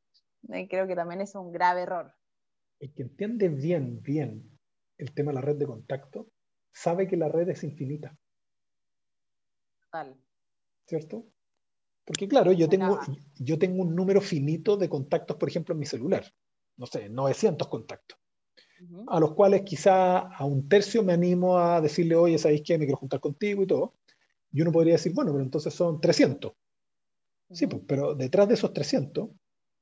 eh, 0.50 0.68
creo 0.68 0.86
que 0.88 0.96
también 0.96 1.22
es 1.22 1.34
un 1.34 1.52
grave 1.52 1.82
error. 1.82 2.14
El 2.80 2.94
que 2.94 3.02
entiende 3.02 3.50
bien, 3.50 4.02
bien 4.04 4.60
el 4.98 5.14
tema 5.14 5.32
de 5.32 5.36
la 5.36 5.42
red 5.42 5.56
de 5.56 5.66
contacto, 5.66 6.30
sabe 6.72 7.08
que 7.08 7.18
la 7.18 7.28
red 7.28 7.50
es 7.50 7.64
infinita. 7.64 8.16
Total. 9.86 10.16
¿Cierto? 10.86 11.26
Porque 12.06 12.28
claro, 12.28 12.52
yo 12.52 12.70
tengo, 12.70 13.00
yo 13.40 13.58
tengo 13.58 13.82
un 13.82 13.96
número 13.96 14.22
finito 14.22 14.78
de 14.78 14.88
contactos, 14.88 15.36
por 15.38 15.50
ejemplo, 15.50 15.74
en 15.74 15.80
mi 15.80 15.88
celular. 15.88 16.24
No 16.78 16.86
sé, 16.86 17.10
900 17.10 17.68
contactos 17.68 18.20
a 19.08 19.20
los 19.20 19.34
cuales 19.34 19.62
quizá 19.62 20.20
a 20.20 20.46
un 20.46 20.68
tercio 20.68 21.04
me 21.04 21.14
animo 21.14 21.58
a 21.58 21.82
decirle, 21.82 22.16
oye, 22.16 22.38
¿sabéis 22.38 22.62
qué? 22.66 22.78
Me 22.78 22.86
quiero 22.86 23.00
juntar 23.00 23.20
contigo 23.20 23.64
y 23.64 23.68
todo. 23.68 23.94
Y 24.52 24.62
uno 24.62 24.72
podría 24.72 24.94
decir, 24.94 25.14
bueno, 25.14 25.32
pero 25.32 25.44
entonces 25.44 25.74
son 25.74 26.00
300. 26.00 26.54
Sí, 27.52 27.68
pues, 27.68 27.84
pero 27.88 28.16
detrás 28.16 28.48
de 28.48 28.56
esos 28.56 28.74
300 28.74 29.30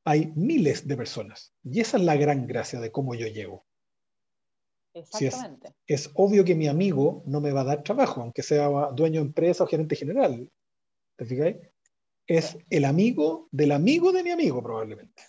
hay 0.06 0.34
miles 0.36 0.88
de 0.88 0.98
personas. 0.98 1.54
Y 1.64 1.80
esa 1.80 1.98
es 1.98 2.04
la 2.04 2.16
gran 2.16 2.46
gracia 2.48 2.80
de 2.80 2.92
cómo 2.92 3.16
yo 3.16 3.28
llego. 3.28 3.66
Exactamente. 4.96 5.74
es, 5.88 6.12
obvio 6.14 6.46
que 6.46 6.54
mi 6.54 6.68
amigo 6.68 7.24
no 7.26 7.42
me 7.42 7.52
va 7.52 7.62
a 7.62 7.66
dar 7.66 7.84
trabajo, 7.84 8.22
aunque 8.22 8.44
sea 8.44 8.68
dueño 8.94 9.22
de 9.22 9.28
empresa 9.28 9.64
o 9.64 9.68
gerente 9.68 9.96
general. 9.96 10.52
¿Te 11.16 11.26
fijáis? 11.26 11.58
Es 12.28 12.58
el 12.70 12.86
amigo 12.86 13.48
del 13.52 13.72
amigo 13.72 14.12
de 14.12 14.24
mi 14.24 14.30
amigo, 14.30 14.62
probablemente. 14.62 15.24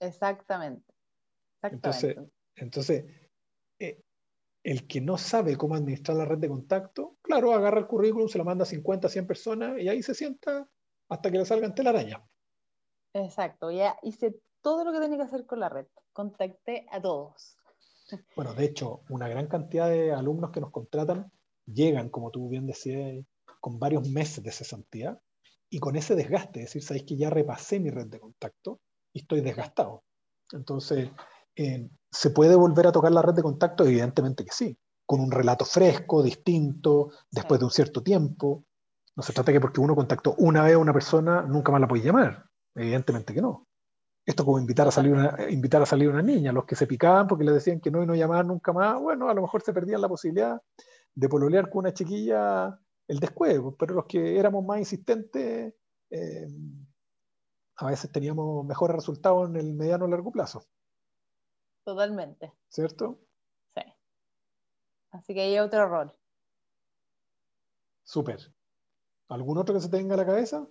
Exactamente. 0.00 0.94
Entonces, 1.62 2.16
entonces, 2.56 3.04
eh, 3.78 4.02
el 4.62 4.86
que 4.86 5.00
no 5.00 5.18
sabe 5.18 5.56
cómo 5.56 5.74
administrar 5.74 6.16
la 6.16 6.24
red 6.24 6.38
de 6.38 6.48
contacto, 6.48 7.18
claro, 7.22 7.52
agarra 7.52 7.80
el 7.80 7.86
currículum, 7.86 8.28
se 8.28 8.38
lo 8.38 8.44
manda 8.44 8.62
a 8.62 8.66
50, 8.66 9.08
100 9.08 9.26
personas 9.26 9.78
y 9.80 9.88
ahí 9.88 10.02
se 10.02 10.14
sienta 10.14 10.68
hasta 11.08 11.30
que 11.30 11.38
le 11.38 11.44
salga 11.44 11.72
la 11.76 11.90
araña. 11.90 12.24
Exacto, 13.12 13.70
ya 13.70 13.96
hice 14.02 14.34
todo 14.62 14.84
lo 14.84 14.92
que 14.92 15.00
tenía 15.00 15.18
que 15.18 15.24
hacer 15.24 15.46
con 15.46 15.60
la 15.60 15.68
red. 15.68 15.86
Contacté 16.12 16.86
a 16.90 17.00
todos. 17.00 17.56
Bueno, 18.36 18.54
de 18.54 18.64
hecho, 18.64 19.02
una 19.10 19.28
gran 19.28 19.46
cantidad 19.46 19.88
de 19.88 20.12
alumnos 20.12 20.50
que 20.50 20.60
nos 20.60 20.70
contratan 20.70 21.30
llegan, 21.66 22.08
como 22.08 22.30
tú 22.30 22.48
bien 22.48 22.66
decías, 22.66 23.24
con 23.60 23.78
varios 23.78 24.08
meses 24.08 24.42
de 24.42 24.50
cesantía 24.50 25.18
y 25.70 25.78
con 25.78 25.96
ese 25.96 26.14
desgaste, 26.14 26.60
es 26.60 26.66
decir, 26.66 26.82
sabéis 26.82 27.04
que 27.04 27.16
ya 27.16 27.30
repasé 27.30 27.80
mi 27.80 27.90
red 27.90 28.06
de 28.06 28.20
contacto 28.20 28.80
y 29.12 29.20
estoy 29.20 29.40
desgastado. 29.40 30.04
Entonces, 30.52 31.10
eh, 31.56 31.88
¿Se 32.14 32.30
puede 32.30 32.54
volver 32.54 32.86
a 32.86 32.92
tocar 32.92 33.10
la 33.10 33.22
red 33.22 33.34
de 33.34 33.42
contacto? 33.42 33.84
Evidentemente 33.84 34.44
que 34.44 34.52
sí, 34.52 34.78
con 35.04 35.20
un 35.20 35.32
relato 35.32 35.64
fresco, 35.64 36.22
distinto, 36.22 37.10
después 37.28 37.58
de 37.58 37.66
un 37.66 37.72
cierto 37.72 38.04
tiempo. 38.04 38.64
No 39.16 39.22
se 39.24 39.32
trata 39.32 39.52
que 39.52 39.60
porque 39.60 39.80
uno 39.80 39.96
contactó 39.96 40.36
una 40.38 40.62
vez 40.62 40.74
a 40.74 40.78
una 40.78 40.92
persona, 40.92 41.42
nunca 41.42 41.72
más 41.72 41.80
la 41.80 41.88
puede 41.88 42.04
llamar. 42.04 42.44
Evidentemente 42.76 43.34
que 43.34 43.42
no. 43.42 43.66
Esto 44.24 44.44
como 44.44 44.60
invitar 44.60 44.86
a 44.86 44.92
salir 44.92 45.12
una, 45.12 45.36
invitar 45.50 45.82
a 45.82 45.86
salir 45.86 46.08
una 46.08 46.22
niña, 46.22 46.52
los 46.52 46.64
que 46.64 46.76
se 46.76 46.86
picaban 46.86 47.26
porque 47.26 47.44
le 47.44 47.50
decían 47.50 47.80
que 47.80 47.90
no 47.90 48.00
y 48.00 48.06
no 48.06 48.14
llamaban 48.14 48.46
nunca 48.46 48.72
más, 48.72 48.98
bueno, 49.00 49.28
a 49.28 49.34
lo 49.34 49.42
mejor 49.42 49.62
se 49.62 49.72
perdían 49.72 50.00
la 50.00 50.08
posibilidad 50.08 50.62
de 51.16 51.28
pololear 51.28 51.68
con 51.68 51.80
una 51.80 51.92
chiquilla 51.92 52.78
el 53.08 53.18
descuevo, 53.18 53.76
pero 53.76 53.94
los 53.94 54.06
que 54.06 54.38
éramos 54.38 54.64
más 54.64 54.78
insistentes, 54.78 55.74
eh, 56.10 56.48
a 57.76 57.86
veces 57.86 58.10
teníamos 58.12 58.64
mejores 58.64 58.94
resultados 58.94 59.50
en 59.50 59.56
el 59.56 59.74
mediano 59.74 60.04
o 60.04 60.08
largo 60.08 60.30
plazo. 60.30 60.64
Totalmente. 61.84 62.52
¿Cierto? 62.68 63.18
Sí. 63.74 63.82
Así 65.10 65.34
que 65.34 65.42
hay 65.42 65.58
otro 65.58 65.82
error. 65.82 66.16
Súper. 68.02 68.52
¿Algún 69.28 69.58
otro 69.58 69.74
que 69.74 69.80
se 69.80 69.88
tenga 69.88 70.14
a 70.14 70.18
la 70.18 70.26
cabeza? 70.26 70.66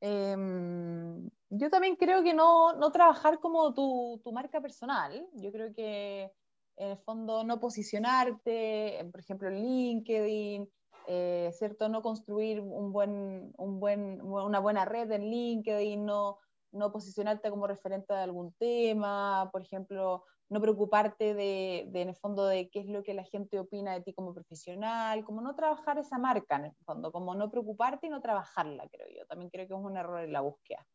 Em, 0.00 1.28
yo 1.50 1.70
también 1.70 1.96
creo 1.96 2.22
que 2.22 2.34
no, 2.34 2.74
no 2.74 2.90
trabajar 2.92 3.40
como 3.40 3.72
tu, 3.72 4.20
tu, 4.22 4.32
marca 4.32 4.60
personal. 4.60 5.26
Yo 5.34 5.50
creo 5.52 5.72
que 5.72 6.32
en 6.76 6.90
el 6.90 6.98
fondo 6.98 7.44
no 7.44 7.58
posicionarte, 7.58 9.08
por 9.10 9.20
ejemplo, 9.20 9.48
en 9.48 9.62
LinkedIn, 9.62 10.70
eh, 11.08 11.50
¿cierto? 11.54 11.88
No 11.88 12.02
construir 12.02 12.60
un 12.60 12.92
buen, 12.92 13.52
un 13.56 13.80
buen, 13.80 14.20
una 14.20 14.58
buena 14.58 14.84
red 14.84 15.10
en 15.12 15.30
LinkedIn, 15.30 16.04
no, 16.04 16.38
no 16.76 16.92
posicionarte 16.92 17.50
como 17.50 17.66
referente 17.66 18.12
de 18.14 18.20
algún 18.20 18.52
tema, 18.58 19.48
por 19.52 19.62
ejemplo, 19.62 20.24
no 20.48 20.60
preocuparte 20.60 21.34
de, 21.34 21.80
en 21.92 22.08
el 22.08 22.14
fondo 22.14 22.46
de 22.46 22.68
qué 22.70 22.80
es 22.80 22.86
lo 22.86 23.02
que 23.02 23.14
la 23.14 23.24
gente 23.24 23.58
opina 23.58 23.94
de 23.94 24.02
ti 24.02 24.12
como 24.12 24.32
profesional, 24.32 25.24
como 25.24 25.40
no 25.40 25.56
trabajar 25.56 25.98
esa 25.98 26.18
marca 26.18 26.56
en 26.56 26.66
el 26.66 26.74
fondo, 26.84 27.10
como 27.10 27.34
no 27.34 27.50
preocuparte 27.50 28.06
y 28.06 28.10
no 28.10 28.20
trabajarla, 28.20 28.88
creo 28.88 29.08
yo. 29.08 29.26
También 29.26 29.50
creo 29.50 29.66
que 29.66 29.74
es 29.74 29.80
un 29.80 29.96
error 29.96 30.20
en 30.20 30.32
la 30.32 30.42
búsqueda. 30.42 30.86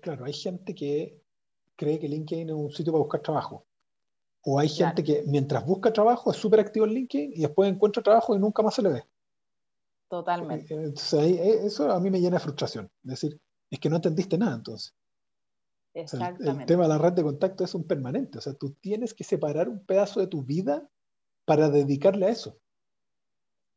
claro, 0.00 0.24
hay 0.24 0.32
gente 0.32 0.74
que 0.74 1.20
cree 1.76 1.98
que 1.98 2.08
LinkedIn 2.08 2.50
es 2.50 2.54
un 2.54 2.70
sitio 2.70 2.92
para 2.92 3.02
buscar 3.02 3.20
trabajo. 3.20 3.66
O 4.46 4.58
hay 4.58 4.68
gente 4.68 5.02
que 5.02 5.24
mientras 5.26 5.64
busca 5.64 5.92
trabajo 5.92 6.30
es 6.30 6.36
súper 6.36 6.60
activo 6.60 6.84
en 6.84 6.92
LinkedIn 6.92 7.32
y 7.34 7.40
después 7.40 7.70
encuentra 7.70 8.02
trabajo 8.02 8.36
y 8.36 8.38
nunca 8.38 8.62
más 8.62 8.74
se 8.74 8.82
le 8.82 8.90
ve. 8.90 9.04
Totalmente. 10.08 10.72
Entonces, 10.72 11.40
eh, 11.40 11.66
eso 11.66 11.90
a 11.90 11.98
mí 11.98 12.10
me 12.10 12.20
llena 12.20 12.36
de 12.36 12.44
frustración. 12.44 12.90
Es 13.04 13.10
decir, 13.10 13.40
es 13.70 13.80
que 13.80 13.88
no 13.88 13.96
entendiste 13.96 14.38
nada 14.38 14.54
entonces 14.54 14.94
el, 15.94 16.66
tema 16.66 16.82
de 16.82 16.88
la 16.88 16.98
red 16.98 17.12
de 17.12 17.22
contacto 17.22 17.64
es 17.64 17.74
un 17.74 17.86
permanente, 17.86 18.38
o 18.38 18.40
sea, 18.40 18.54
tú 18.54 18.72
tienes 18.80 19.14
que 19.14 19.22
separar 19.22 19.68
un 19.68 19.84
pedazo 19.84 20.20
de 20.20 20.26
tu 20.26 20.42
vida 20.42 20.88
para 21.44 21.68
dedicarle 21.68 22.26
a 22.26 22.30
eso. 22.30 22.58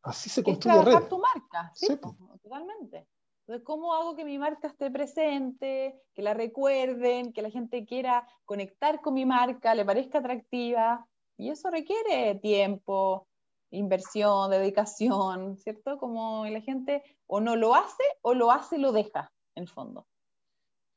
Así 0.02 0.30
se 0.30 0.44
construye 0.44 0.78
es 0.78 0.84
trabajar 0.84 1.10
tu 1.10 1.20
marca, 1.20 1.72
sí, 1.76 1.96
totalmente. 2.42 3.08
Entonces, 3.42 3.66
¿cómo 3.66 3.94
hago 3.94 4.16
que 4.16 4.26
mi 4.26 4.38
marca 4.38 4.68
esté 4.68 4.92
presente, 4.92 6.02
que 6.14 6.22
la 6.22 6.34
recuerden, 6.34 7.32
que 7.32 7.42
la 7.42 7.50
gente 7.50 7.86
quiera 7.86 8.28
conectar 8.46 9.00
con 9.02 9.14
mi 9.14 9.26
marca, 9.26 9.74
le 9.74 9.86
parezca 9.86 10.20
atractiva? 10.20 11.08
Y 11.38 11.50
eso 11.50 11.70
requiere 11.70 12.36
tiempo, 12.36 13.28
inversión, 13.70 14.50
dedicación, 14.50 15.58
¿cierto? 15.58 15.98
Como 15.98 16.46
la 16.46 16.62
gente 16.62 17.04
o 17.26 17.40
no 17.40 17.56
lo 17.56 17.76
hace 17.76 18.04
o 18.22 18.34
lo 18.34 18.52
hace 18.52 18.78
y 18.78 18.80
lo 18.80 18.92
deja, 18.92 19.32
en 19.56 19.64
el 19.64 19.70
fondo. 19.70 20.08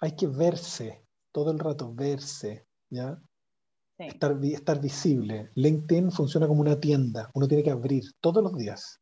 Hay 0.01 0.16
que 0.16 0.27
verse, 0.27 1.05
todo 1.33 1.51
el 1.53 1.59
rato 1.59 1.95
verse, 1.95 2.66
¿ya? 2.91 3.20
Estar, 3.99 4.39
estar 4.43 4.81
visible. 4.81 5.51
LinkedIn 5.55 6.11
funciona 6.11 6.47
como 6.49 6.62
una 6.62 6.81
tienda, 6.81 7.31
uno 7.35 7.47
tiene 7.47 7.62
que 7.62 7.70
abrir 7.70 8.05
todos 8.20 8.43
los 8.43 8.57
días. 8.57 9.01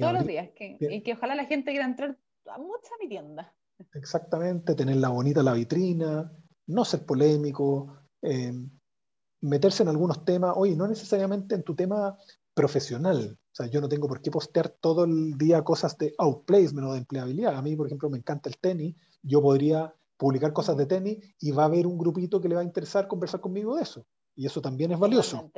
Todos 0.00 0.14
los 0.14 0.26
días. 0.26 0.50
y 0.58 1.02
que 1.02 1.12
ojalá 1.12 1.34
la 1.34 1.46
gente 1.46 1.70
quiera 1.70 1.86
entrar 1.86 2.18
a 2.46 2.58
mucha 2.58 2.90
mi 3.00 3.08
tienda. 3.08 3.54
Exactamente, 3.94 4.74
tener 4.74 4.96
la 4.96 5.08
bonita 5.08 5.42
la 5.42 5.52
vitrina, 5.52 6.32
no 6.66 6.84
ser 6.84 7.04
polémico, 7.04 7.98
eh, 8.22 8.52
meterse 9.42 9.82
en 9.82 9.90
algunos 9.90 10.24
temas, 10.24 10.54
oye, 10.56 10.76
no 10.76 10.86
necesariamente 10.86 11.54
en 11.54 11.62
tu 11.62 11.74
tema 11.74 12.16
profesional. 12.54 13.38
O 13.56 13.62
sea, 13.62 13.68
yo 13.68 13.80
no 13.80 13.88
tengo 13.88 14.06
por 14.06 14.20
qué 14.20 14.30
postear 14.30 14.68
todo 14.68 15.04
el 15.04 15.38
día 15.38 15.64
cosas 15.64 15.96
de 15.96 16.14
outplacement 16.18 16.88
o 16.88 16.92
de 16.92 16.98
empleabilidad. 16.98 17.56
A 17.56 17.62
mí, 17.62 17.74
por 17.74 17.86
ejemplo, 17.86 18.10
me 18.10 18.18
encanta 18.18 18.50
el 18.50 18.58
tenis. 18.58 18.94
Yo 19.22 19.40
podría 19.40 19.94
publicar 20.18 20.52
cosas 20.52 20.76
de 20.76 20.84
tenis 20.84 21.34
y 21.40 21.52
va 21.52 21.62
a 21.62 21.66
haber 21.66 21.86
un 21.86 21.96
grupito 21.96 22.38
que 22.38 22.50
le 22.50 22.54
va 22.54 22.60
a 22.60 22.64
interesar 22.64 23.08
conversar 23.08 23.40
conmigo 23.40 23.74
de 23.76 23.84
eso. 23.84 24.04
Y 24.34 24.44
eso 24.44 24.60
también 24.60 24.92
es 24.92 24.98
valioso. 24.98 25.50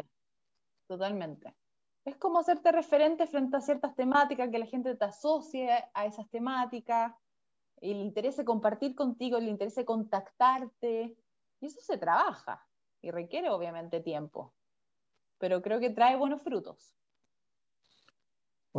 Totalmente. 0.87 1.57
Es 2.05 2.17
como 2.19 2.39
hacerte 2.39 2.71
referente 2.71 3.27
frente 3.27 3.57
a 3.57 3.61
ciertas 3.61 3.97
temáticas, 3.97 4.49
que 4.49 4.61
la 4.61 4.67
gente 4.67 4.95
te 4.95 5.05
asocie 5.05 5.69
a 5.93 6.07
esas 6.07 6.31
temáticas, 6.31 7.13
y 7.81 7.95
le 7.95 8.03
interese 8.03 8.45
compartir 8.45 8.95
contigo, 8.95 9.41
le 9.41 9.51
interese 9.51 9.85
contactarte, 9.85 11.17
y 11.61 11.67
eso 11.67 11.81
se 11.81 11.99
trabaja 11.99 12.65
y 13.03 13.11
requiere 13.11 13.51
obviamente 13.51 13.99
tiempo, 13.99 14.55
pero 15.39 15.63
creo 15.63 15.81
que 15.81 15.91
trae 15.91 16.17
buenos 16.17 16.43
frutos. 16.43 16.95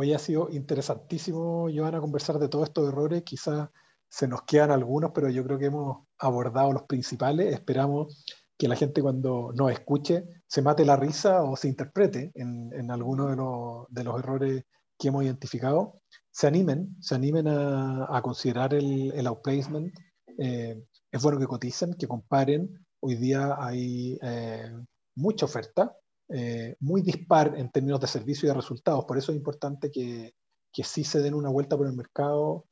Hoy 0.02 0.14
ha 0.14 0.18
sido 0.18 0.48
interesantísimo, 0.50 1.68
Joana, 1.70 2.00
conversar 2.00 2.38
de 2.38 2.48
todos 2.48 2.68
estos 2.68 2.88
errores. 2.88 3.22
Quizás 3.22 3.68
se 4.08 4.26
nos 4.26 4.44
quedan 4.44 4.70
algunos, 4.70 5.10
pero 5.14 5.28
yo 5.28 5.44
creo 5.44 5.58
que 5.58 5.66
hemos 5.66 6.06
abordado 6.16 6.72
los 6.72 6.84
principales. 6.84 7.52
Esperamos 7.52 8.24
que 8.56 8.66
la 8.66 8.76
gente 8.76 9.02
cuando 9.02 9.52
nos 9.54 9.70
escuche 9.70 10.24
se 10.46 10.62
mate 10.62 10.86
la 10.86 10.96
risa 10.96 11.42
o 11.42 11.54
se 11.54 11.68
interprete 11.68 12.32
en, 12.34 12.70
en 12.72 12.90
alguno 12.90 13.26
de 13.28 13.36
los, 13.36 13.88
de 13.90 14.04
los, 14.04 14.18
errores 14.18 14.64
que 14.98 15.08
hemos 15.08 15.22
identificado, 15.22 16.00
se 16.30 16.46
animen, 16.46 16.96
se 16.98 17.14
animen 17.14 17.48
a, 17.48 18.06
a 18.08 18.22
considerar 18.22 18.72
el, 18.72 19.12
el 19.12 19.26
outplacement. 19.26 19.92
Eh, 20.38 20.82
es 21.12 21.22
bueno 21.22 21.38
que 21.38 21.46
coticen, 21.46 21.92
que 21.92 22.08
comparen. 22.08 22.86
Hoy 23.00 23.16
día 23.16 23.54
hay 23.58 24.18
eh, 24.22 24.72
mucha 25.14 25.44
oferta, 25.44 25.94
eh, 26.32 26.76
muy 26.80 27.02
dispar 27.02 27.54
en 27.56 27.70
términos 27.70 28.00
de 28.00 28.06
servicio 28.06 28.46
y 28.46 28.50
de 28.50 28.54
resultados. 28.54 29.04
Por 29.04 29.18
eso 29.18 29.32
es 29.32 29.38
importante 29.38 29.90
que, 29.90 30.34
que 30.72 30.84
sí 30.84 31.04
se 31.04 31.20
den 31.20 31.34
una 31.34 31.50
vuelta 31.50 31.76
por 31.76 31.86
el 31.86 31.94
mercado 31.94 32.66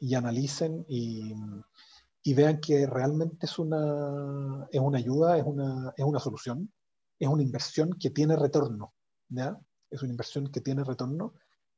y 0.00 0.16
analicen 0.16 0.84
y, 0.88 1.32
y 2.22 2.34
vean 2.34 2.60
que 2.60 2.86
realmente 2.86 3.46
es 3.46 3.58
una, 3.58 4.66
es 4.70 4.80
una 4.80 4.98
ayuda, 4.98 5.38
es 5.38 5.44
una, 5.44 5.92
es 5.96 6.04
una 6.04 6.20
solución, 6.20 6.72
es 7.18 7.28
una 7.28 7.42
inversión 7.42 7.92
que 7.98 8.10
tiene 8.10 8.36
retorno, 8.36 8.94
¿ya? 9.28 9.58
Es 9.90 10.02
una 10.02 10.10
inversión 10.10 10.50
que 10.50 10.60
tiene 10.60 10.84
retorno 10.84 11.34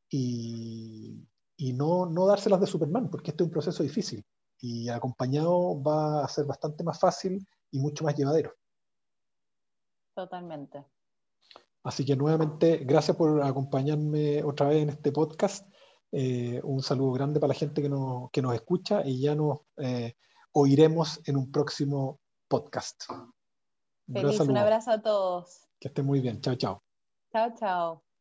y, 0.08 1.26
y 1.56 1.72
no, 1.72 2.06
no 2.06 2.26
dárselas 2.26 2.60
de 2.60 2.66
Superman, 2.66 3.10
porque 3.10 3.30
este 3.30 3.42
es 3.42 3.46
un 3.46 3.52
proceso 3.52 3.82
difícil 3.82 4.24
y 4.60 4.88
acompañado 4.88 5.82
va 5.82 6.24
a 6.24 6.28
ser 6.28 6.44
bastante 6.44 6.84
más 6.84 6.98
fácil 6.98 7.46
y 7.70 7.78
mucho 7.78 8.04
más 8.04 8.14
llevadero. 8.14 8.54
Totalmente. 10.14 10.84
Así 11.84 12.04
que 12.04 12.16
nuevamente, 12.16 12.78
gracias 12.78 13.16
por 13.16 13.42
acompañarme 13.42 14.42
otra 14.42 14.68
vez 14.68 14.82
en 14.82 14.88
este 14.88 15.12
podcast. 15.12 15.68
Eh, 16.10 16.60
un 16.64 16.82
saludo 16.82 17.12
grande 17.12 17.40
para 17.40 17.52
la 17.52 17.58
gente 17.58 17.82
que 17.82 17.88
nos, 17.88 18.30
que 18.30 18.40
nos 18.40 18.54
escucha 18.54 19.02
y 19.04 19.20
ya 19.20 19.34
nos 19.34 19.60
eh, 19.76 20.14
oiremos 20.52 21.20
en 21.26 21.36
un 21.36 21.52
próximo 21.52 22.20
podcast. 22.48 23.04
Feliz, 24.10 24.40
un 24.40 24.56
abrazo 24.56 24.92
a 24.92 25.02
todos. 25.02 25.68
Que 25.78 25.88
estén 25.88 26.06
muy 26.06 26.20
bien. 26.20 26.40
Chao, 26.40 26.54
chao. 26.54 26.82
Chao, 27.30 27.52
chao. 27.58 28.13